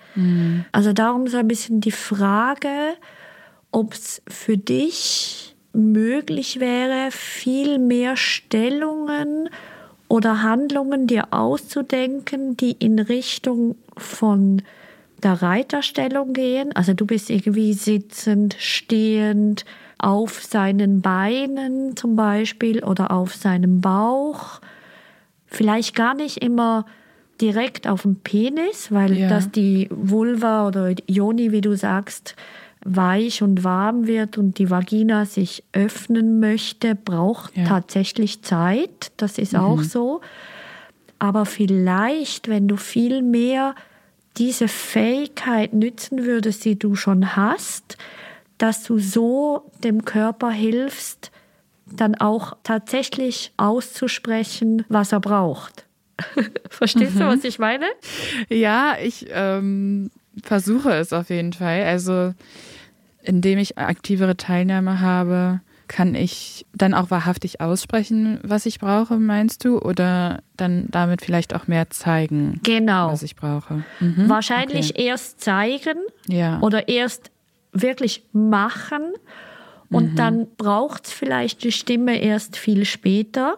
Also 0.71 0.93
darum 0.93 1.27
so 1.27 1.37
ein 1.37 1.47
bisschen 1.47 1.79
die 1.79 1.91
Frage, 1.91 2.95
ob 3.71 3.93
es 3.93 4.23
für 4.27 4.57
dich 4.57 5.55
möglich 5.73 6.59
wäre, 6.59 7.11
viel 7.11 7.77
mehr 7.77 8.17
Stellungen 8.17 9.47
oder 10.11 10.43
Handlungen 10.43 11.07
dir 11.07 11.29
auszudenken, 11.31 12.57
die 12.57 12.73
in 12.73 12.99
Richtung 12.99 13.77
von 13.95 14.61
der 15.23 15.41
Reiterstellung 15.41 16.33
gehen. 16.33 16.75
Also 16.75 16.93
du 16.93 17.05
bist 17.05 17.29
irgendwie 17.29 17.71
sitzend, 17.71 18.57
stehend, 18.59 19.63
auf 19.99 20.43
seinen 20.43 21.01
Beinen 21.01 21.95
zum 21.95 22.17
Beispiel 22.17 22.83
oder 22.83 23.11
auf 23.11 23.35
seinem 23.35 23.79
Bauch. 23.79 24.59
Vielleicht 25.45 25.95
gar 25.95 26.13
nicht 26.13 26.43
immer 26.43 26.85
direkt 27.39 27.87
auf 27.87 28.01
dem 28.01 28.17
Penis, 28.17 28.91
weil 28.91 29.17
Ja. 29.17 29.29
das 29.29 29.49
die 29.49 29.87
Vulva 29.91 30.67
oder 30.67 30.93
Joni, 31.07 31.53
wie 31.53 31.61
du 31.61 31.77
sagst, 31.77 32.35
weich 32.83 33.41
und 33.43 33.63
warm 33.63 34.07
wird 34.07 34.37
und 34.37 34.57
die 34.57 34.69
Vagina 34.69 35.25
sich 35.25 35.63
öffnen 35.73 36.39
möchte, 36.39 36.95
braucht 36.95 37.55
Ja. 37.55 37.65
tatsächlich 37.65 38.41
Zeit. 38.41 39.11
Das 39.17 39.37
ist 39.37 39.55
auch 39.55 39.81
so. 39.83 40.21
Aber 41.19 41.45
vielleicht, 41.45 42.47
wenn 42.47 42.67
du 42.67 42.77
viel 42.77 43.21
mehr 43.21 43.75
diese 44.37 44.67
Fähigkeit 44.67 45.73
nützen 45.73 46.23
würdest, 46.25 46.65
die 46.65 46.79
du 46.79 46.95
schon 46.95 47.35
hast, 47.35 47.97
dass 48.57 48.83
du 48.83 48.97
so 48.97 49.69
dem 49.83 50.05
Körper 50.05 50.49
hilfst, 50.51 51.31
dann 51.85 52.15
auch 52.15 52.55
tatsächlich 52.63 53.51
auszusprechen, 53.57 54.85
was 54.89 55.11
er 55.11 55.19
braucht. 55.19 55.85
Verstehst 56.69 57.15
du, 57.19 57.25
was 57.27 57.43
ich 57.43 57.59
meine? 57.59 57.85
Ja, 58.49 58.95
ich 59.01 59.25
ähm, 59.31 60.09
versuche 60.43 60.93
es 60.93 61.11
auf 61.13 61.29
jeden 61.29 61.53
Fall. 61.53 61.83
Also, 61.83 62.33
indem 63.23 63.59
ich 63.59 63.77
aktivere 63.77 64.37
Teilnahme 64.37 64.99
habe, 65.01 65.61
kann 65.87 66.15
ich 66.15 66.65
dann 66.73 66.93
auch 66.93 67.11
wahrhaftig 67.11 67.59
aussprechen, 67.59 68.39
was 68.43 68.65
ich 68.65 68.79
brauche, 68.79 69.17
meinst 69.17 69.65
du? 69.65 69.77
Oder 69.79 70.41
dann 70.55 70.85
damit 70.89 71.21
vielleicht 71.21 71.53
auch 71.53 71.67
mehr 71.67 71.89
zeigen, 71.89 72.61
Genau. 72.63 73.11
was 73.11 73.23
ich 73.23 73.35
brauche? 73.35 73.83
Mhm, 73.99 74.29
Wahrscheinlich 74.29 74.91
okay. 74.91 75.03
erst 75.07 75.41
zeigen 75.41 75.97
Ja. 76.27 76.59
oder 76.61 76.87
erst 76.87 77.29
wirklich 77.73 78.23
machen 78.31 79.01
und 79.89 80.17
dann 80.17 80.47
braucht 80.55 81.07
es 81.07 81.11
vielleicht 81.11 81.63
die 81.65 81.73
Stimme 81.73 82.21
erst 82.21 82.55
viel 82.55 82.85
später, 82.85 83.57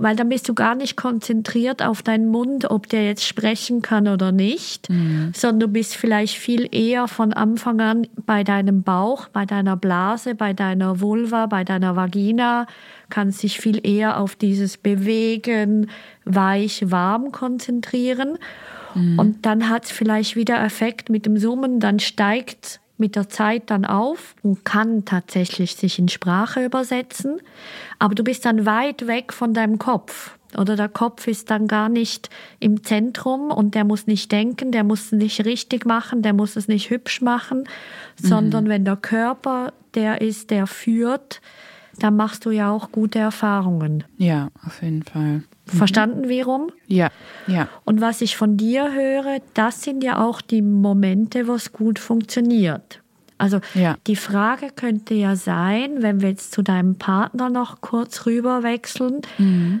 weil 0.00 0.16
dann 0.16 0.30
bist 0.30 0.48
du 0.48 0.54
gar 0.54 0.74
nicht 0.74 0.96
konzentriert 0.96 1.82
auf 1.82 2.02
deinen 2.02 2.28
Mund, 2.28 2.70
ob 2.70 2.88
der 2.88 3.04
jetzt 3.04 3.24
sprechen 3.24 3.82
kann 3.82 4.08
oder 4.08 4.32
nicht, 4.32 4.88
sondern 5.34 5.60
du 5.60 5.68
bist 5.68 5.94
vielleicht 5.94 6.36
viel 6.36 6.68
eher 6.74 7.06
von 7.06 7.32
Anfang 7.34 7.80
an 7.80 8.06
bei 8.24 8.42
deinem 8.42 8.82
Bauch, 8.82 9.28
bei 9.28 9.44
deiner 9.44 9.76
Blase, 9.76 10.34
bei 10.34 10.54
deiner 10.54 11.00
Vulva, 11.00 11.46
bei 11.46 11.64
deiner 11.64 11.96
Vagina, 11.96 12.66
kannst 13.10 13.42
dich 13.42 13.60
viel 13.60 13.86
eher 13.86 14.18
auf 14.18 14.36
dieses 14.36 14.78
Bewegen, 14.78 15.90
weich, 16.24 16.90
warm 16.90 17.30
konzentrieren. 17.30 18.38
Und 19.18 19.46
dann 19.46 19.68
hat 19.68 19.84
es 19.84 19.90
vielleicht 19.90 20.34
wieder 20.34 20.64
Effekt 20.64 21.10
mit 21.10 21.26
dem 21.26 21.36
Summen, 21.36 21.78
dann 21.78 22.00
steigt 22.00 22.80
mit 23.00 23.16
der 23.16 23.28
Zeit 23.28 23.70
dann 23.70 23.84
auf 23.84 24.34
und 24.42 24.64
kann 24.64 25.04
tatsächlich 25.04 25.74
sich 25.76 25.98
in 25.98 26.08
Sprache 26.08 26.64
übersetzen. 26.64 27.40
Aber 27.98 28.14
du 28.14 28.22
bist 28.22 28.44
dann 28.44 28.66
weit 28.66 29.06
weg 29.06 29.32
von 29.32 29.54
deinem 29.54 29.78
Kopf. 29.78 30.36
Oder 30.56 30.74
der 30.74 30.88
Kopf 30.88 31.26
ist 31.26 31.50
dann 31.50 31.68
gar 31.68 31.88
nicht 31.88 32.28
im 32.58 32.82
Zentrum 32.82 33.50
und 33.50 33.74
der 33.74 33.84
muss 33.84 34.06
nicht 34.06 34.32
denken, 34.32 34.72
der 34.72 34.82
muss 34.82 35.06
es 35.06 35.12
nicht 35.12 35.44
richtig 35.44 35.86
machen, 35.86 36.22
der 36.22 36.32
muss 36.32 36.56
es 36.56 36.66
nicht 36.66 36.90
hübsch 36.90 37.20
machen, 37.20 37.68
sondern 38.16 38.68
wenn 38.68 38.84
der 38.84 38.96
Körper 38.96 39.72
der 39.94 40.20
ist, 40.20 40.50
der 40.50 40.66
führt, 40.66 41.40
dann 41.98 42.16
machst 42.16 42.46
du 42.46 42.50
ja 42.50 42.70
auch 42.70 42.90
gute 42.90 43.18
Erfahrungen. 43.18 44.04
ja, 44.18 44.48
auf 44.66 44.82
jeden 44.82 45.02
Fall. 45.02 45.42
Verstanden, 45.76 46.28
warum? 46.28 46.70
Ja, 46.86 47.10
ja. 47.46 47.68
Und 47.84 48.00
was 48.00 48.20
ich 48.20 48.36
von 48.36 48.56
dir 48.56 48.92
höre, 48.92 49.38
das 49.54 49.82
sind 49.82 50.02
ja 50.04 50.22
auch 50.22 50.40
die 50.40 50.62
Momente, 50.62 51.46
wo 51.46 51.54
es 51.54 51.72
gut 51.72 51.98
funktioniert. 51.98 53.00
Also 53.38 53.60
Ja. 53.74 53.96
die 54.06 54.16
Frage 54.16 54.68
könnte 54.74 55.14
ja 55.14 55.34
sein, 55.34 56.02
wenn 56.02 56.20
wir 56.20 56.28
jetzt 56.28 56.52
zu 56.52 56.60
deinem 56.62 56.96
Partner 56.96 57.48
noch 57.48 57.80
kurz 57.80 58.26
rüber 58.26 58.62
wechseln, 58.62 59.22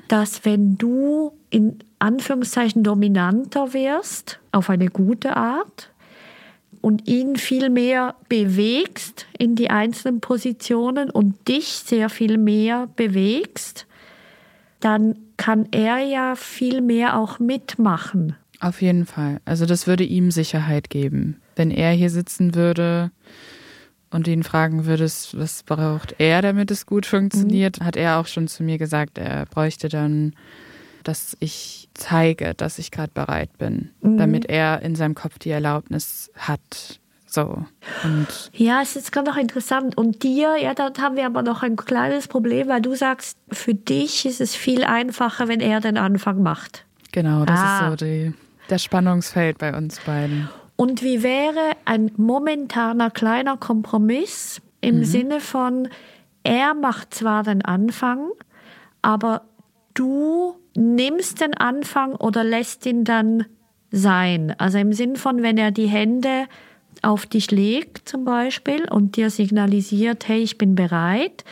dass 0.08 0.46
wenn 0.46 0.78
du 0.78 1.32
in 1.50 1.78
Anführungszeichen 1.98 2.82
dominanter 2.82 3.74
wirst, 3.74 4.40
auf 4.52 4.70
eine 4.70 4.88
gute 4.88 5.36
Art, 5.36 5.90
und 6.80 7.06
ihn 7.08 7.36
viel 7.36 7.68
mehr 7.68 8.14
bewegst 8.30 9.26
in 9.38 9.54
die 9.54 9.68
einzelnen 9.68 10.20
Positionen 10.20 11.10
und 11.10 11.46
dich 11.46 11.66
sehr 11.66 12.08
viel 12.08 12.38
mehr 12.38 12.88
bewegst, 12.96 13.86
dann 14.80 15.16
kann 15.40 15.68
er 15.70 16.00
ja 16.00 16.36
viel 16.36 16.82
mehr 16.82 17.18
auch 17.18 17.38
mitmachen. 17.38 18.36
Auf 18.60 18.82
jeden 18.82 19.06
Fall. 19.06 19.40
Also 19.46 19.64
das 19.64 19.86
würde 19.86 20.04
ihm 20.04 20.30
Sicherheit 20.30 20.90
geben. 20.90 21.40
Wenn 21.56 21.70
er 21.70 21.92
hier 21.92 22.10
sitzen 22.10 22.54
würde 22.54 23.10
und 24.10 24.28
ihn 24.28 24.42
fragen 24.42 24.84
würdest, 24.84 25.38
was 25.38 25.62
braucht 25.62 26.16
er, 26.18 26.42
damit 26.42 26.70
es 26.70 26.84
gut 26.84 27.06
funktioniert, 27.06 27.80
hat 27.80 27.96
er 27.96 28.18
auch 28.18 28.26
schon 28.26 28.48
zu 28.48 28.62
mir 28.62 28.76
gesagt, 28.76 29.16
er 29.16 29.46
bräuchte 29.46 29.88
dann, 29.88 30.34
dass 31.04 31.38
ich 31.40 31.88
zeige, 31.94 32.52
dass 32.52 32.78
ich 32.78 32.90
gerade 32.90 33.12
bereit 33.14 33.56
bin, 33.56 33.88
damit 34.02 34.44
er 34.44 34.82
in 34.82 34.94
seinem 34.94 35.14
Kopf 35.14 35.38
die 35.38 35.50
Erlaubnis 35.50 36.30
hat. 36.36 36.99
So. 37.32 37.64
Und 38.02 38.26
Ja, 38.54 38.80
es 38.82 38.96
ist 38.96 39.12
gerade 39.12 39.30
noch 39.30 39.36
interessant. 39.36 39.96
Und 39.96 40.24
dir, 40.24 40.56
ja, 40.60 40.74
da 40.74 40.90
haben 41.00 41.14
wir 41.16 41.26
aber 41.26 41.42
noch 41.42 41.62
ein 41.62 41.76
kleines 41.76 42.26
Problem, 42.26 42.66
weil 42.68 42.82
du 42.82 42.94
sagst, 42.96 43.38
für 43.52 43.72
dich 43.74 44.26
ist 44.26 44.40
es 44.40 44.56
viel 44.56 44.82
einfacher, 44.82 45.46
wenn 45.46 45.60
er 45.60 45.80
den 45.80 45.96
Anfang 45.96 46.42
macht. 46.42 46.84
genau, 47.12 47.44
das 47.44 47.58
Ah. 47.60 47.78
ist 47.92 48.00
so 48.00 48.04
die, 48.06 48.32
das 48.68 48.82
Spannungsfeld 48.82 49.58
bei 49.58 49.76
uns 49.76 50.00
beiden. 50.00 50.48
Und 50.76 51.02
wie 51.02 51.22
wäre 51.22 51.72
ein 51.84 52.10
momentaner 52.16 53.10
kleiner 53.10 53.56
Kompromiss 53.56 54.60
im 54.80 55.04
Sinne 55.04 55.40
von, 55.40 55.88
er 56.42 56.74
macht 56.74 57.12
zwar 57.14 57.42
den 57.42 57.62
Anfang, 57.64 58.28
aber 59.02 59.42
du 59.94 60.54
nimmst 60.74 61.40
den 61.40 61.54
Anfang 61.54 62.14
oder 62.14 62.42
lässt 62.44 62.86
ihn 62.86 63.04
dann 63.04 63.44
sein. 63.90 64.54
Also 64.58 64.78
im 64.78 64.92
Sinn 64.92 65.16
von, 65.16 65.42
wenn 65.42 65.58
er 65.58 65.70
die 65.70 65.86
Hände 65.88 66.46
auf 67.02 67.26
dich 67.26 67.50
legt 67.50 68.08
zum 68.08 68.24
Beispiel 68.24 68.84
und 68.90 69.16
dir 69.16 69.30
signalisiert, 69.30 70.28
hey, 70.28 70.42
ich 70.42 70.58
bin 70.58 70.74
bereit, 70.74 71.44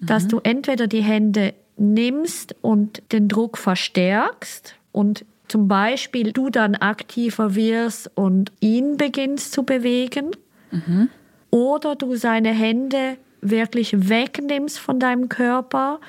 dass 0.00 0.28
du 0.28 0.40
entweder 0.42 0.86
die 0.86 1.02
Hände 1.02 1.54
nimmst 1.76 2.54
und 2.62 3.02
den 3.12 3.28
Druck 3.28 3.58
verstärkst 3.58 4.74
und 4.92 5.24
zum 5.48 5.68
Beispiel 5.68 6.32
du 6.32 6.50
dann 6.50 6.74
aktiver 6.74 7.54
wirst 7.54 8.10
und 8.14 8.52
ihn 8.60 8.96
beginnst 8.96 9.52
zu 9.52 9.62
bewegen 9.62 10.30
oder 11.50 11.94
du 11.94 12.16
seine 12.16 12.50
Hände 12.50 13.16
wirklich 13.40 14.08
wegnimmst 14.08 14.78
von 14.78 14.98
deinem 14.98 15.28
Körper 15.28 16.00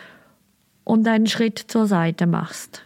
und 0.84 1.08
einen 1.08 1.28
Schritt 1.28 1.60
zur 1.60 1.86
Seite 1.86 2.26
machst. 2.26 2.84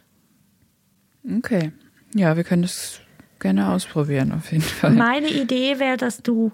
Okay. 1.38 1.72
Ja, 2.14 2.36
wir 2.36 2.44
können 2.44 2.64
das 2.64 3.00
gerne 3.42 3.70
ausprobieren, 3.70 4.32
auf 4.32 4.52
jeden 4.52 4.64
Fall. 4.64 4.92
Meine 4.92 5.30
Idee 5.30 5.80
wäre, 5.80 5.98
dass 5.98 6.24
du 6.24 6.52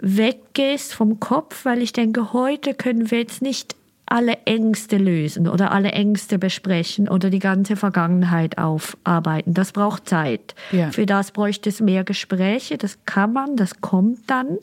weggehst 0.00 0.94
vom 0.94 1.18
Kopf, 1.20 1.64
weil 1.64 1.82
ich 1.82 1.92
denke, 1.92 2.32
heute 2.32 2.74
können 2.74 3.10
wir 3.10 3.18
jetzt 3.18 3.42
nicht 3.42 3.74
alle 4.10 4.38
Ängste 4.44 4.96
lösen 4.96 5.46
oder 5.46 5.70
alle 5.70 5.92
Ängste 5.92 6.38
besprechen 6.38 7.08
oder 7.08 7.30
die 7.30 7.38
ganze 7.38 7.76
Vergangenheit 7.76 8.58
aufarbeiten. 8.58 9.54
Das 9.54 9.70
braucht 9.70 10.08
Zeit. 10.08 10.56
Ja. 10.72 10.90
Für 10.90 11.06
das 11.06 11.30
bräuchte 11.30 11.68
es 11.68 11.80
mehr 11.80 12.02
Gespräche. 12.02 12.76
Das 12.76 12.98
kann 13.06 13.32
man, 13.32 13.54
das 13.56 13.80
kommt 13.80 14.28
dann. 14.28 14.58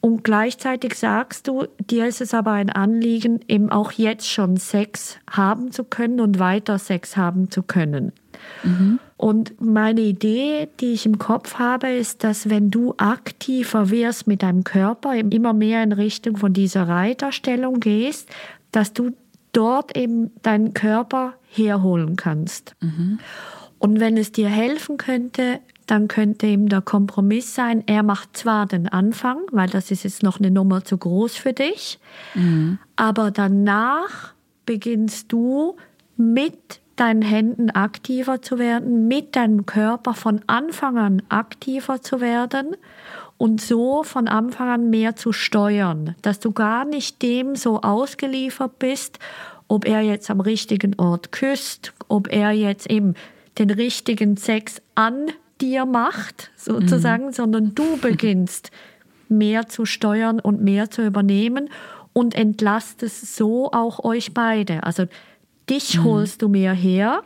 Und 0.00 0.24
gleichzeitig 0.24 0.94
sagst 0.94 1.46
du, 1.46 1.66
dir 1.78 2.06
ist 2.06 2.22
es 2.22 2.32
aber 2.32 2.52
ein 2.52 2.70
Anliegen, 2.70 3.40
eben 3.48 3.70
auch 3.70 3.92
jetzt 3.92 4.28
schon 4.28 4.56
Sex 4.56 5.18
haben 5.30 5.70
zu 5.70 5.84
können 5.84 6.18
und 6.18 6.38
weiter 6.38 6.78
Sex 6.78 7.18
haben 7.18 7.50
zu 7.50 7.62
können. 7.62 8.12
Und 9.16 9.60
meine 9.60 10.00
Idee, 10.00 10.68
die 10.80 10.92
ich 10.92 11.06
im 11.06 11.18
Kopf 11.18 11.54
habe, 11.58 11.88
ist, 11.88 12.24
dass 12.24 12.48
wenn 12.48 12.70
du 12.70 12.94
aktiver 12.96 13.90
wirst 13.90 14.26
mit 14.26 14.42
deinem 14.42 14.64
Körper, 14.64 15.14
immer 15.14 15.52
mehr 15.52 15.82
in 15.82 15.92
Richtung 15.92 16.36
von 16.36 16.52
dieser 16.52 16.88
Reiterstellung 16.88 17.80
gehst, 17.80 18.28
dass 18.72 18.92
du 18.92 19.10
dort 19.52 19.96
eben 19.96 20.30
deinen 20.42 20.74
Körper 20.74 21.34
herholen 21.48 22.16
kannst. 22.16 22.74
Und 23.78 24.00
wenn 24.00 24.16
es 24.16 24.32
dir 24.32 24.48
helfen 24.48 24.96
könnte, 24.96 25.60
dann 25.86 26.06
könnte 26.08 26.46
eben 26.46 26.68
der 26.68 26.82
Kompromiss 26.82 27.54
sein, 27.54 27.82
er 27.86 28.02
macht 28.02 28.36
zwar 28.36 28.66
den 28.66 28.88
Anfang, 28.88 29.38
weil 29.50 29.68
das 29.68 29.90
ist 29.90 30.04
jetzt 30.04 30.22
noch 30.22 30.38
eine 30.38 30.50
Nummer 30.50 30.84
zu 30.84 30.96
groß 30.96 31.36
für 31.36 31.52
dich, 31.52 31.98
aber 32.96 33.30
danach 33.30 34.34
beginnst 34.64 35.32
du 35.32 35.76
mit 36.16 36.80
deinen 36.96 37.22
Händen 37.22 37.70
aktiver 37.70 38.42
zu 38.42 38.58
werden, 38.58 39.08
mit 39.08 39.36
deinem 39.36 39.66
Körper 39.66 40.14
von 40.14 40.40
Anfang 40.46 40.98
an 40.98 41.22
aktiver 41.28 42.02
zu 42.02 42.20
werden 42.20 42.76
und 43.38 43.60
so 43.60 44.04
von 44.04 44.28
Anfang 44.28 44.68
an 44.68 44.90
mehr 44.90 45.16
zu 45.16 45.32
steuern, 45.32 46.14
dass 46.22 46.38
du 46.38 46.52
gar 46.52 46.84
nicht 46.84 47.22
dem 47.22 47.56
so 47.56 47.80
ausgeliefert 47.80 48.78
bist, 48.78 49.18
ob 49.68 49.86
er 49.86 50.00
jetzt 50.00 50.30
am 50.30 50.40
richtigen 50.40 50.98
Ort 50.98 51.32
küsst, 51.32 51.92
ob 52.08 52.32
er 52.32 52.52
jetzt 52.52 52.90
eben 52.90 53.14
den 53.58 53.70
richtigen 53.70 54.36
Sex 54.36 54.82
an 54.94 55.28
dir 55.60 55.86
macht, 55.86 56.50
sozusagen, 56.56 57.32
sondern 57.32 57.74
du 57.74 57.96
beginnst 58.00 58.70
mehr 59.28 59.68
zu 59.68 59.86
steuern 59.86 60.40
und 60.40 60.62
mehr 60.62 60.90
zu 60.90 61.02
übernehmen 61.02 61.70
und 62.12 62.34
entlastest 62.34 63.34
so 63.34 63.72
auch 63.72 64.04
euch 64.04 64.34
beide. 64.34 64.82
Also 64.82 65.06
dich 65.70 66.02
holst 66.02 66.42
du 66.42 66.48
mehr 66.48 66.72
her 66.74 67.22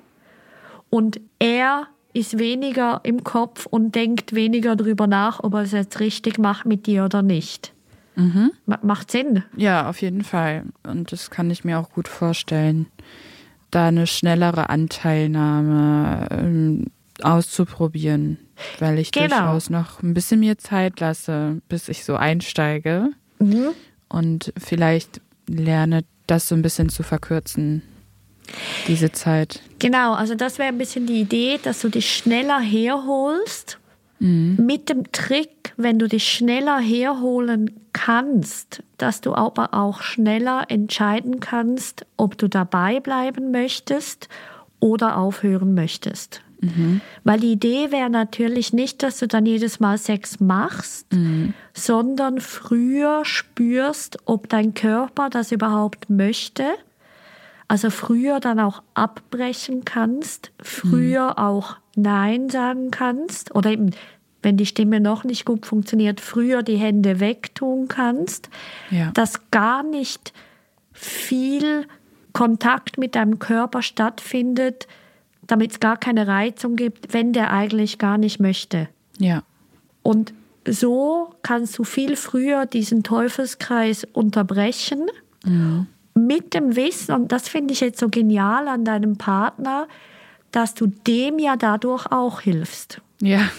und 0.90 1.20
er 1.38 1.86
ist 2.12 2.38
weniger 2.38 3.00
im 3.02 3.24
Kopf 3.24 3.66
und 3.66 3.94
denkt 3.94 4.34
weniger 4.34 4.74
drüber 4.76 5.06
nach, 5.06 5.42
ob 5.42 5.54
er 5.54 5.60
es 5.62 5.72
jetzt 5.72 6.00
richtig 6.00 6.38
macht 6.38 6.64
mit 6.66 6.86
dir 6.86 7.04
oder 7.04 7.22
nicht. 7.22 7.72
Ma- 8.64 8.78
Macht 8.82 9.10
Sinn. 9.10 9.42
Ja, 9.56 9.90
auf 9.90 10.00
jeden 10.00 10.24
Fall. 10.24 10.64
Und 10.86 11.12
das 11.12 11.30
kann 11.30 11.50
ich 11.50 11.64
mir 11.64 11.78
auch 11.78 11.90
gut 11.90 12.08
vorstellen, 12.08 12.86
da 13.70 13.88
eine 13.88 14.06
schnellere 14.06 14.70
Anteilnahme 14.70 16.26
ähm, 16.30 16.86
auszuprobieren, 17.22 18.38
weil 18.78 18.98
ich 18.98 19.12
Genau. 19.12 19.26
durchaus 19.28 19.68
noch 19.70 20.02
ein 20.02 20.14
bisschen 20.14 20.40
mir 20.40 20.56
Zeit 20.56 21.00
lasse, 21.00 21.60
bis 21.68 21.88
ich 21.90 22.04
so 22.04 22.16
einsteige 22.16 23.10
und 24.08 24.52
vielleicht 24.56 25.20
lerne, 25.46 26.04
das 26.26 26.48
so 26.48 26.54
ein 26.54 26.62
bisschen 26.62 26.88
zu 26.88 27.02
verkürzen. 27.02 27.82
Diese 28.88 29.12
Zeit. 29.12 29.60
Genau, 29.78 30.14
also 30.14 30.34
das 30.34 30.58
wäre 30.58 30.68
ein 30.68 30.78
bisschen 30.78 31.06
die 31.06 31.20
Idee, 31.20 31.58
dass 31.62 31.80
du 31.80 31.88
dich 31.88 32.14
schneller 32.14 32.60
herholst. 32.60 33.78
Mhm. 34.18 34.56
Mit 34.64 34.88
dem 34.88 35.12
Trick, 35.12 35.74
wenn 35.76 35.98
du 35.98 36.08
dich 36.08 36.26
schneller 36.28 36.78
herholen 36.78 37.72
kannst, 37.92 38.82
dass 38.98 39.20
du 39.20 39.34
aber 39.34 39.74
auch 39.74 40.00
schneller 40.02 40.64
entscheiden 40.68 41.40
kannst, 41.40 42.06
ob 42.16 42.38
du 42.38 42.48
dabei 42.48 43.00
bleiben 43.00 43.50
möchtest 43.50 44.28
oder 44.80 45.18
aufhören 45.18 45.74
möchtest. 45.74 46.42
Mhm. 46.60 47.02
Weil 47.24 47.40
die 47.40 47.52
Idee 47.52 47.90
wäre 47.90 48.08
natürlich 48.08 48.72
nicht, 48.72 49.02
dass 49.02 49.18
du 49.18 49.28
dann 49.28 49.44
jedes 49.44 49.80
Mal 49.80 49.98
Sex 49.98 50.40
machst, 50.40 51.12
mhm. 51.12 51.52
sondern 51.74 52.40
früher 52.40 53.24
spürst, 53.24 54.18
ob 54.24 54.48
dein 54.48 54.72
Körper 54.72 55.28
das 55.28 55.52
überhaupt 55.52 56.08
möchte 56.08 56.64
also 57.68 57.90
früher 57.90 58.40
dann 58.40 58.60
auch 58.60 58.82
abbrechen 58.94 59.84
kannst, 59.84 60.52
früher 60.62 61.30
mhm. 61.30 61.38
auch 61.38 61.76
Nein 61.96 62.48
sagen 62.48 62.90
kannst 62.90 63.54
oder 63.54 63.70
eben, 63.70 63.90
wenn 64.42 64.56
die 64.56 64.66
Stimme 64.66 65.00
noch 65.00 65.24
nicht 65.24 65.44
gut 65.44 65.66
funktioniert, 65.66 66.20
früher 66.20 66.62
die 66.62 66.76
Hände 66.76 67.18
wegtun 67.18 67.88
kannst, 67.88 68.50
ja. 68.90 69.10
dass 69.12 69.50
gar 69.50 69.82
nicht 69.82 70.32
viel 70.92 71.86
Kontakt 72.32 72.98
mit 72.98 73.16
deinem 73.16 73.38
Körper 73.38 73.82
stattfindet, 73.82 74.86
damit 75.42 75.72
es 75.72 75.80
gar 75.80 75.96
keine 75.96 76.26
Reizung 76.26 76.76
gibt, 76.76 77.12
wenn 77.12 77.32
der 77.32 77.52
eigentlich 77.52 77.98
gar 77.98 78.18
nicht 78.18 78.38
möchte. 78.38 78.88
Ja. 79.18 79.42
Und 80.02 80.34
so 80.68 81.34
kannst 81.42 81.78
du 81.78 81.84
viel 81.84 82.14
früher 82.14 82.66
diesen 82.66 83.02
Teufelskreis 83.02 84.04
unterbrechen 84.04 85.06
mhm 85.44 85.88
mit 86.16 86.54
dem 86.54 86.76
Wissen, 86.76 87.14
und 87.14 87.30
das 87.30 87.48
finde 87.48 87.72
ich 87.72 87.80
jetzt 87.80 88.00
so 88.00 88.08
genial 88.08 88.68
an 88.68 88.84
deinem 88.84 89.16
Partner, 89.16 89.86
dass 90.50 90.74
du 90.74 90.86
dem 90.86 91.38
ja 91.38 91.56
dadurch 91.56 92.06
auch 92.10 92.40
hilfst. 92.40 93.00
Ja, 93.20 93.50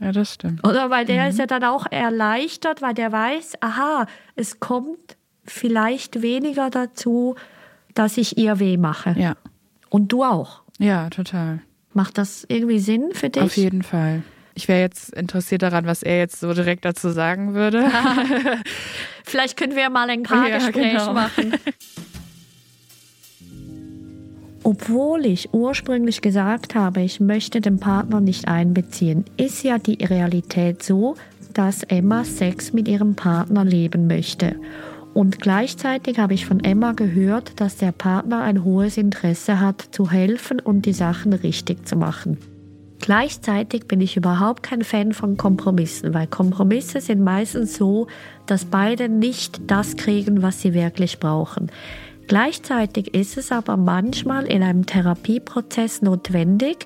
ja, 0.00 0.12
das 0.12 0.34
stimmt. 0.34 0.66
Oder 0.66 0.90
weil 0.90 1.04
der 1.04 1.24
mhm. 1.24 1.30
ist 1.30 1.38
ja 1.38 1.46
dann 1.46 1.64
auch 1.64 1.86
erleichtert, 1.90 2.82
weil 2.82 2.94
der 2.94 3.10
weiß, 3.10 3.54
aha, 3.60 4.06
es 4.36 4.60
kommt 4.60 5.16
vielleicht 5.44 6.22
weniger 6.22 6.70
dazu, 6.70 7.34
dass 7.94 8.16
ich 8.16 8.38
ihr 8.38 8.60
weh 8.60 8.76
mache. 8.76 9.14
Ja. 9.18 9.36
Und 9.88 10.12
du 10.12 10.22
auch. 10.24 10.62
Ja, 10.78 11.10
total. 11.10 11.60
Macht 11.94 12.18
das 12.18 12.44
irgendwie 12.48 12.78
Sinn 12.78 13.10
für 13.12 13.30
dich? 13.30 13.42
Auf 13.42 13.56
jeden 13.56 13.82
Fall. 13.82 14.22
Ich 14.58 14.66
wäre 14.66 14.80
jetzt 14.80 15.10
interessiert 15.14 15.62
daran, 15.62 15.86
was 15.86 16.02
er 16.02 16.18
jetzt 16.18 16.40
so 16.40 16.52
direkt 16.52 16.84
dazu 16.84 17.10
sagen 17.10 17.54
würde. 17.54 17.88
Vielleicht 19.24 19.56
können 19.56 19.76
wir 19.76 19.88
mal 19.88 20.10
ein 20.10 20.24
Paargespräch 20.24 20.94
ja, 20.94 20.98
genau. 20.98 21.12
machen. 21.12 21.52
Obwohl 24.64 25.26
ich 25.26 25.54
ursprünglich 25.54 26.22
gesagt 26.22 26.74
habe, 26.74 27.02
ich 27.02 27.20
möchte 27.20 27.60
den 27.60 27.78
Partner 27.78 28.20
nicht 28.20 28.48
einbeziehen, 28.48 29.26
ist 29.36 29.62
ja 29.62 29.78
die 29.78 30.04
Realität 30.04 30.82
so, 30.82 31.14
dass 31.54 31.84
Emma 31.84 32.24
Sex 32.24 32.72
mit 32.72 32.88
ihrem 32.88 33.14
Partner 33.14 33.64
leben 33.64 34.08
möchte. 34.08 34.56
Und 35.14 35.40
gleichzeitig 35.40 36.18
habe 36.18 36.34
ich 36.34 36.46
von 36.46 36.64
Emma 36.64 36.94
gehört, 36.94 37.60
dass 37.60 37.76
der 37.76 37.92
Partner 37.92 38.42
ein 38.42 38.64
hohes 38.64 38.96
Interesse 38.96 39.60
hat, 39.60 39.80
zu 39.92 40.10
helfen 40.10 40.58
und 40.58 40.84
die 40.84 40.92
Sachen 40.92 41.32
richtig 41.32 41.86
zu 41.86 41.94
machen. 41.94 42.38
Gleichzeitig 43.08 43.88
bin 43.88 44.02
ich 44.02 44.18
überhaupt 44.18 44.62
kein 44.62 44.84
Fan 44.84 45.14
von 45.14 45.38
Kompromissen, 45.38 46.12
weil 46.12 46.26
Kompromisse 46.26 47.00
sind 47.00 47.24
meistens 47.24 47.74
so, 47.74 48.06
dass 48.44 48.66
beide 48.66 49.08
nicht 49.08 49.62
das 49.70 49.96
kriegen, 49.96 50.42
was 50.42 50.60
sie 50.60 50.74
wirklich 50.74 51.18
brauchen. 51.18 51.72
Gleichzeitig 52.26 53.14
ist 53.14 53.38
es 53.38 53.50
aber 53.50 53.78
manchmal 53.78 54.44
in 54.44 54.62
einem 54.62 54.84
Therapieprozess 54.84 56.02
notwendig, 56.02 56.84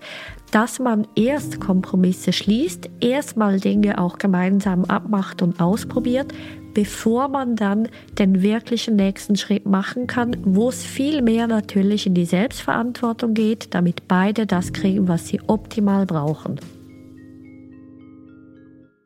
dass 0.52 0.78
man 0.78 1.08
erst 1.16 1.60
Kompromisse 1.60 2.32
schließt, 2.32 2.88
erstmal 3.00 3.58
Dinge 3.58 3.98
auch 3.98 4.18
gemeinsam 4.18 4.84
abmacht 4.84 5.42
und 5.42 5.60
ausprobiert, 5.60 6.32
bevor 6.74 7.28
man 7.28 7.56
dann 7.56 7.88
den 8.18 8.42
wirklichen 8.42 8.96
nächsten 8.96 9.36
Schritt 9.36 9.66
machen 9.66 10.06
kann, 10.06 10.36
wo 10.44 10.68
es 10.68 10.84
viel 10.84 11.22
mehr 11.22 11.46
natürlich 11.46 12.06
in 12.06 12.14
die 12.14 12.24
Selbstverantwortung 12.24 13.34
geht, 13.34 13.74
damit 13.74 14.08
beide 14.08 14.46
das 14.46 14.72
kriegen, 14.72 15.08
was 15.08 15.28
sie 15.28 15.40
optimal 15.46 16.06
brauchen. 16.06 16.60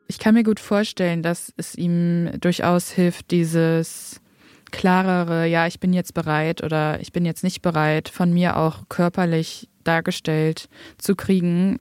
Ich 0.07 0.19
kann 0.19 0.35
mir 0.35 0.43
gut 0.43 0.59
vorstellen, 0.59 1.21
dass 1.21 1.53
es 1.57 1.75
ihm 1.75 2.29
durchaus 2.39 2.91
hilft, 2.91 3.31
dieses 3.31 4.21
klarere, 4.71 5.45
ja, 5.47 5.67
ich 5.67 5.79
bin 5.79 5.93
jetzt 5.93 6.13
bereit 6.13 6.63
oder 6.63 6.99
ich 7.01 7.11
bin 7.11 7.25
jetzt 7.25 7.43
nicht 7.43 7.61
bereit, 7.61 8.09
von 8.09 8.33
mir 8.33 8.57
auch 8.57 8.83
körperlich 8.89 9.69
dargestellt 9.83 10.69
zu 10.97 11.15
kriegen, 11.15 11.79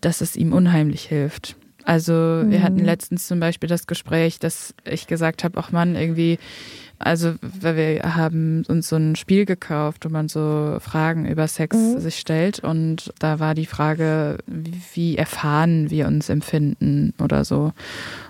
dass 0.00 0.20
es 0.20 0.36
ihm 0.36 0.52
unheimlich 0.52 1.04
hilft. 1.04 1.56
Also 1.84 2.12
mhm. 2.12 2.50
wir 2.50 2.62
hatten 2.62 2.78
letztens 2.78 3.26
zum 3.26 3.40
Beispiel 3.40 3.68
das 3.68 3.86
Gespräch, 3.86 4.38
dass 4.38 4.74
ich 4.84 5.06
gesagt 5.06 5.44
habe, 5.44 5.58
ach 5.58 5.72
Mann, 5.72 5.96
irgendwie, 5.96 6.38
also 6.98 7.34
weil 7.40 7.76
wir 7.76 8.16
haben 8.16 8.64
uns 8.68 8.88
so 8.88 8.96
ein 8.96 9.16
Spiel 9.16 9.46
gekauft, 9.46 10.04
wo 10.04 10.08
man 10.08 10.28
so 10.28 10.78
Fragen 10.80 11.26
über 11.26 11.48
Sex 11.48 11.76
mhm. 11.76 12.00
sich 12.00 12.18
stellt 12.18 12.60
und 12.60 13.12
da 13.18 13.40
war 13.40 13.54
die 13.54 13.66
Frage, 13.66 14.38
wie 14.46 15.16
erfahren 15.16 15.90
wir 15.90 16.06
uns 16.06 16.28
empfinden 16.28 17.14
oder 17.22 17.44
so. 17.44 17.72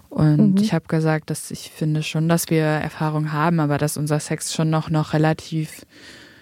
Und 0.09 0.55
mhm. 0.55 0.63
ich 0.63 0.73
habe 0.73 0.87
gesagt, 0.89 1.31
dass 1.31 1.51
ich 1.51 1.71
finde 1.71 2.03
schon, 2.03 2.29
dass 2.29 2.51
wir 2.51 2.65
Erfahrung 2.65 3.33
haben, 3.33 3.61
aber 3.61 3.79
dass 3.79 3.97
unser 3.97 4.19
Sex 4.19 4.53
schon 4.53 4.69
noch, 4.69 4.91
noch 4.91 5.13
relativ 5.13 5.87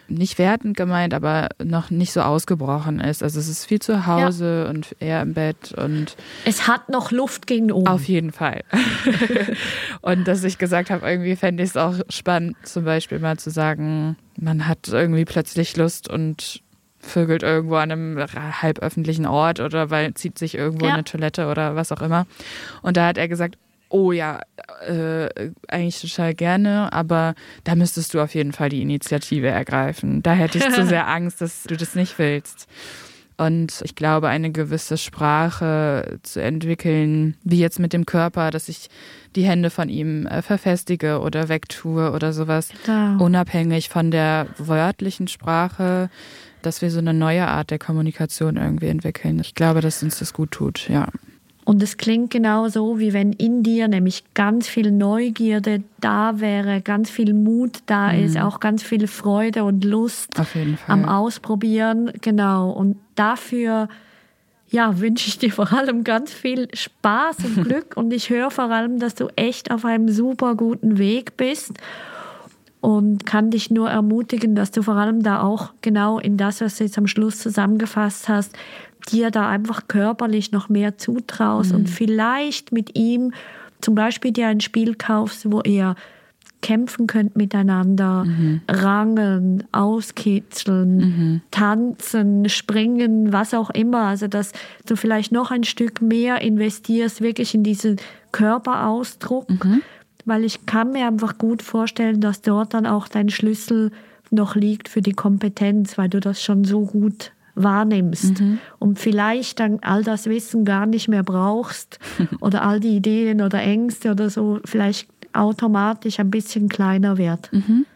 nicht 0.09 0.39
wertend 0.39 0.77
gemeint, 0.77 1.15
aber 1.15 1.49
noch 1.63 1.91
nicht 1.91 2.13
so 2.13 2.23
ausgebrochen 2.23 3.01
ist. 3.01 3.23
Also 3.23 3.39
es 3.39 3.49
ist 3.49 3.67
viel 3.67 3.81
zu 3.81 4.07
Hause 4.07 4.65
ja. 4.65 4.71
und 4.71 4.97
eher 5.01 5.23
im 5.23 5.35
Bett 5.35 5.73
und 5.73 6.17
es 6.45 6.67
hat 6.67 6.89
noch 6.89 7.11
Luft 7.11 7.47
gegen 7.47 7.71
oben. 7.71 7.89
Auf 7.89 8.05
jeden 8.05 8.33
Fall. 8.33 8.63
und 10.01 10.27
dass 10.27 10.45
ich 10.45 10.59
gesagt 10.59 10.91
habe, 10.91 11.09
irgendwie 11.09 11.37
fände 11.37 11.63
ich 11.63 11.71
es 11.71 11.77
auch 11.77 11.95
spannend, 12.09 12.57
zum 12.65 12.85
Beispiel 12.85 13.19
mal 13.19 13.39
zu 13.39 13.51
sagen, 13.51 14.17
man 14.37 14.67
hat 14.67 14.89
irgendwie 14.89 15.25
plötzlich 15.25 15.77
Lust 15.77 16.09
und 16.09 16.63
vögelt 17.01 17.43
irgendwo 17.43 17.77
an 17.77 17.93
einem 17.93 18.19
halb 18.35 18.81
öffentlichen 18.81 19.27
Ort 19.27 19.61
oder 19.61 19.91
weil 19.91 20.15
zieht 20.15 20.39
sich 20.39 20.55
irgendwo 20.55 20.87
ja. 20.87 20.95
eine 20.95 21.05
Toilette 21.05 21.47
oder 21.49 21.77
was 21.77 21.93
auch 21.93 22.03
immer. 22.03 22.27
Und 22.83 22.97
da 22.97 23.07
hat 23.07 23.19
er 23.19 23.29
gesagt, 23.29 23.57
oh 23.89 24.13
ja, 24.13 24.41
äh, 24.87 25.29
eigentlich 25.69 26.01
total 26.01 26.35
gerne, 26.35 26.93
aber 26.93 27.35
da 27.65 27.75
müsstest 27.75 28.15
du 28.15 28.21
auf 28.21 28.35
jeden 28.35 28.53
Fall 28.53 28.69
die 28.69 28.83
Initiative 28.83 29.49
ergreifen. 29.49 30.23
Da 30.23 30.33
hätte 30.33 30.59
ich 30.59 30.69
zu 30.71 30.87
sehr 30.87 31.09
Angst, 31.09 31.41
dass 31.41 31.65
du 31.65 31.77
das 31.77 31.95
nicht 31.95 32.19
willst. 32.19 32.69
Und 33.39 33.83
ich 33.85 33.95
glaube, 33.95 34.29
eine 34.29 34.51
gewisse 34.51 34.99
Sprache 34.99 36.19
zu 36.25 36.43
entwickeln, 36.43 37.37
wie 37.45 37.61
jetzt 37.61 37.79
mit 37.79 37.93
dem 37.93 38.05
Körper, 38.05 38.51
dass 38.51 38.69
ich 38.69 38.89
die 39.37 39.45
Hände 39.45 39.71
von 39.71 39.89
ihm 39.89 40.27
äh, 40.27 40.43
verfestige 40.43 41.21
oder 41.21 41.49
wegtue 41.49 42.11
oder 42.11 42.33
sowas, 42.33 42.71
genau. 42.85 43.25
unabhängig 43.25 43.91
von 43.91 44.11
der 44.11 44.49
wörtlichen 44.59 45.29
Sprache, 45.29 46.11
dass 46.63 46.83
wir 46.83 46.91
so 46.91 46.99
eine 46.99 47.15
neue 47.15 47.47
Art 47.47 47.71
der 47.71 47.79
Kommunikation 47.79 48.57
irgendwie 48.57 48.89
entwickeln. 48.89 49.39
Ich 49.39 49.55
glaube, 49.55 49.83
dass 49.83 50.03
uns 50.03 50.19
das 50.19 50.33
gut 50.33 50.51
tut, 50.51 50.89
ja. 50.89 51.07
Und 51.69 51.83
es 51.83 51.99
klingt 51.99 52.31
genau 52.31 52.69
so, 52.69 52.99
wie 52.99 53.13
wenn 53.13 53.35
in 53.35 53.63
dir 53.63 53.89
nämlich 53.89 54.25
ganz 54.33 54.67
viel 54.67 54.91
Neugierde 54.91 55.83
da 56.01 56.41
wäre, 56.41 56.81
ganz 56.81 57.11
viel 57.11 57.35
Mut 57.35 57.81
da 57.85 58.11
mhm. 58.11 58.25
ist, 58.25 58.39
auch 58.39 58.59
ganz 58.59 58.83
viel 58.83 59.07
Freude 59.07 59.65
und 59.65 59.85
Lust 59.85 60.31
am 60.87 61.05
Ausprobieren. 61.05 62.11
Genau. 62.23 62.71
Und 62.71 62.97
dafür 63.17 63.91
ja, 64.71 64.99
wünsche 64.99 65.29
ich 65.29 65.37
dir 65.37 65.53
vor 65.53 65.71
allem 65.71 66.05
ganz 66.05 66.33
viel 66.33 66.69
Spaß 66.73 67.37
und 67.45 67.65
Glück. 67.69 67.99
und 67.99 68.15
ich 68.15 68.31
höre 68.31 68.51
vor 68.51 68.71
allem, 68.71 68.99
dass 68.99 69.15
du 69.15 69.29
echt 69.37 69.71
auf 69.71 69.85
einem 69.85 70.09
super 70.09 70.55
guten 70.55 70.97
Weg 70.97 71.37
bist 71.37 71.75
und 72.81 73.27
kann 73.27 73.51
dich 73.51 73.71
nur 73.71 73.91
ermutigen, 73.91 74.55
dass 74.55 74.71
du 74.71 74.83
vor 74.83 74.95
allem 74.95 75.23
da 75.23 75.43
auch 75.43 75.75
genau 75.83 76.19
in 76.19 76.39
das, 76.39 76.63
was 76.63 76.79
du 76.79 76.85
jetzt 76.85 76.97
am 76.97 77.07
Schluss 77.07 77.41
zusammengefasst 77.41 78.31
hast, 78.31 78.57
dir 79.13 79.31
da 79.31 79.49
einfach 79.49 79.89
körperlich 79.89 80.53
noch 80.53 80.69
mehr 80.69 80.99
zutraust 80.99 81.73
mhm. 81.73 81.79
und 81.79 81.91
vielleicht 81.91 82.73
mit 82.73 82.99
ihm 82.99 83.33
zum 83.81 83.95
Beispiel 83.95 84.33
dir 84.33 84.49
ein 84.49 84.61
Spiel 84.61 84.95
kaufst, 84.95 85.51
wo 85.51 85.63
ihr 85.63 85.95
kämpfen 86.61 87.07
könnt 87.07 87.37
miteinander, 87.37 88.25
mhm. 88.25 88.63
rangeln, 88.69 89.65
auskitzeln, 89.71 90.97
mhm. 90.97 91.41
tanzen, 91.53 92.49
springen, 92.49 93.33
was 93.33 93.55
auch 93.55 93.71
immer. 93.71 94.07
Also 94.07 94.27
dass 94.27 94.53
du 94.85 94.97
vielleicht 94.97 95.31
noch 95.31 95.53
ein 95.53 95.63
Stück 95.63 96.03
mehr 96.03 96.41
investierst, 96.43 97.21
wirklich 97.21 97.55
in 97.55 97.63
diesen 97.63 97.97
Körperausdruck. 98.33 99.49
Mhm 99.65 99.83
weil 100.29 100.45
ich 100.45 100.67
kann 100.67 100.93
mir 100.93 101.07
einfach 101.07 101.39
gut 101.39 101.63
vorstellen, 101.63 102.21
dass 102.21 102.43
dort 102.43 102.75
dann 102.75 102.87
auch 102.87 103.09
dein 103.09 103.31
Schlüssel 103.31 103.91
noch 104.31 104.55
liegt 104.55 104.89
für 104.89 105.01
die 105.01 105.15
Kompetenz, 105.15 105.97
weil 105.97 106.11
du 106.11 106.21
das 106.21 106.43
schon 106.43 106.65
so 106.65 106.83
gut 106.85 107.33
wahrnimmst 107.63 108.41
mhm. 108.41 108.59
und 108.79 108.99
vielleicht 108.99 109.61
dann 109.61 109.79
all 109.83 110.03
das 110.03 110.27
Wissen 110.27 110.65
gar 110.65 110.87
nicht 110.87 111.09
mehr 111.09 111.23
brauchst 111.23 111.99
oder 112.41 112.63
all 112.63 112.81
die 112.81 112.97
Ideen 112.97 113.41
oder 113.41 113.61
Ängste 113.61 114.11
oder 114.11 114.31
so 114.31 114.61
vielleicht 114.65 115.09
automatisch 115.33 116.21
ein 116.21 116.31
bisschen 116.31 116.69
kleiner 116.69 117.19
wird. 117.19 117.53
Mhm. 117.53 117.87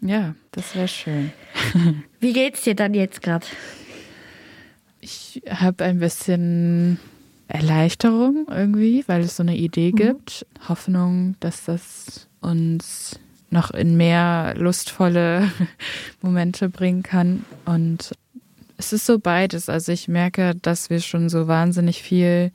Ja, 0.00 0.34
das 0.52 0.74
wäre 0.74 0.88
schön. 0.88 1.32
Wie 2.20 2.32
geht's 2.32 2.62
dir 2.62 2.74
dann 2.74 2.94
jetzt 2.94 3.22
gerade? 3.22 3.46
Ich 5.00 5.42
habe 5.48 5.84
ein 5.84 5.98
bisschen 5.98 6.98
Erleichterung 7.48 8.46
irgendwie, 8.50 9.04
weil 9.06 9.22
es 9.22 9.36
so 9.36 9.42
eine 9.42 9.56
Idee 9.56 9.92
mhm. 9.92 9.96
gibt. 9.96 10.46
Hoffnung, 10.68 11.36
dass 11.40 11.64
das 11.64 12.28
uns 12.40 13.18
noch 13.50 13.70
in 13.70 13.96
mehr 13.96 14.54
lustvolle 14.56 15.50
Momente 16.22 16.68
bringen 16.68 17.02
kann. 17.02 17.44
Und 17.64 18.12
es 18.84 18.92
ist 18.92 19.06
so 19.06 19.18
beides. 19.18 19.68
Also 19.68 19.92
ich 19.92 20.08
merke, 20.08 20.54
dass 20.60 20.90
wir 20.90 21.00
schon 21.00 21.28
so 21.28 21.48
wahnsinnig 21.48 22.02
viel 22.02 22.52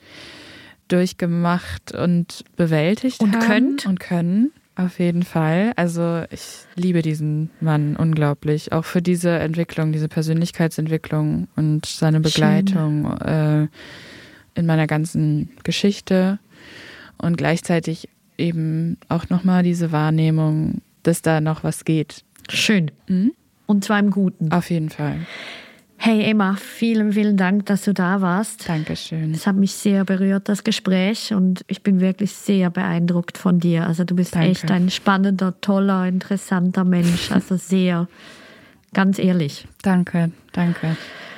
durchgemacht 0.88 1.94
und 1.94 2.44
bewältigt 2.56 3.20
und 3.22 3.36
haben. 3.36 3.48
Könnt. 3.48 3.86
Und 3.86 4.00
können. 4.00 4.52
Auf 4.76 5.00
jeden 5.00 5.24
Fall. 5.24 5.74
Also 5.76 6.24
ich 6.32 6.66
liebe 6.76 7.02
diesen 7.02 7.50
Mann 7.60 7.96
unglaublich. 7.96 8.72
Auch 8.72 8.86
für 8.86 9.02
diese 9.02 9.32
Entwicklung, 9.32 9.92
diese 9.92 10.08
Persönlichkeitsentwicklung 10.08 11.48
und 11.56 11.86
seine 11.86 12.22
Begleitung 12.22 13.06
äh, 13.20 13.68
in 14.56 14.66
meiner 14.66 14.88
ganzen 14.88 15.50
Geschichte. 15.64 16.40
Und 17.18 17.38
gleichzeitig 17.38 18.08
eben 18.38 18.98
auch 19.10 19.30
nochmal 19.30 19.64
diese 19.64 19.92
Wahrnehmung, 19.92 20.82
dass 21.04 21.22
da 21.22 21.42
noch 21.42 21.64
was 21.64 21.84
geht. 21.84 22.24
Schön. 22.48 22.92
Mhm. 23.08 23.34
Und 23.66 23.84
zwar 23.84 24.00
im 24.00 24.12
Guten. 24.12 24.52
Auf 24.52 24.70
jeden 24.70 24.90
Fall. 24.90 25.26
Hey 26.02 26.24
Emma, 26.24 26.56
vielen, 26.56 27.12
vielen 27.12 27.36
Dank, 27.36 27.66
dass 27.66 27.84
du 27.84 27.94
da 27.94 28.22
warst. 28.22 28.70
Dankeschön. 28.70 29.34
Es 29.34 29.46
hat 29.46 29.58
mich 29.58 29.74
sehr 29.74 30.06
berührt, 30.06 30.48
das 30.48 30.64
Gespräch, 30.64 31.34
und 31.34 31.66
ich 31.68 31.84
bin 31.84 32.00
wirklich 32.00 32.32
sehr 32.32 32.70
beeindruckt 32.70 33.38
von 33.38 33.60
dir. 33.60 33.86
Also 33.86 34.06
du 34.06 34.16
bist 34.16 34.34
Danke. 34.34 34.48
echt 34.48 34.72
ein 34.72 34.90
spannender, 34.90 35.60
toller, 35.60 36.08
interessanter 36.08 36.86
Mensch. 36.86 37.32
Also 37.34 37.58
sehr, 37.58 38.08
ganz 38.94 39.20
ehrlich. 39.20 39.68
Danke, 39.82 40.32
danke. 40.54 40.96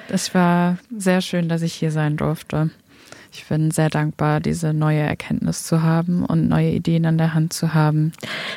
Es 0.09 0.35
war 0.35 0.77
sehr 0.95 1.21
schön, 1.21 1.49
dass 1.49 1.63
ich 1.63 1.73
hier 1.73 1.91
sein 1.91 2.15
durfte 2.15 2.69
ich 3.31 3.45
bin 3.45 3.71
sehr 3.71 3.89
dankbar, 3.89 4.39
diese 4.39 4.73
neue 4.73 4.99
Erkenntnis 4.99 5.63
zu 5.63 5.81
haben 5.81 6.25
und 6.25 6.49
neue 6.49 6.71
Ideen 6.71 7.05
an 7.05 7.17
der 7.17 7.33
Hand 7.33 7.53
zu 7.53 7.73
haben. 7.73 8.11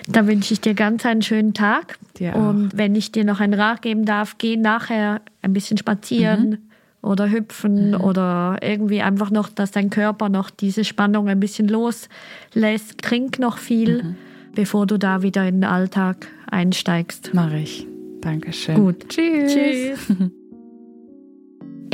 Da 0.09 0.27
wünsche 0.27 0.53
ich 0.53 0.61
dir 0.61 0.75
ganz 0.75 1.07
einen 1.07 1.23
schönen 1.23 1.55
Tag. 1.55 1.99
Dir 2.19 2.35
und 2.35 2.77
wenn 2.77 2.95
ich 2.95 3.13
dir 3.13 3.25
noch 3.25 3.41
einen 3.41 3.55
Rat 3.55 3.83
geben 3.83 4.05
darf, 4.05 4.37
geh 4.39 4.57
nachher 4.57 5.21
ein 5.43 5.53
bisschen 5.53 5.79
spazieren. 5.79 6.51
Mhm 6.51 6.59
oder 7.05 7.31
hüpfen 7.31 7.91
mhm. 7.91 8.01
oder 8.01 8.57
irgendwie 8.63 9.03
einfach 9.03 9.31
noch, 9.31 9.51
dass 9.51 9.71
dein 9.71 9.91
Körper 9.91 10.29
noch 10.29 10.51
diese 10.51 10.85
Spannung 10.85 11.29
ein 11.29 11.39
bisschen 11.39 11.69
loslässt. 11.69 13.03
Trink 13.03 13.39
noch 13.39 13.59
viel, 13.59 14.03
mhm. 14.03 14.17
bevor 14.55 14.87
du 14.87 14.99
da 14.99 15.23
wieder 15.23 15.47
in 15.47 15.57
den 15.57 15.65
Alltag 15.65 16.27
einsteigst. 16.51 17.35
Mache 17.35 17.59
ich. 17.59 17.87
Dankeschön. 18.23 18.77
Gut. 18.77 19.09
Tschüss. 19.09 19.53
Tschüss. 19.53 20.31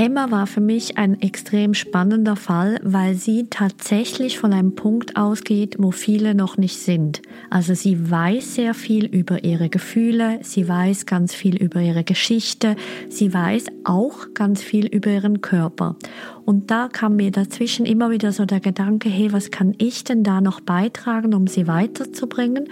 Emma 0.00 0.30
war 0.30 0.46
für 0.46 0.62
mich 0.62 0.96
ein 0.96 1.20
extrem 1.20 1.74
spannender 1.74 2.34
Fall, 2.34 2.80
weil 2.82 3.16
sie 3.16 3.48
tatsächlich 3.50 4.38
von 4.38 4.54
einem 4.54 4.74
Punkt 4.74 5.18
ausgeht, 5.18 5.76
wo 5.78 5.90
viele 5.90 6.34
noch 6.34 6.56
nicht 6.56 6.78
sind. 6.78 7.20
Also 7.50 7.74
sie 7.74 8.10
weiß 8.10 8.54
sehr 8.54 8.72
viel 8.72 9.04
über 9.04 9.44
ihre 9.44 9.68
Gefühle, 9.68 10.38
sie 10.40 10.66
weiß 10.66 11.04
ganz 11.04 11.34
viel 11.34 11.54
über 11.54 11.82
ihre 11.82 12.02
Geschichte, 12.02 12.76
sie 13.10 13.34
weiß 13.34 13.66
auch 13.84 14.32
ganz 14.32 14.62
viel 14.62 14.86
über 14.86 15.10
ihren 15.10 15.42
Körper. 15.42 15.96
Und 16.46 16.70
da 16.70 16.88
kam 16.88 17.16
mir 17.16 17.30
dazwischen 17.30 17.84
immer 17.84 18.10
wieder 18.10 18.32
so 18.32 18.46
der 18.46 18.60
Gedanke, 18.60 19.10
hey, 19.10 19.34
was 19.34 19.50
kann 19.50 19.74
ich 19.76 20.04
denn 20.04 20.22
da 20.22 20.40
noch 20.40 20.60
beitragen, 20.60 21.34
um 21.34 21.46
sie 21.46 21.66
weiterzubringen? 21.66 22.70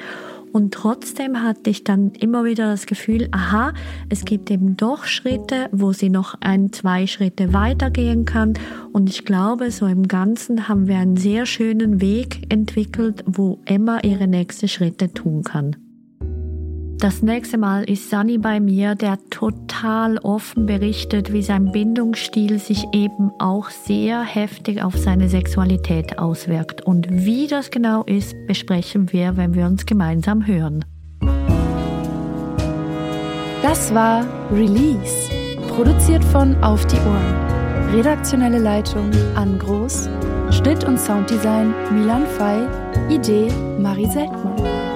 Und 0.52 0.74
trotzdem 0.74 1.42
hatte 1.42 1.70
ich 1.70 1.84
dann 1.84 2.10
immer 2.12 2.44
wieder 2.44 2.70
das 2.70 2.86
Gefühl, 2.86 3.28
aha, 3.32 3.72
es 4.08 4.24
gibt 4.24 4.50
eben 4.50 4.76
doch 4.76 5.04
Schritte, 5.04 5.68
wo 5.72 5.92
sie 5.92 6.10
noch 6.10 6.34
ein, 6.40 6.72
zwei 6.72 7.06
Schritte 7.06 7.52
weitergehen 7.52 8.24
kann. 8.24 8.54
Und 8.92 9.08
ich 9.08 9.24
glaube, 9.24 9.70
so 9.70 9.86
im 9.86 10.08
Ganzen 10.08 10.68
haben 10.68 10.88
wir 10.88 10.98
einen 10.98 11.16
sehr 11.16 11.46
schönen 11.46 12.00
Weg 12.00 12.52
entwickelt, 12.52 13.24
wo 13.26 13.60
Emma 13.64 14.00
ihre 14.02 14.26
nächsten 14.26 14.68
Schritte 14.68 15.12
tun 15.12 15.42
kann. 15.42 15.76
Das 17.00 17.22
nächste 17.22 17.58
Mal 17.58 17.84
ist 17.84 18.10
Sunny 18.10 18.38
bei 18.38 18.58
mir, 18.58 18.96
der 18.96 19.18
total 19.30 20.18
offen 20.18 20.66
berichtet, 20.66 21.32
wie 21.32 21.42
sein 21.42 21.70
Bindungsstil 21.70 22.58
sich 22.58 22.86
eben 22.92 23.30
auch 23.38 23.70
sehr 23.70 24.22
heftig 24.22 24.82
auf 24.82 24.96
seine 24.96 25.28
Sexualität 25.28 26.18
auswirkt. 26.18 26.80
Und 26.80 27.06
wie 27.08 27.46
das 27.46 27.70
genau 27.70 28.02
ist, 28.02 28.34
besprechen 28.48 29.12
wir, 29.12 29.36
wenn 29.36 29.54
wir 29.54 29.66
uns 29.66 29.86
gemeinsam 29.86 30.44
hören. 30.44 30.84
Das 33.62 33.94
war 33.94 34.26
Release, 34.50 35.30
produziert 35.68 36.24
von 36.24 36.56
Auf 36.64 36.84
die 36.86 36.96
Ohren. 36.96 37.94
Redaktionelle 37.94 38.58
Leitung 38.58 39.12
Ann 39.36 39.56
Groß, 39.60 40.08
Schnitt 40.50 40.82
und 40.82 40.98
Sounddesign 40.98 41.72
Milan 41.92 42.26
Fei, 42.26 42.66
Idee 43.08 43.52
Marie 43.78 44.10
Seltmann. 44.10 44.87